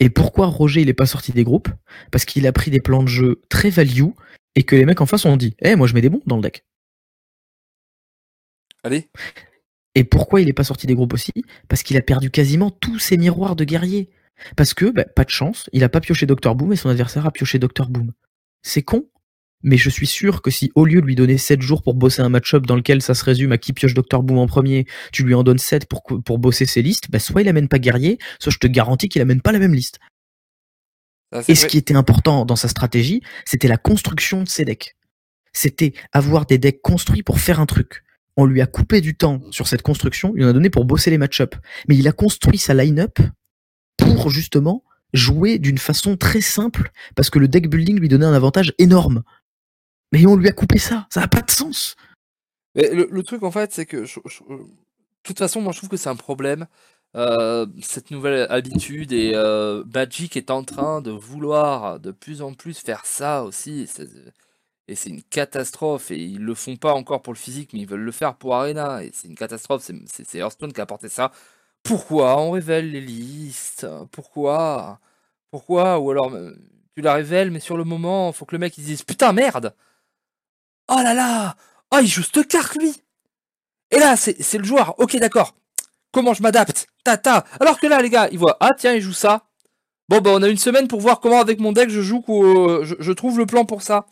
[0.00, 1.68] Et pourquoi Roger, il est pas sorti des groupes?
[2.10, 4.10] Parce qu'il a pris des plans de jeu très value
[4.54, 6.36] et que les mecs en face ont dit Eh, moi je mets des bons dans
[6.36, 6.64] le deck.
[8.82, 9.08] Allez,
[9.94, 11.32] Et pourquoi il est pas sorti des groupes aussi?
[11.68, 14.10] Parce qu'il a perdu quasiment tous ses miroirs de guerrier.
[14.56, 17.24] Parce que, bah, pas de chance, il a pas pioché Dr Boom et son adversaire
[17.26, 18.12] a pioché Dr Boom.
[18.62, 19.08] C'est con,
[19.64, 22.22] mais je suis sûr que si au lieu de lui donner 7 jours pour bosser
[22.22, 25.24] un match-up dans lequel ça se résume à qui pioche Dr Boom en premier, tu
[25.24, 28.52] lui en donnes 7 pour, bosser ses listes, bah, soit il amène pas guerrier, soit
[28.52, 29.98] je te garantis qu'il amène pas la même liste.
[31.48, 34.94] Et ce qui était important dans sa stratégie, c'était la construction de ses decks.
[35.52, 38.04] C'était avoir des decks construits pour faire un truc.
[38.36, 41.10] On lui a coupé du temps sur cette construction, il en a donné pour bosser
[41.10, 41.54] les match-up.
[41.88, 43.18] Mais il a construit sa line-up
[43.96, 48.34] pour justement jouer d'une façon très simple, parce que le deck building lui donnait un
[48.34, 49.22] avantage énorme.
[50.14, 51.96] Mais on lui a coupé ça, ça n'a pas de sens.
[52.76, 54.04] Le, truc en fait, c'est que euh,
[54.48, 54.66] de
[55.24, 56.68] toute façon, moi je trouve que c'est un problème
[57.16, 62.54] euh, cette nouvelle habitude et euh, Magic est en train de vouloir de plus en
[62.54, 63.88] plus faire ça aussi.
[63.88, 64.08] c'est-
[64.88, 66.10] Et c'est une catastrophe.
[66.12, 68.54] Et ils le font pas encore pour le physique, mais ils veulent le faire pour
[68.54, 69.02] Arena.
[69.04, 69.82] Et c'est une catastrophe.
[69.82, 71.32] C'est- Hearthstone qui a apporté ça.
[71.82, 73.86] Pourquoi on révèle les listes?
[74.12, 75.00] Pourquoi?
[75.50, 75.98] Pourquoi?
[76.00, 76.52] Ou alors euh,
[76.96, 79.74] tu la révèles, mais sur le moment, faut que le mec dise putain merde.
[80.96, 81.56] Oh là là
[81.90, 82.94] Oh il joue cette carte lui.
[83.90, 84.94] Et là c'est le joueur.
[84.98, 85.54] Ok d'accord.
[86.12, 86.86] Comment je m'adapte?
[87.02, 87.44] Tata.
[87.58, 89.42] Alors que là les gars, ils voient ah tiens il joue ça.
[90.08, 92.22] Bon bah on a une semaine pour voir comment avec mon deck je joue
[92.84, 94.06] je, trouve le plan pour ça.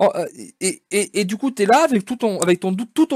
[0.00, 0.26] Euh,
[0.60, 2.38] et, du coup, tu là avec tout ton,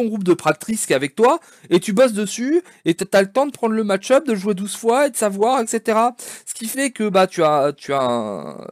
[0.04, 1.38] groupe de practice qui est avec toi,
[1.70, 4.54] et tu bosses dessus, et tu as le temps de prendre le match-up, de jouer
[4.54, 5.96] 12 fois, et de savoir, etc.
[6.44, 8.66] Ce qui fait que bah, tu as, tu as, un,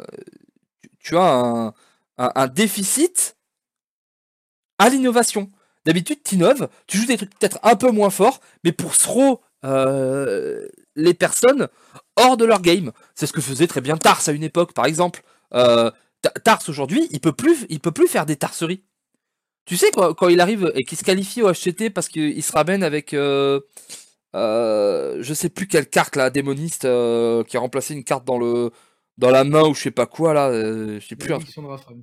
[0.98, 1.72] tu- as
[2.18, 3.36] un déficit
[4.80, 5.48] à l'innovation.
[5.84, 9.40] D'habitude, tu innoves, tu joues des trucs peut-être un peu moins forts, mais pour throw
[9.64, 10.66] euh,
[10.96, 11.68] les personnes
[12.16, 12.92] hors de leur game.
[13.14, 15.22] C'est ce que faisait très bien Tars à une époque, par exemple.
[15.54, 15.90] Euh,
[16.22, 18.82] Ta- Tars aujourd'hui, il peut plus, il peut plus faire des tarseries.
[19.66, 22.52] Tu sais quand, quand il arrive et qu'il se qualifie au HCT parce qu'il se
[22.52, 23.60] ramène avec, euh,
[24.34, 28.70] euh, je sais plus quelle carte là, démoniste qui a remplacé une carte dans le,
[29.18, 31.30] dans la main ou je sais pas quoi là, je sais plus.
[31.30, 32.02] Malédiction de Rafam.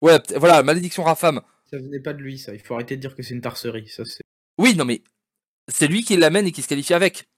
[0.00, 1.40] Ouais, voilà, malédiction Rafam.
[1.70, 2.54] Ça venait pas de lui, ça.
[2.54, 3.88] Il faut arrêter de dire que c'est une tarserie.
[3.88, 4.02] Ça.
[4.58, 5.02] Oui, non mais
[5.68, 7.28] c'est lui qui l'amène et qui se qualifie avec.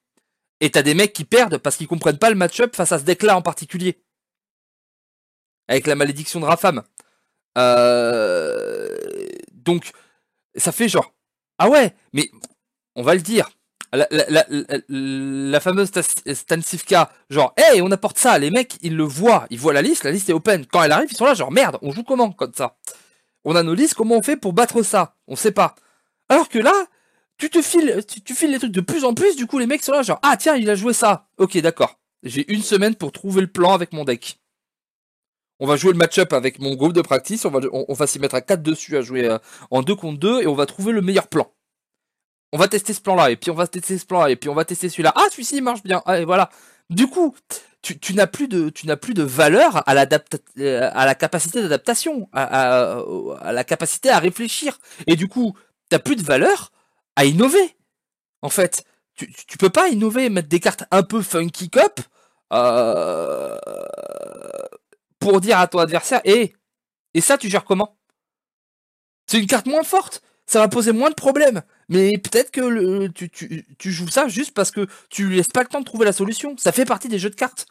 [0.60, 3.04] Et t'as des mecs qui perdent parce qu'ils comprennent pas le match-up face à ce
[3.04, 4.02] deck-là en particulier.
[5.68, 6.82] Avec la malédiction de Rafam.
[7.58, 8.96] Euh...
[9.52, 9.92] Donc,
[10.54, 11.12] ça fait genre.
[11.58, 12.30] Ah ouais, mais
[12.94, 13.50] on va le dire.
[13.92, 15.90] La, fameuse
[16.32, 18.38] Stansifka, genre, hey, on apporte ça.
[18.38, 19.46] Les mecs, ils le voient.
[19.50, 20.64] Ils voient la liste, la liste est open.
[20.66, 22.76] Quand elle arrive, ils sont là, genre, merde, on joue comment comme ça?
[23.44, 25.16] On a nos listes, comment on fait pour battre ça?
[25.26, 25.74] On sait pas.
[26.28, 26.74] Alors que là,
[27.40, 29.82] tu te files, tu, files les trucs de plus en plus, du coup les mecs
[29.82, 33.12] sont là genre ah tiens il a joué ça, ok d'accord, j'ai une semaine pour
[33.12, 34.38] trouver le plan avec mon deck.
[35.58, 38.40] On va jouer le match-up avec mon groupe de practice, on va, s'y mettre à
[38.40, 39.38] 4 dessus à jouer euh,
[39.70, 41.50] en 2 contre 2 et on va trouver le meilleur plan.
[42.52, 44.54] On va tester ce plan-là, et puis on va tester ce plan-là, et puis on
[44.54, 45.12] va tester celui-là.
[45.14, 46.02] Ah, celui-ci marche bien.
[46.08, 46.50] Et voilà.
[46.88, 47.36] Du coup,
[47.82, 53.02] tu, tu n'as plus de, tu n'as valeur à, euh, la capacité d'adaptation, à,
[53.52, 54.78] la capacité à réfléchir.
[55.06, 55.56] Et du coup,
[55.88, 56.72] t'as plus de valeur
[57.16, 57.76] à innover.
[58.42, 61.70] En fait, tu, tu, tu peux pas innover et mettre des cartes un peu funky
[61.70, 62.00] cop
[62.52, 63.58] euh,
[65.18, 66.54] pour dire à ton adversaire, et
[67.14, 67.96] et ça, tu gères comment?
[69.26, 70.22] C'est une carte moins forte.
[70.46, 71.62] Ça va poser moins de problèmes.
[71.88, 75.62] Mais peut-être que tu, tu, tu joues ça juste parce que tu lui laisses pas
[75.62, 76.56] le temps de trouver la solution.
[76.56, 77.66] Ça fait partie des jeux de cartes.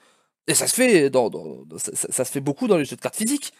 [0.49, 2.85] Et ça se fait dans, dans- dans- ça, ça- ça se fait beaucoup dans les
[2.85, 3.53] jeux de cartes physiques.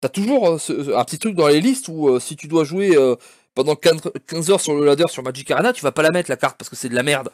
[0.00, 2.64] T'as toujours euh, ce- un petit truc dans les listes où euh, si tu dois
[2.64, 3.16] jouer euh,
[3.54, 6.30] pendant 15 15 heures sur le ladder sur Magic Arena, tu vas pas la mettre
[6.30, 7.30] la carte parce que c'est de la merde.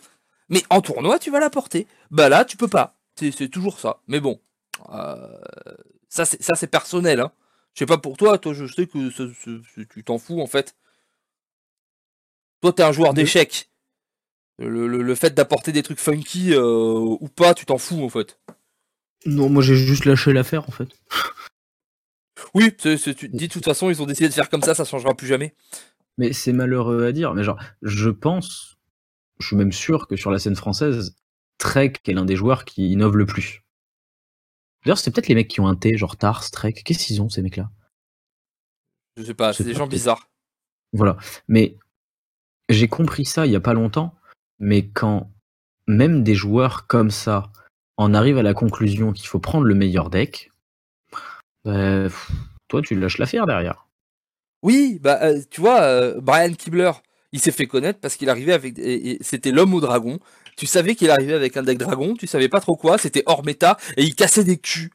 [0.48, 1.86] Mais en tournoi, tu vas la porter.
[2.10, 2.96] Bah là, tu peux pas.
[3.16, 4.00] C'est toujours ça.
[4.08, 4.40] Mais bon,
[6.08, 7.20] ça c'est personnel.
[7.20, 7.32] Hein.
[7.74, 10.74] Je sais pas pour toi, toi je sais que tu t'en fous en fait.
[12.62, 13.68] Toi t'es un joueur d'échecs.
[14.58, 18.38] Le, le- le fait d'apporter des trucs funky ou pas, tu t'en fous en fait.
[19.26, 20.88] Non, moi j'ai juste lâché l'affaire en fait.
[22.54, 24.84] Oui, tu te dis de toute façon ils ont décidé de faire comme ça, ça
[24.84, 25.54] changera plus jamais.
[26.18, 27.34] Mais c'est malheureux à dire.
[27.34, 28.78] Mais genre, je pense,
[29.38, 31.16] je suis même sûr que sur la scène française,
[31.58, 33.62] Trek est l'un des joueurs qui innove le plus.
[34.84, 36.72] D'ailleurs, c'est peut-être les mecs qui ont un T, genre Tars, Trek.
[36.72, 37.70] Qu'est-ce qu'ils ont ces mecs-là?
[39.16, 40.28] Je sais pas, c'est des gens bizarres.
[40.92, 41.16] Voilà.
[41.48, 41.76] Mais
[42.68, 44.14] j'ai compris ça il y a pas longtemps.
[44.58, 45.30] Mais quand
[45.86, 47.50] même des joueurs comme ça
[48.00, 50.50] en arrivent à la conclusion qu'il faut prendre le meilleur deck,
[51.64, 52.08] bah,
[52.68, 53.86] toi tu lâches l'affaire derrière.
[54.62, 56.92] Oui, bah euh, tu vois, euh, Brian Kibler,
[57.32, 58.80] il s'est fait connaître parce qu'il arrivait avec,
[59.20, 60.18] c'était l'homme au dragon.
[60.56, 63.44] Tu savais qu'il arrivait avec un deck dragon, tu savais pas trop quoi, c'était hors
[63.44, 64.90] méta et il cassait des culs.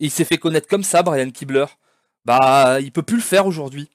[0.00, 1.66] Il s'est fait connaître comme ça, Brian Kibler.
[2.24, 3.90] Bah, il peut plus le faire aujourd'hui.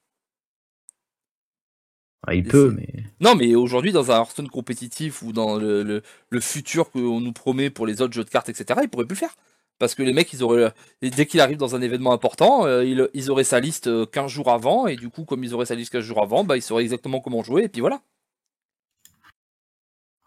[2.26, 2.88] Ah, il Et peut, mais
[3.19, 7.34] Non, mais aujourd'hui, dans un Hearthstone compétitif ou dans le, le, le futur qu'on nous
[7.34, 9.35] promet pour les autres jeux de cartes, etc., il pourrait plus le faire.
[9.80, 10.73] Parce que les mecs, ils auraient,
[11.03, 14.06] et dès qu'il arrive dans un événement important, euh, ils, ils auraient sa liste euh,
[14.07, 16.57] 15 jours avant, et du coup, comme ils auraient sa liste 15 jours avant, bah,
[16.57, 18.02] ils sauraient exactement comment jouer, et puis voilà.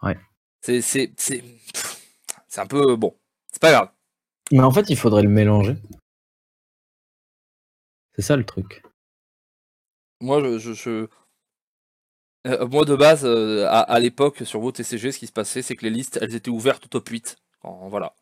[0.03, 0.19] Ouais.
[0.63, 1.43] C'est, c'est, c'est,
[2.59, 3.17] un peu, bon,
[3.53, 3.91] c'est pas grave.
[4.53, 5.77] Mais en fait, il faudrait le mélanger.
[8.15, 8.83] C'est ça le truc.
[10.21, 11.07] Moi, je, je, je-
[12.47, 15.63] euh, moi de base, euh, à, à l'époque, sur vos TCG, ce qui se passait,
[15.63, 17.37] c'est que les listes, elles étaient ouvertes au top 8.
[17.63, 18.15] En- voilà.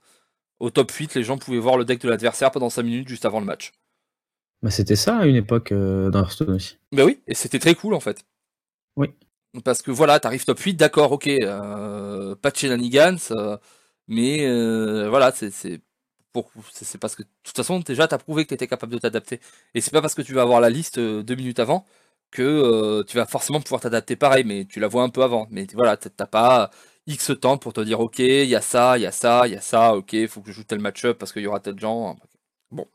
[0.61, 3.25] Au top 8, les gens pouvaient voir le deck de l'adversaire pendant 5 minutes juste
[3.25, 3.73] avant le match.
[4.63, 6.79] Bah, c'était ça à une époque euh, dans Hearthstone aussi.
[6.93, 8.25] Bah oui, et c'était très cool en fait.
[8.97, 9.09] Oui.
[9.65, 13.57] Parce que voilà, t'arrives top 8, d'accord, ok, euh, pas de shenanigans, euh,
[14.09, 15.81] mais euh, voilà, c'est c'est
[16.33, 18.99] pour c'est c'est parce que de toute façon déjà t'as prouvé que t'étais capable de
[18.99, 19.41] t'adapter.
[19.75, 21.87] Et c'est pas parce que tu vas avoir la liste euh, deux minutes avant
[22.31, 25.47] que euh, tu vas forcément pouvoir t'adapter pareil, mais tu la vois un peu avant.
[25.51, 26.71] Mais voilà, t'as pas
[27.07, 29.55] X temps pour te dire ok, il y a ça, il y a ça, il
[29.55, 31.61] y a ça, ok, il faut que je joue tel match-up parce qu'il y aura
[31.61, 32.17] tel gens.
[32.71, 32.87] Bon.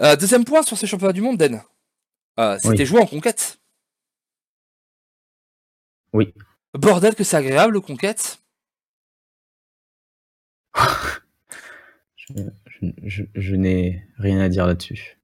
[0.00, 1.62] Euh, deuxième point sur ces championnats du monde, Den.
[2.38, 2.86] Euh, C'était Oui.
[2.86, 3.58] joué en conquête.
[6.12, 6.34] Oui.
[6.74, 8.38] Bordel que c'est agréable, le conquête.
[12.16, 12.34] Je,
[12.66, 15.16] je- je- je n'ai rien à dire là-dessus.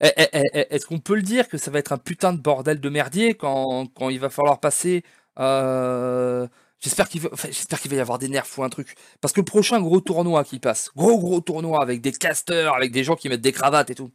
[0.00, 2.40] Eh, eh, eh, Est-ce qu'on peut le dire que ça va être un putain de
[2.40, 5.02] bordel de merdier quand, quand il va falloir passer
[5.40, 6.46] euh,
[6.80, 8.94] J'espère qu'il va, y avoir des nerfs ou un truc.
[9.20, 13.02] Parce que prochain gros tournoi qui passe, gros gros tournoi avec des casters, avec des
[13.02, 14.12] gens qui mettent des cravates et tout,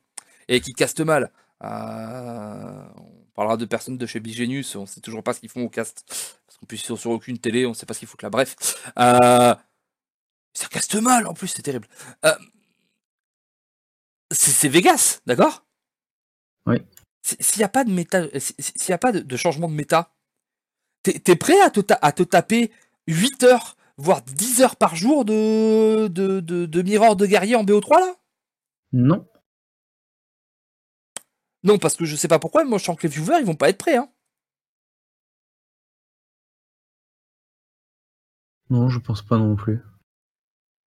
[0.48, 1.32] et qui castent mal.
[1.64, 5.64] euh, on parlera de personnes de chez Bigenius, on sait toujours pas ce qu'ils font
[5.64, 6.06] au cast.
[6.48, 8.30] Parce qu'on peut sur, sur aucune télé, on sait pas ce qu'ils foutent là.
[8.30, 8.56] Bref.
[9.00, 9.56] Euh,
[10.54, 11.88] ça caste mal en plus, c'est terrible.
[14.32, 15.64] C'est Vegas, d'accord?
[16.66, 16.78] Oui.
[17.22, 20.14] S'il n'y a pas de méta, s'il y a pas de, de changement de méta,
[21.04, 22.72] t'es t'es prêt à te, ta- à te taper
[23.08, 27.64] 8 heures, voire 10 heures par jour de, de, de, de Mirror de guerrier en
[27.64, 28.16] BO3 là?
[28.92, 29.28] Non.
[31.64, 33.46] Non, parce que je sais pas pourquoi, mais moi je sens que les viewers ils
[33.46, 33.96] vont pas être prêts.
[33.96, 34.10] Hein.
[38.70, 39.80] Non, je pense pas non plus.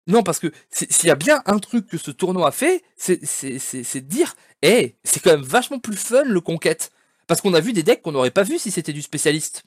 [0.08, 3.20] Non, parce que s'il y a bien un truc que ce tournoi a fait, c'est
[3.20, 6.92] de dire, hé, c'est quand même vachement plus fun le conquête.
[7.28, 9.64] Parce qu'on a vu des decks qu'on n'aurait pas vu si c'était du spécialiste.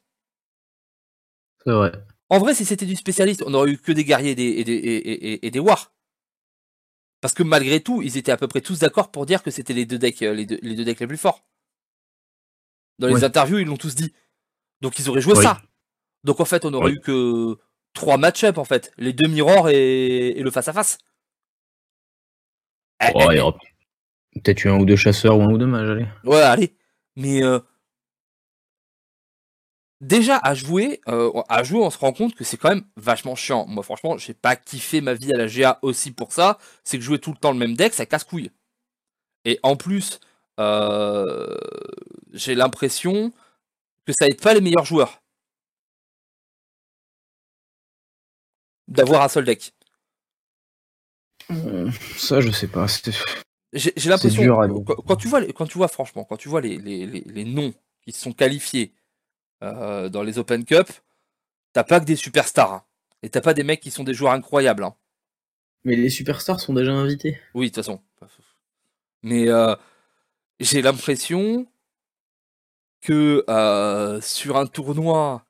[1.66, 1.92] C'est vrai.
[2.30, 4.64] En vrai, si c'était du spécialiste, on aurait eu que des guerriers et des, et
[4.64, 5.92] des, et, et- et des wars.
[7.20, 9.74] Parce que malgré tout, ils étaient à peu près tous d'accord pour dire que c'était
[9.74, 11.44] les deux decks, euh, les deux, les deux decks les plus forts.
[12.98, 13.24] Dans les Ouais.
[13.24, 14.14] interviews, ils l'ont tous dit.
[14.80, 15.42] Donc ils auraient joué Oui.
[15.44, 15.60] ça.
[16.24, 16.96] Donc en fait, on aurait Oui.
[16.96, 17.58] eu que
[17.94, 20.98] trois match-up en fait, les deux mirrors et, et le face à face.
[23.14, 26.06] Oh, eh, peut-être eu un ou deux chasseurs ou un ou deux mages, allez.
[26.24, 26.76] Ouais, allez.
[27.16, 27.60] Mais euh,
[30.00, 33.34] déjà à jouer, euh, à jouer, on se rend compte que c'est quand même vachement
[33.34, 33.66] chiant.
[33.66, 36.58] Moi, franchement, j'ai pas kiffé ma vie à la GA aussi pour ça.
[36.84, 38.50] C'est que jouer tout le temps le même deck, ça casse couille.
[39.44, 40.20] Et en plus,
[40.58, 41.56] euh,
[42.32, 43.32] j'ai l'impression
[44.06, 45.22] que ça aide pas les meilleurs joueurs
[48.90, 49.72] d'avoir un seul deck.
[52.16, 52.86] Ça, je sais pas.
[52.88, 53.12] c'est-
[53.72, 56.60] J'ai l'impression, dur à quand, quand tu vois, quand tu vois franchement, quand tu vois
[56.60, 57.72] les, les, les, les noms
[58.02, 58.92] qui se sont qualifiés
[59.62, 60.88] euh, dans les Open Cup,
[61.72, 62.72] t'as pas que des superstars.
[62.72, 62.84] hein.
[63.22, 64.84] Et t'as pas des mecs qui sont des joueurs incroyables.
[64.84, 64.94] hein.
[65.84, 67.38] Mais les superstars sont déjà invités.
[67.54, 68.00] Oui, de toute façon.
[69.22, 69.74] Mais euh,
[70.60, 71.66] j'ai l'impression
[73.02, 75.49] que euh, sur un tournoi euh,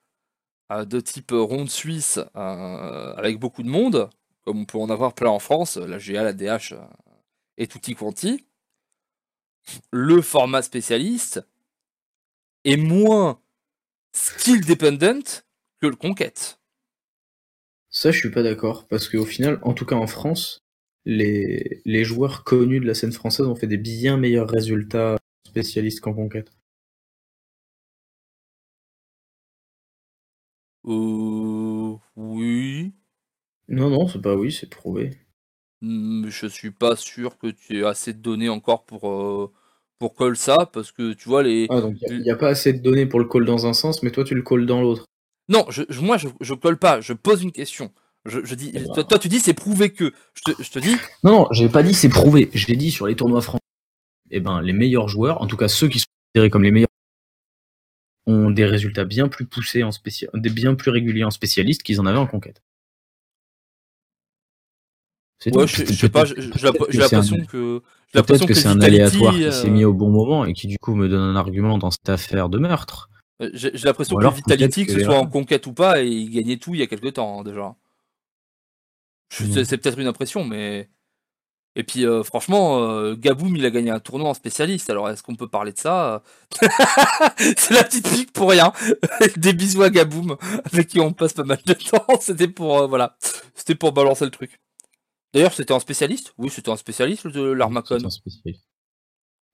[0.71, 4.09] de type ronde suisse, euh, avec beaucoup de monde,
[4.45, 6.79] comme on peut en avoir plein en France, la GA, la DH euh,
[7.59, 8.47] et tutti quanti,
[9.91, 11.45] le format spécialiste
[12.65, 13.41] est moins
[14.13, 15.43] skill dependent
[15.81, 16.61] que le conquête.
[17.91, 18.87] Ça, je suis pas d'accord.
[18.87, 20.63] Parce qu'au final, en tout cas en France,
[21.05, 25.17] les, les joueurs connus de la scène française ont fait des bien meilleurs résultats
[25.47, 26.53] spécialistes qu'en conquête.
[30.87, 32.93] Euh, oui,
[33.69, 35.19] Non, non, c'est pas oui, c'est prouvé.
[35.83, 39.51] Hmm, je suis pas sûr que tu aies assez de données encore pour, euh,
[39.99, 41.67] pour call ça, parce que tu vois, les.
[41.71, 44.03] Ah, donc il n'y a, pas assez de données pour le call dans un sens,
[44.03, 45.05] mais toi, tu le call dans l'autre.
[45.49, 47.93] Non, je, je- moi je, je colle pas, je pose une question.
[48.27, 48.93] Je, je dis, Eh ben.
[48.95, 50.13] toi, toi, tu dis c'est prouvé que.
[50.35, 50.95] Je te, je te dis,
[51.25, 52.51] Non, non, j'ai pas dit c'est prouvé.
[52.53, 53.61] J'ai dit sur les tournois français,
[54.31, 56.89] eh ben, les meilleurs joueurs, en tout cas ceux qui sont considérés comme les meilleurs,
[58.27, 62.07] ont des résultats bien plus poussés en spécial, bien plus réguliers en spécialiste qu'ils en
[62.07, 62.63] avaient en conquête.
[65.39, 66.35] C'est ouais, je, je sais pas, j'ai
[66.99, 67.83] l'impression que.
[68.13, 70.53] J'ai l'impression Peut-être que c'est un aléatoire qui euh, s'est mis au bon moment et
[70.53, 73.09] qui du coup me donne un argument dans cette affaire de meurtre.
[73.41, 76.59] euh, J'ai l'impression que Vitality, que que ce soit en conquête ou pas, il gagnait
[76.59, 77.75] tout il y a quelques temps hein, déjà.
[79.41, 79.65] Mm.
[79.65, 80.91] C'est peut-être une impression, mais.
[81.77, 85.23] Et puis euh, franchement, euh, Gaboum il a gagné un tournoi en spécialiste, alors est-ce
[85.23, 86.23] qu'on peut parler de ça
[87.39, 88.73] C'est la petite pique pour rien.
[89.37, 90.37] Des bisous à Gaboum,
[90.73, 92.05] avec qui on passe pas mal de temps.
[92.21, 93.17] C'était pour euh, voilà,
[93.55, 94.61] c'était pour balancer le truc.
[95.33, 96.35] D'ailleurs, c'était un spécialiste?
[96.39, 97.99] Oui, c'était un spécialiste de l'Armacon.
[98.01, 98.65] C'est un spécialiste.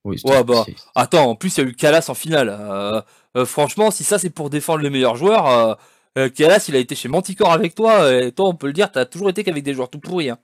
[0.04, 0.88] Oui, Ouais, bah, spécialiste.
[0.94, 2.48] Attends, en plus, il y a eu Calas en finale.
[2.48, 3.02] Euh,
[3.36, 5.74] euh, franchement, si ça, c'est pour défendre les meilleurs joueurs, euh,
[6.16, 8.90] euh, Calas, il a été chez Manticore avec toi, et toi, on peut le dire,
[8.90, 10.30] t'as toujours été qu'avec des joueurs tout pourris.
[10.30, 10.38] hein.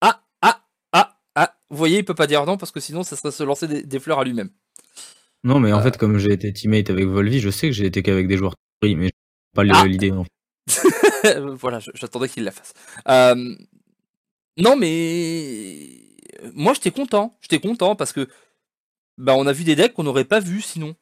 [0.00, 3.16] Ah, ah, ah, ah, vous voyez, il peut pas dire non, parce que sinon, ça
[3.16, 4.50] serait se lancer des, des fleurs à lui-même.
[5.44, 5.82] Non, mais en Euh.
[5.82, 8.54] fait, comme j'ai été teammate avec Volvi, je sais que j'ai été qu'avec des joueurs
[8.80, 9.10] pourris, mais
[9.54, 9.86] pas Ah.
[9.86, 10.12] l'idée.
[11.56, 12.72] voilà, j'attendais qu'il la fasse.
[13.08, 13.54] Euh,
[14.58, 15.88] non, mais
[16.54, 17.34] moi j'étais content.
[17.40, 18.28] J'étais content parce que
[19.18, 20.94] bah, on a vu des decks qu'on n'aurait pas vu sinon.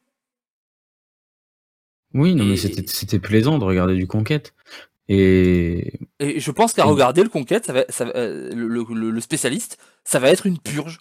[2.13, 4.53] Oui, non, mais Et- c'était plaisant de regarder du conquête.
[5.11, 9.21] Et Et je pense qu'à regarder le conquête, ça va, ça euh, le, le- le
[9.21, 10.99] spécialiste, ça va être une purge.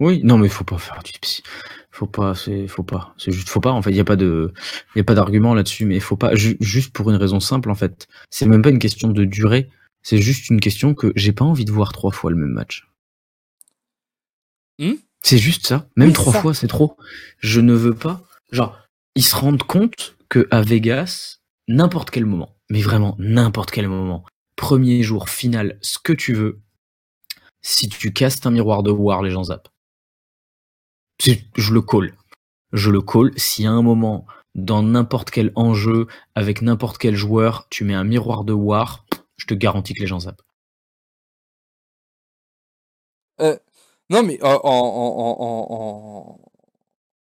[0.00, 1.42] oui, non, mais faut pas faire du psy.
[1.90, 3.14] Faut pas, c'est, faut pas.
[3.16, 3.70] C'est juste, faut pas.
[3.72, 4.52] En fait, il y a pas de,
[4.94, 6.34] il y a pas d'argument là-dessus, mais faut pas.
[6.34, 8.06] ju- juste pour une raison simple, en fait.
[8.28, 9.70] C'est même pas une question de durée.
[10.02, 12.86] C'est juste une question que j'ai pas envie de voir trois fois le même match.
[14.78, 14.94] Hmm?
[15.22, 15.88] C'est juste ça.
[15.96, 16.42] Même Oui, trois ça.
[16.42, 16.96] fois, c'est trop.
[17.38, 18.22] Je ne veux pas.
[18.52, 18.78] Genre,
[19.14, 21.38] ils se rendent compte que à Vegas,
[21.68, 24.24] n'importe quel moment, mais vraiment n'importe quel moment,
[24.56, 26.60] premier jour, final, ce que tu veux,
[27.62, 29.68] si tu castes un miroir de War, les gens zappent.
[31.20, 32.14] Je le call.
[32.72, 33.32] Je le call.
[33.36, 38.04] Si à un moment, dans n'importe quel enjeu, avec n'importe quel joueur, tu mets un
[38.04, 39.04] miroir de War,
[39.36, 40.42] je te garantis que les gens zappent.
[44.08, 46.38] Non, mais en,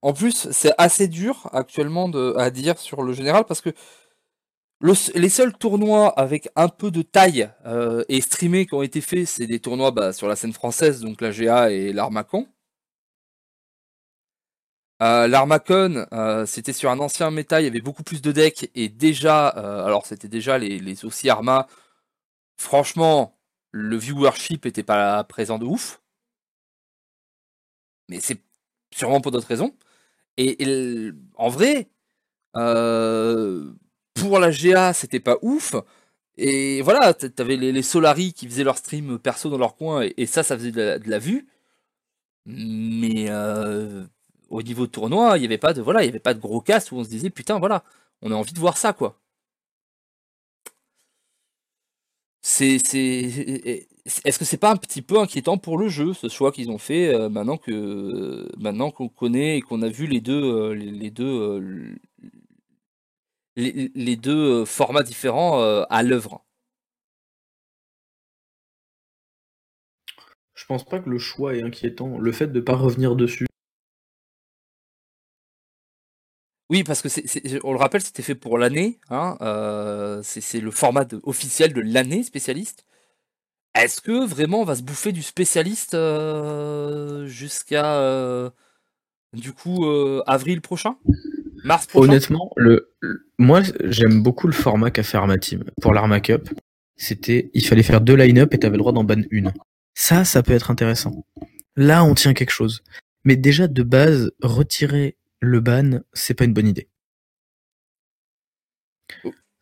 [0.02, 3.70] en, plus, c'est assez dur actuellement à dire sur le général parce que
[4.82, 9.26] les seuls tournois avec un peu de taille euh, et streamés qui ont été faits,
[9.26, 12.48] c'est des tournois bah, sur la scène française, donc la GA et l'Armacon.
[15.02, 18.70] Euh, L'Armacon, euh, c'était sur un ancien méta, il y avait beaucoup plus de decks
[18.74, 21.66] et déjà, alors c'était déjà les, les aussi Arma.
[22.58, 23.38] Franchement,
[23.72, 26.00] le viewership était pas présent de ouf
[28.08, 28.42] mais c'est
[28.92, 29.74] sûrement pour d'autres raisons.
[30.36, 31.90] Et, en vrai,
[34.14, 35.74] pour la GA, c'était pas ouf.
[36.36, 40.26] Et voilà, t'avais les, les Solari qui faisaient leur stream perso dans leur coin, et,
[40.26, 41.46] ça, ça faisait de la, vue.
[42.46, 44.04] Mais euh,
[44.50, 46.60] au niveau tournoi, il n'y avait pas de voilà, il y avait pas de gros
[46.60, 47.84] cast où on se disait putain, voilà,
[48.22, 49.18] on a envie de voir ça quoi.
[52.42, 53.86] C'est c'est
[54.24, 56.78] est-ce que c'est pas un petit peu inquiétant pour le jeu ce choix qu'ils ont
[56.78, 61.10] fait euh, maintenant que maintenant qu'on connaît et qu'on a vu les deux les, les
[61.10, 61.94] deux euh,
[63.60, 66.44] les, les deux euh, formats différents euh, à l'œuvre.
[70.54, 72.16] Je pense pas que le choix est inquiétant.
[72.16, 73.46] Le fait de pas revenir dessus.
[76.70, 79.00] Oui, parce que c'est, c'est- on le rappelle, c'était fait pour l'année.
[79.10, 82.84] Hein, euh, c'est, c'est le format de- officiel de l'année spécialiste.
[83.74, 88.50] Est-ce que vraiment on va se bouffer du spécialiste euh, jusqu'à euh,
[89.34, 89.86] du coup
[90.26, 90.96] avril prochain,
[91.64, 96.20] mars Honnêtement, le, le- moi j'aime beaucoup le format qu'a fait Arma Team pour l'Arma
[96.20, 96.48] Cup.
[96.96, 99.52] C'était, il fallait faire deux line-up et t'avais le droit d'en ban une.
[99.94, 101.24] Ça, ça peut être intéressant.
[101.76, 102.82] Là, on tient quelque chose.
[103.24, 106.88] Mais déjà de base, retirer le ban, c'est pas une bonne idée.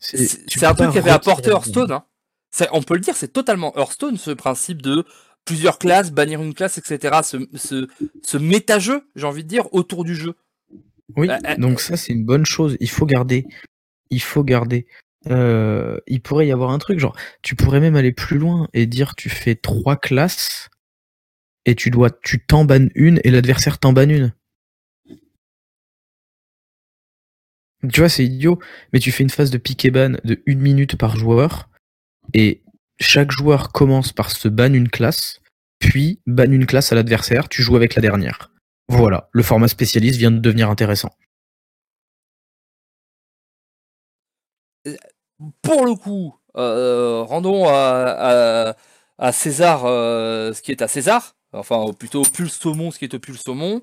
[0.00, 1.50] C'est, un truc pas qu'avait apporté.
[1.50, 1.92] Hearthstone.
[1.92, 2.04] Hein.
[2.72, 5.04] On peut le dire, c'est totalement Hearthstone ce principe de
[5.44, 7.20] plusieurs classes, bannir une classe, etc.
[7.24, 7.88] Ce, ce,
[8.22, 10.34] ce méta-jeu, j'ai envie de dire, autour du jeu.
[11.16, 12.76] Oui, Euh, euh, donc ça c'est une bonne chose.
[12.80, 13.46] Il faut garder.
[14.10, 14.86] Il faut garder.
[15.26, 18.86] Euh, il pourrait y avoir un truc genre, tu pourrais même aller plus loin et
[18.86, 20.68] dire tu fais trois classes
[21.66, 24.32] et tu dois, tu t'en bannes une et l'adversaire t'en banne une.
[27.92, 28.58] Tu vois, c'est idiot,
[28.92, 31.68] mais tu fais une phase de pick et ban de une minute par joueur
[32.34, 32.62] et
[33.00, 35.40] chaque joueur commence par se ban une classe,
[35.78, 37.48] puis ban une classe à l'adversaire.
[37.48, 38.50] Tu joues avec la dernière.
[38.88, 41.10] Voilà, le format spécialiste vient de devenir intéressant.
[45.62, 48.76] pour le coup, euh, rendons à, à,
[49.18, 53.04] à César euh, ce qui est à César, enfin plutôt au pulse saumon ce qui
[53.04, 53.82] est au pulse saumon.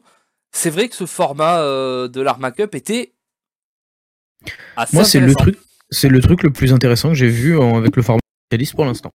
[0.51, 3.13] C'est vrai que ce format euh, de l'Arma Cup était
[4.75, 5.57] assez Moi, c'est le truc,
[5.89, 8.85] c'est le truc le plus intéressant que j'ai vu en- avec le format spécialiste pour
[8.85, 9.11] l'instant.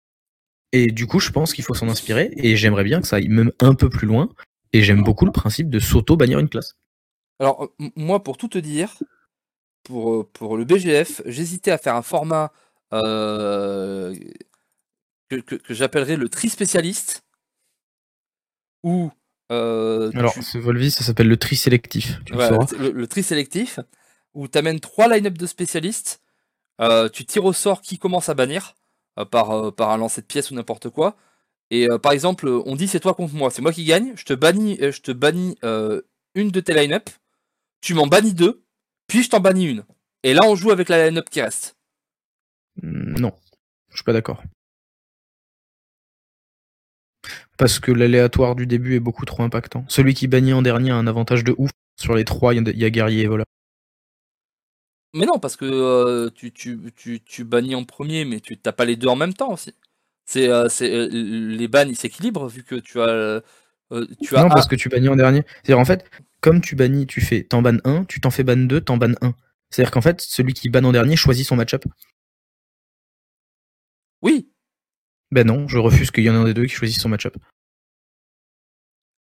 [0.72, 3.28] Et du coup, je pense qu'il faut s'en inspirer et j'aimerais bien que ça aille
[3.28, 4.28] même un peu plus loin.
[4.72, 6.76] Et j'aime beaucoup le principe de s'auto-bannir une classe.
[7.38, 8.94] Alors euh, moi, pour tout te dire,
[9.84, 12.52] pour, euh, pour le BGF, j'hésitais à faire un format
[12.92, 14.14] euh,
[15.28, 17.24] que, que, que j'appellerais le tri spécialiste,
[18.82, 19.10] où
[19.52, 22.20] euh, Alors, tu- ce Volvi, ça s'appelle le tri sélectif.
[22.24, 23.80] Tu le le, le tri sélectif,
[24.34, 26.20] où tu amènes trois line-up de spécialistes,
[26.80, 28.74] euh, tu tires au sort qui commence à bannir
[29.30, 31.16] par, par un lancer de pièces ou n'importe quoi.
[31.70, 34.24] Et euh, par exemple, on dit c'est toi contre moi, c'est moi qui gagne, je
[34.24, 36.02] te bannis, euh, je te bannis euh,
[36.34, 37.10] une de tes line-up,
[37.80, 38.64] tu m'en bannis deux,
[39.08, 39.84] puis je t'en bannis une.
[40.22, 41.76] Et là, on joue avec la line-up qui reste.
[42.82, 43.32] Mm, Non,
[43.90, 44.42] je suis pas d'accord.
[47.58, 49.84] Parce que l'aléatoire du début est beaucoup trop impactant.
[49.88, 51.70] Celui qui bannit en dernier a un avantage de ouf.
[51.98, 53.46] Sur les trois, il y a- il y a guerrier et voleur.
[55.14, 58.72] Mais non, parce que euh, tu, tu, tu, tu bannis en premier, mais tu t'as
[58.72, 59.72] pas les deux en même temps aussi.
[60.26, 63.06] C'est, euh, c'est, euh, les bans ils s'équilibrent vu que tu as.
[63.06, 63.40] euh,
[64.20, 65.42] tu as Non, un- parce que tu bannis en dernier.
[65.62, 66.04] C'est-à-dire, en fait,
[66.40, 69.16] comme tu bannis, tu fais t'en bannes 1, tu t'en fais ban 2, t'en bannes
[69.20, 69.34] 1.
[69.70, 71.84] C'est-à-dire qu'en fait, celui qui banne en dernier choisit son match-up.
[74.22, 74.50] Oui,
[75.30, 77.36] Ben non, je refuse qu'il y en ait un des deux qui choisisse son match-up.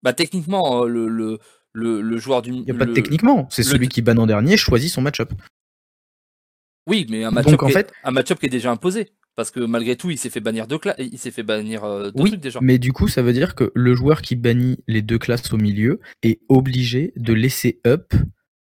[0.02, 1.38] bah techniquement, le, le,
[1.72, 2.50] le, le joueur du.
[2.50, 3.48] Il n'y a pas de techniquement.
[3.50, 5.32] C'est celui qui banne en dernier choisit son match-up.
[6.86, 9.12] Oui, mais un match-up en est- fait- un match-up qui est déjà imposé.
[9.40, 10.96] Parce que malgré tout, il s'est fait bannir deux classes.
[10.98, 12.58] Il s'est fait bannir euh, deux Oui, trucs déjà.
[12.60, 15.56] mais du coup, ça veut dire que le joueur qui bannit les deux classes au
[15.56, 18.12] milieu est obligé de laisser up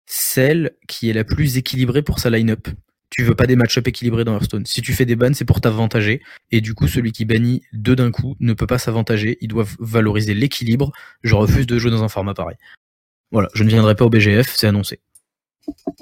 [0.07, 2.69] celle qui est la plus équilibrée pour sa line-up.
[3.11, 4.65] Tu veux pas des match-up équilibrés dans Hearthstone.
[4.65, 6.23] Si tu fais des bans, c'est pour t'avantager.
[6.49, 9.37] Et du coup, celui qui bannit deux d'un coup ne peut pas s'avantager.
[9.41, 10.91] Il doit valoriser l'équilibre.
[11.21, 12.57] Je refuse de jouer dans un format pareil.
[13.31, 15.01] Voilà, je ne viendrai pas au BGF, c'est annoncé.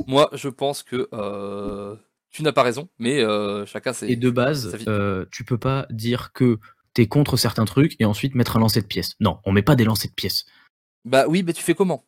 [0.07, 1.98] Moi, je pense que euh,
[2.32, 4.08] tu n'as pas raison, mais euh, chacun ses.
[4.08, 6.60] Et de base, euh, tu peux pas dire que
[6.94, 9.16] t'es contre certains trucs et ensuite mettre un lancer de pièces.
[9.20, 10.45] Non, on met pas des lancers de pièces.
[11.06, 12.06] Bah oui, mais tu fais comment?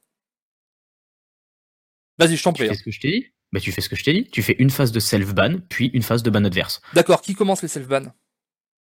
[2.20, 2.68] Vas-y, je t'en Tu prie.
[2.68, 2.78] fais hein.
[2.78, 3.26] ce que je t'ai dit?
[3.52, 4.30] Bah tu fais ce que je t'ai dit.
[4.30, 6.82] Tu fais une phase de self-ban, puis une phase de ban adverse.
[6.94, 8.14] D'accord, qui commence les self-ban?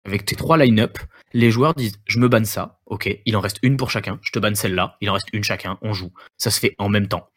[0.05, 0.99] Avec tes trois line-up,
[1.33, 4.33] les joueurs disent je me banne ça, ok, il en reste une pour chacun, je
[4.33, 6.13] te banne celle-là, il en reste une chacun, on joue.
[6.39, 7.29] Ça se fait en même temps.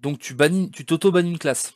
[0.00, 1.74] Donc tu bannis, tu t'auto-bannis une classe.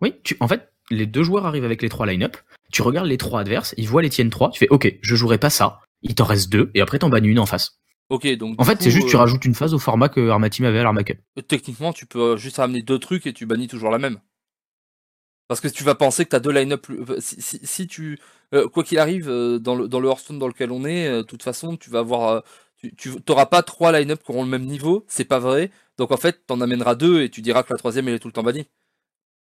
[0.00, 2.36] Oui, tu, en fait, les deux joueurs arrivent avec les trois line-up,
[2.72, 5.38] tu regardes les trois adverses, ils voient les tiennes trois, tu fais ok, je jouerai
[5.38, 7.78] pas ça, il t'en reste deux, et après t'en bannes une en face.
[8.08, 8.60] Ok, donc.
[8.60, 10.84] En fait, c'est juste tu euh, rajoutes une phase au format que Armateam avait à
[10.84, 11.18] l'Armacup.
[11.48, 14.20] Techniquement, tu peux euh, juste ramener deux trucs et tu bannis toujours la même.
[15.48, 16.86] Parce que tu vas penser que tu as deux line-up.
[16.90, 18.18] euh, Si, si, si tu.
[18.54, 21.16] euh, quoi qu'il arrive, euh, dans le, dans le Hearthstone dans lequel on est, euh,
[21.18, 22.28] de toute façon, tu vas avoir.
[22.28, 22.40] euh,
[22.96, 25.70] tu t'auras pas trois line-up qui auront le même niveau, c'est pas vrai.
[25.98, 28.28] Donc en fait, t'en amèneras deux et tu diras que la troisième elle est tout
[28.28, 28.68] le temps bannie.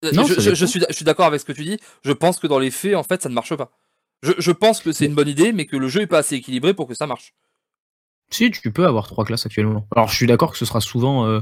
[0.06, 1.78] Euh, Non, je, suis, je suis d'accord avec ce que tu dis.
[2.04, 3.72] Je pense que dans les faits, en fait, ça ne marche pas.
[4.24, 6.36] Je, je pense que c'est une bonne idée, mais que le jeu est pas assez
[6.36, 7.34] équilibré pour que ça marche.
[8.32, 9.88] Si, tu peux avoir trois classes actuellement.
[9.96, 11.42] Alors, je suis d'accord que ce sera souvent euh,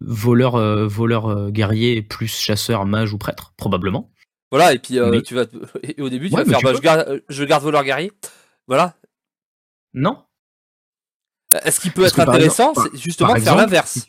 [0.00, 4.10] voleur, euh, voleur euh, guerrier plus chasseur, mage ou prêtre, probablement.
[4.50, 5.44] Voilà, et puis Mais- tu vas.
[5.84, 8.10] Et au début, tu Ouais, vas faire tu bah, je, garde, je garde voleur guerrier.
[8.66, 8.96] Voilà,
[9.94, 10.24] Non.
[11.64, 12.70] Est-ce qu'il peut Parce être intéressant?
[12.72, 14.06] exemple- justement de faire exemple- l'inverse.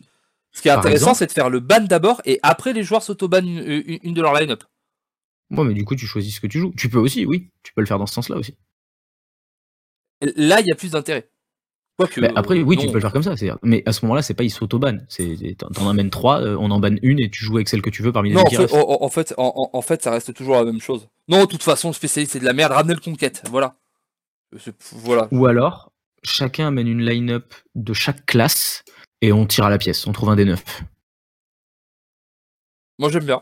[0.54, 3.02] Ce qui est par intéressant, c'est de faire le ban d'abord et après les joueurs
[3.04, 4.64] s'auto-bannent une, une- de leur line-up.
[5.52, 6.74] Ouais, mais du coup, tu choisis ce que tu joues.
[6.78, 7.52] Tu peux aussi, oui.
[7.64, 8.56] Tu peux le faire dans ce sens-là aussi.
[10.36, 11.30] Là, il y a plus d'intérêt.
[12.36, 13.36] Après, oui, tu peux le faire comme ça.
[13.62, 14.98] Mais à ce moment-là, c'est pas il s'auto-ban.
[15.10, 17.90] C'est t'en- amènes trois, euh, on en banne une et tu joues avec celle que
[17.92, 18.74] tu veux parmi les Non, deux en fait, restent.
[18.76, 21.08] en, en- en fait, en, en- en fait, ça reste toujours la même chose.
[21.28, 22.72] Non, de toute façon, le spécialiste, c'est de la merde.
[22.72, 23.44] Ramenez le conquête.
[23.50, 23.76] Voilà.
[24.58, 25.28] C'est- Voilà.
[25.32, 25.92] Ou alors,
[26.24, 28.84] chacun amène une line-up de chaque classe
[29.24, 30.06] et on tire à la pièce.
[30.06, 30.64] On trouve un des neuf.
[33.00, 33.42] Moi, j'aime bien.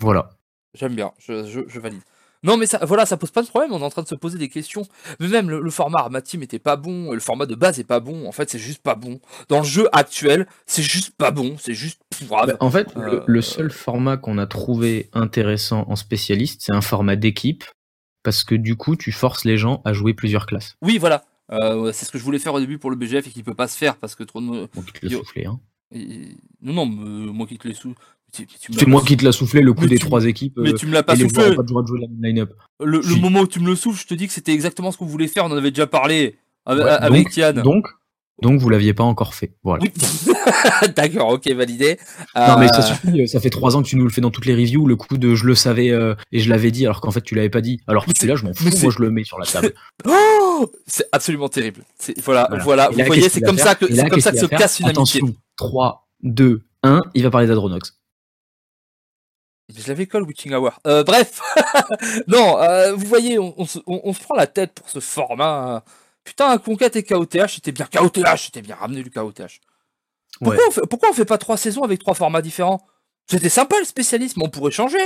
[0.00, 0.30] Voilà.
[0.74, 1.12] J'aime bien.
[1.18, 2.00] Je, je- je valide.
[2.42, 3.72] Non, mais ça, voilà, ça pose pas de problème.
[3.72, 4.82] On est en train de se poser des questions.
[5.20, 7.12] Mais même le, le format Armateam était pas bon.
[7.12, 8.26] Le format de base est pas bon.
[8.26, 9.20] En fait, c'est juste pas bon.
[9.48, 11.56] Dans le jeu actuel, c'est juste pas bon.
[11.58, 12.48] C'est juste pourrave.
[12.48, 16.72] Bah, en fait, Euh, le, le seul format qu'on a trouvé intéressant en spécialiste, c'est
[16.74, 17.64] un format d'équipe.
[18.22, 20.74] Parce que du coup, tu forces les gens à jouer plusieurs classes.
[20.82, 21.24] Oui, voilà.
[21.52, 23.54] Euh, c'est ce que je voulais faire au début pour le BGF et qui peut
[23.54, 24.46] pas se faire parce que trop de.
[24.46, 25.18] Bon, qui te l'a Yo.
[25.20, 25.60] soufflé, hein.
[25.92, 27.94] et- Non, non, mais moi qui te l'ai me
[28.78, 30.54] C'est moi qui te l'a soufflé le coup Mais des tu- trois équipes.
[30.58, 31.30] Mais euh, tu me l'as pas soufflé.
[31.54, 32.52] pas le droit de jouer la même line-up.
[32.80, 35.06] Le, moment où tu me le souffles, je te dis que c'était exactement ce qu'on
[35.06, 35.44] voulait faire.
[35.44, 37.62] On en avait déjà parlé avec, Ouais, avec donc, Yann.
[37.62, 37.86] Donc,
[38.42, 39.52] donc, vous l'aviez pas encore fait.
[39.64, 39.84] Voilà.
[40.96, 41.98] D'accord, ok, validé.
[42.36, 44.20] Non mais Euh, ça suffit, euh, ça fait trois ans que tu nous le fais
[44.20, 46.84] dans toutes les reviews, le coup de je le savais euh, et je l'avais dit
[46.84, 47.80] alors qu'en fait tu l'avais pas dit.
[47.86, 49.72] Alors que celui-là je m'en fous, moi je le mets sur la table.
[50.58, 51.82] Oh c'est absolument terrible.
[52.24, 52.88] Voilà, voilà.
[52.90, 54.86] Vous là, voyez, c'est comme ça que là, c'est comme ça que se casse une
[54.86, 55.20] amitié.
[55.20, 57.98] Attention, 3, 2, 1, il va parler d'Adronox.
[59.76, 60.78] Je l'avais call Witching Hour.
[60.86, 61.40] Euh, bref,
[62.28, 65.00] non, euh, vous voyez, on, on se, on- on se prend la tête pour ce
[65.00, 65.82] format.
[66.26, 67.86] Putain, Conquête et KOTH, c'était bien.
[67.86, 68.74] KOTH, c'était bien.
[68.74, 69.60] Ramenez du KOTH.
[70.40, 70.62] Pourquoi, Ouais.
[70.68, 72.84] on fait, pourquoi on fait pas trois saisons avec trois formats différents?
[73.30, 74.98] C'était sympa le spécialisme, on pourrait changer.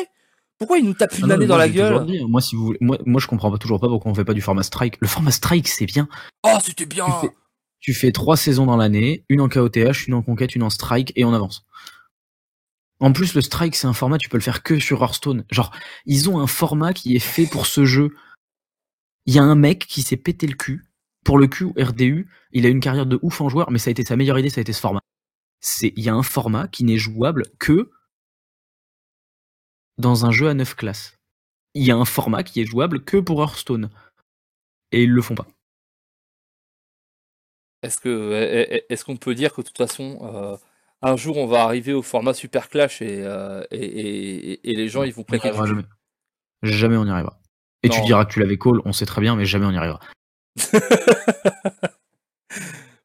[0.59, 2.05] Pourquoi il nous tape une Ah année dans la gueule?
[2.07, 4.15] dit, hein, moi si vous voulez- moi, moi je comprends pas toujours pas pourquoi on
[4.15, 4.97] fait pas du format strike.
[5.01, 6.09] Le format strike c'est bien.
[6.43, 7.35] Oh, c'était bien Tu fais,
[7.81, 11.13] tu fais trois saisons dans l'année, une en KOTH, une en conquête, une en strike
[11.17, 11.65] et on avance.
[12.99, 15.45] En plus le strike c'est un format tu peux le faire que sur Hearthstone.
[15.51, 15.71] Genre
[16.07, 18.11] ils ont un format qui est fait pour ce jeu.
[19.27, 20.85] Il y a un mec qui s'est pété le cul
[21.25, 23.93] pour le Q RDU, il a une carrière de ouf en joueur mais ça a
[23.93, 25.01] été sa meilleure idée, ça a été ce format.
[25.61, 27.91] C'est il y a un format qui n'est jouable que
[29.99, 31.17] dans un jeu à 9 classes.
[31.75, 33.91] il y a un format qui est jouable que pour Hearthstone.
[34.93, 35.47] Et ils le font pas.
[37.83, 40.57] Est-ce que est-ce qu'on peut dire que de toute façon euh,
[41.03, 44.89] un jour on va arriver au format Super Clash et, euh, et, et- et les
[44.89, 45.67] gens ils vont On n'y claquer cul.
[45.67, 45.85] jamais.
[46.63, 47.39] Jamais on y arrivera.
[47.83, 49.77] Et tu diras que tu l'avais call, on sait très bien, mais jamais on y
[49.79, 50.01] arrivera.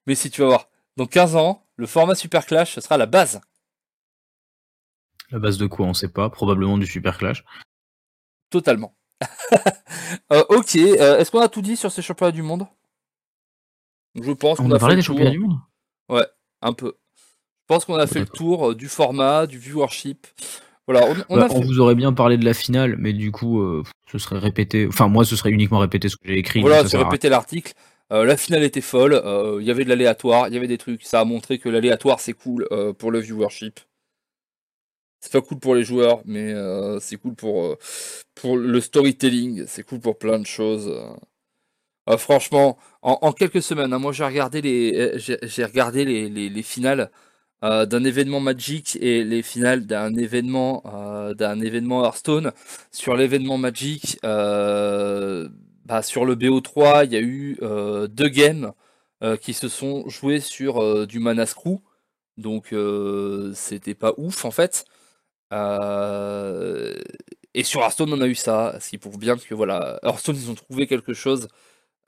[0.07, 3.05] Mais si tu vas voir, dans 15 ans, le format Super Clash ce sera la
[3.05, 3.41] base.
[5.31, 6.29] La base de quoi, on sait pas.
[6.29, 7.43] Probablement du Super Clash.
[8.49, 8.95] Totalement.
[10.31, 12.67] Euh, ok, euh, est-ce qu'on a tout dit sur ces championnats du monde?
[14.13, 15.31] Je pense qu'on On a a parlé fait des le tour.
[15.31, 15.59] du monde?
[16.61, 16.95] Un peu.
[17.15, 20.27] Je pense qu'on a fait le tour euh, du format, du viewership.
[20.87, 23.13] Voilà, on, on Bah, a on fait- vous aurait bien parlé de la finale, mais
[23.13, 24.85] du coup, euh, ce serait répété.
[24.87, 26.61] Enfin, moi, ce serait uniquement répété ce que j'ai écrit.
[26.61, 27.73] Voilà, c'est répéter l'article.
[28.11, 30.77] Euh, la finale était folle, euh, il y avait de l'aléatoire, il y avait des
[30.77, 31.03] trucs.
[31.03, 32.67] Ça a montré que l'aléatoire c'est cool
[32.99, 33.79] pour le viewership.
[35.21, 36.53] C'est pas cool pour les joueurs, mais
[36.99, 37.77] c'est cool pour,
[38.35, 40.93] pour le storytelling, c'est cool pour plein de choses.
[42.17, 46.49] franchement, en, en quelques semaines, hein, moi j'ai regardé les, j'ai j'ai regardé les, les,
[46.49, 47.09] les finales
[47.63, 52.51] euh, d'un événement Magic et les finales d'un événement euh, d'un événement Hearthstone.
[52.91, 55.49] Sur l'événement Magic, euh,
[55.85, 57.57] bah, sur le BO3, il y a eu
[58.09, 58.73] deux games
[59.41, 61.79] qui se sont joués sur du mana screw.
[62.37, 62.73] Donc
[63.53, 64.85] c'était pas ouf en fait.
[67.53, 70.51] Et sur Hearthstone, on a eu ça, ce qui prouve bien que voilà, Hearthstone, ils
[70.51, 71.47] ont trouvé quelque chose.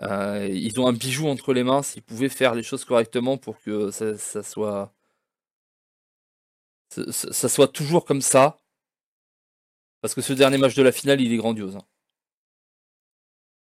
[0.02, 3.91] Ils ont un bijou entre les mains, s'ils pouvaient faire les choses correctement pour que
[3.91, 4.94] ça soit
[6.89, 8.57] ça, soit toujours comme ça.
[10.01, 11.76] Parce que ce dernier match de la finale, il est grandiose.
[11.76, 11.85] hein.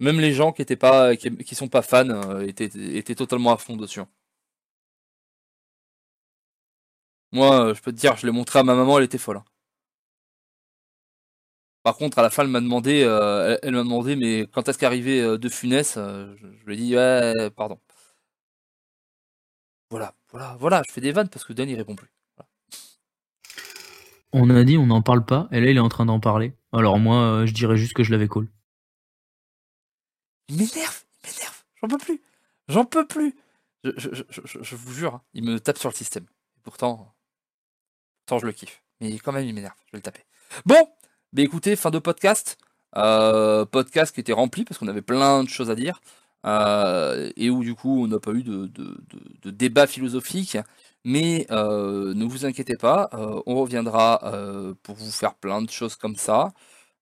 [0.02, 3.76] Même les gens qui étaient pas, qui, sont pas fans, euh, étaient, totalement à fond
[3.78, 4.02] dessus.
[7.32, 9.38] Moi, euh, je peux te dire, je l'ai montré à ma maman, elle était folle.
[9.38, 9.46] hein.
[11.84, 14.78] Par contre, à la fin, elle m'a demandé, euh, elle, m'a demandé, mais quand est-ce
[14.78, 17.80] qu'arrivait De Funès je, je lui ai dit, ouais, pardon.
[19.92, 22.10] Voilà, voilà, voilà, je fais des vannes parce que Dan il répond plus.
[24.32, 26.54] On a dit, on n'en parle pas, et là, il est en train d'en parler.
[26.72, 28.48] Alors, moi, euh, je dirais juste que je l'avais call.
[30.50, 32.22] Il m'énerve, il m'énerve, j'en peux plus,
[32.68, 33.36] j'en peux plus.
[33.84, 36.26] Je, vous jure, hein, il me tape sur le système.
[36.58, 37.14] Et pourtant,
[38.26, 38.84] pourtant je le kiffe.
[39.00, 40.26] Mais quand même, il m'énerve, je vais le taper.
[40.66, 40.88] Bon,
[41.34, 42.58] bah écoutez, fin de podcast.
[42.98, 46.02] Euh, podcast qui était rempli parce qu'on avait plein de choses à dire.
[46.46, 48.70] Euh, et où du coup on n'a pas eu de,
[49.52, 50.58] débat philosophique.
[51.06, 54.22] Mais euh, ne vous inquiétez pas, euh, on reviendra
[54.84, 56.54] pour vous faire plein de choses comme ça.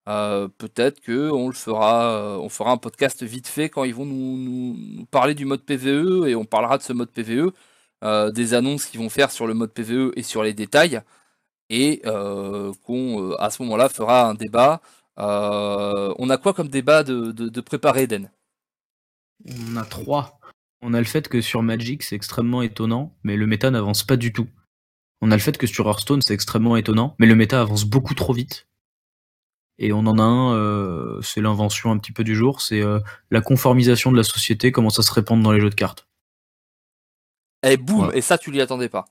[0.05, 5.05] Peut-être que on le fera, on fera un podcast vite fait quand ils vont nous,
[5.11, 7.51] parler du mode PVE et on parlera de ce mode PVE,
[8.34, 11.01] des annonces qu'ils vont faire sur le mode PVE et sur les détails,
[11.69, 12.01] et
[12.84, 14.81] qu'on à ce moment-là fera un débat.
[15.18, 18.31] On a quoi comme débat de, de préparer, Eden?
[19.45, 20.39] On a trois.
[20.81, 24.15] On a le fait que sur Magic, c'est extrêmement étonnant, mais le méta n'avance pas
[24.18, 24.47] du tout.
[25.22, 28.14] On a le fait que sur Hearthstone, c'est extrêmement étonnant, mais le méta avance beaucoup
[28.14, 28.68] trop vite.
[29.80, 32.99] Et on en a un, euh, c'est l'invention un petit peu du jour, c'est euh,
[33.31, 36.07] la conformisation de la société commence à se répandre dans les jeux de cartes.
[37.64, 38.15] Et boum, Voilà.
[38.15, 39.05] et ça tu l'y attendais pas.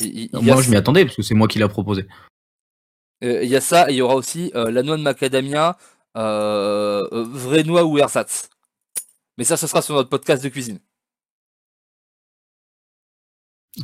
[0.00, 2.06] Il, il- Moi, je m'y attendais, parce que c'est moi qui l'a proposé.
[3.24, 5.76] Euh, Il y a ça, et il y aura aussi euh, la noix de macadamia,
[6.16, 8.50] euh, euh, vraie noix ou ersatz.
[9.38, 10.80] Mais ça, ce sera sur notre podcast de cuisine.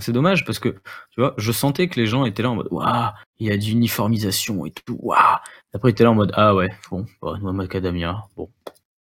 [0.00, 2.68] C'est dommage, parce que, tu vois, je sentais que les gens étaient là en mode,
[2.70, 5.36] waouh, il y a d'uniformisation et tout, waouh.
[5.74, 8.50] Après, ils étaient là en mode, ah ouais, bon, bah, noix macadamia, bon.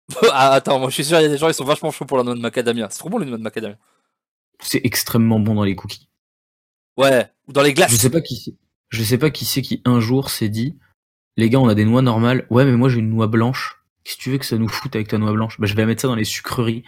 [0.31, 2.05] ah, attends, moi je suis sûr, il y a des gens qui sont vachement chauds
[2.05, 2.87] pour la noix de macadamia.
[2.89, 3.77] C'est trop bon les noix de macadamia.
[4.61, 6.09] C'est extrêmement bon dans les cookies.
[6.97, 7.91] Ouais, ou dans les glaces.
[7.91, 8.57] Je sais pas qui.
[8.89, 10.77] Je sais pas qui c'est qui un jour s'est dit,
[11.37, 12.47] les gars, on a des noix normales.
[12.49, 13.78] Ouais, mais moi j'ai une noix blanche.
[14.09, 15.85] Qu'est-ce que tu veux que ça nous foute avec ta noix blanche Bah, je vais
[15.85, 16.81] mettre ça dans les sucreries.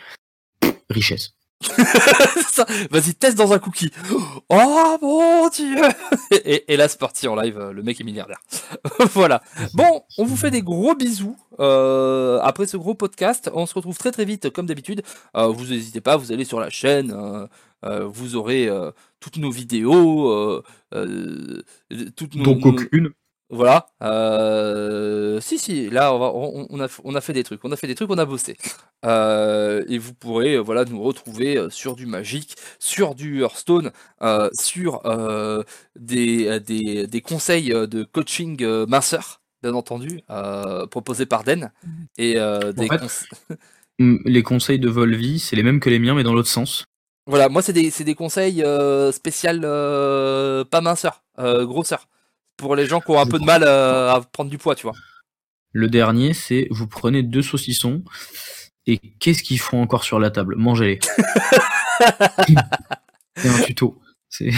[0.59, 1.35] Pff, richesse.
[2.89, 3.91] Vas-y, teste dans un cookie.
[4.49, 5.77] Oh mon dieu
[6.67, 8.39] et, là, c'est parti en live, euh, le mec est milliardaire.
[9.13, 9.43] voilà.
[9.75, 13.51] Bon, on vous fait des gros bisous euh, après ce gros podcast.
[13.53, 15.03] On se retrouve très très vite, comme d'habitude.
[15.37, 17.15] Euh, vous n'hésitez pas, vous allez sur la chaîne,
[17.85, 18.67] euh, vous aurez
[19.19, 23.13] toutes nos vidéos, toutes nos, Donc aucune.
[23.51, 23.87] Voilà.
[24.01, 27.71] Euh, si, si, là, on, va- on- on a, on a fait des trucs, on
[27.71, 28.57] a fait des trucs, on a bossé.
[29.05, 33.91] Euh, et vous pourrez euh, voilà, nous retrouver sur du Magic, sur du Hearthstone,
[34.21, 35.63] euh, sur euh,
[35.99, 41.71] des, des, des conseils de coaching euh, minceur, bien entendu, euh, proposés par Den.
[42.17, 43.25] Et euh, des fait, conse-
[43.99, 46.85] Hum, Les conseils de Volvi, c'est les mêmes que les miens, mais dans l'autre sens.
[47.27, 52.07] Voilà, moi, c'est des, c'est des conseils euh, spécial, euh, pas minceur, euh, grosseur.
[52.61, 54.75] Pour les gens qui ont un Je peu de mal euh, à prendre du poids,
[54.75, 54.93] tu vois.
[55.71, 58.03] Le dernier, c'est vous prenez deux saucissons
[58.85, 60.55] et qu'est-ce qu'ils font encore sur la table?
[60.57, 60.99] Mangez-les.
[63.35, 63.99] c'est un tuto.
[64.29, 64.51] C'est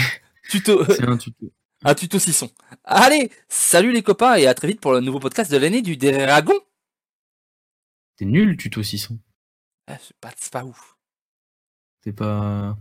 [0.49, 1.53] Tuto, c'est un tuto.
[1.85, 2.51] un tuto sisson.
[2.83, 5.95] Allez, salut les copains et à très vite pour le nouveau podcast de l'année du
[5.95, 6.59] Dragon.
[8.19, 9.15] C'est nul, tuto 600.
[9.87, 10.97] Ah, c'est pas, c'est pas ouf.
[12.03, 12.77] C'est pas.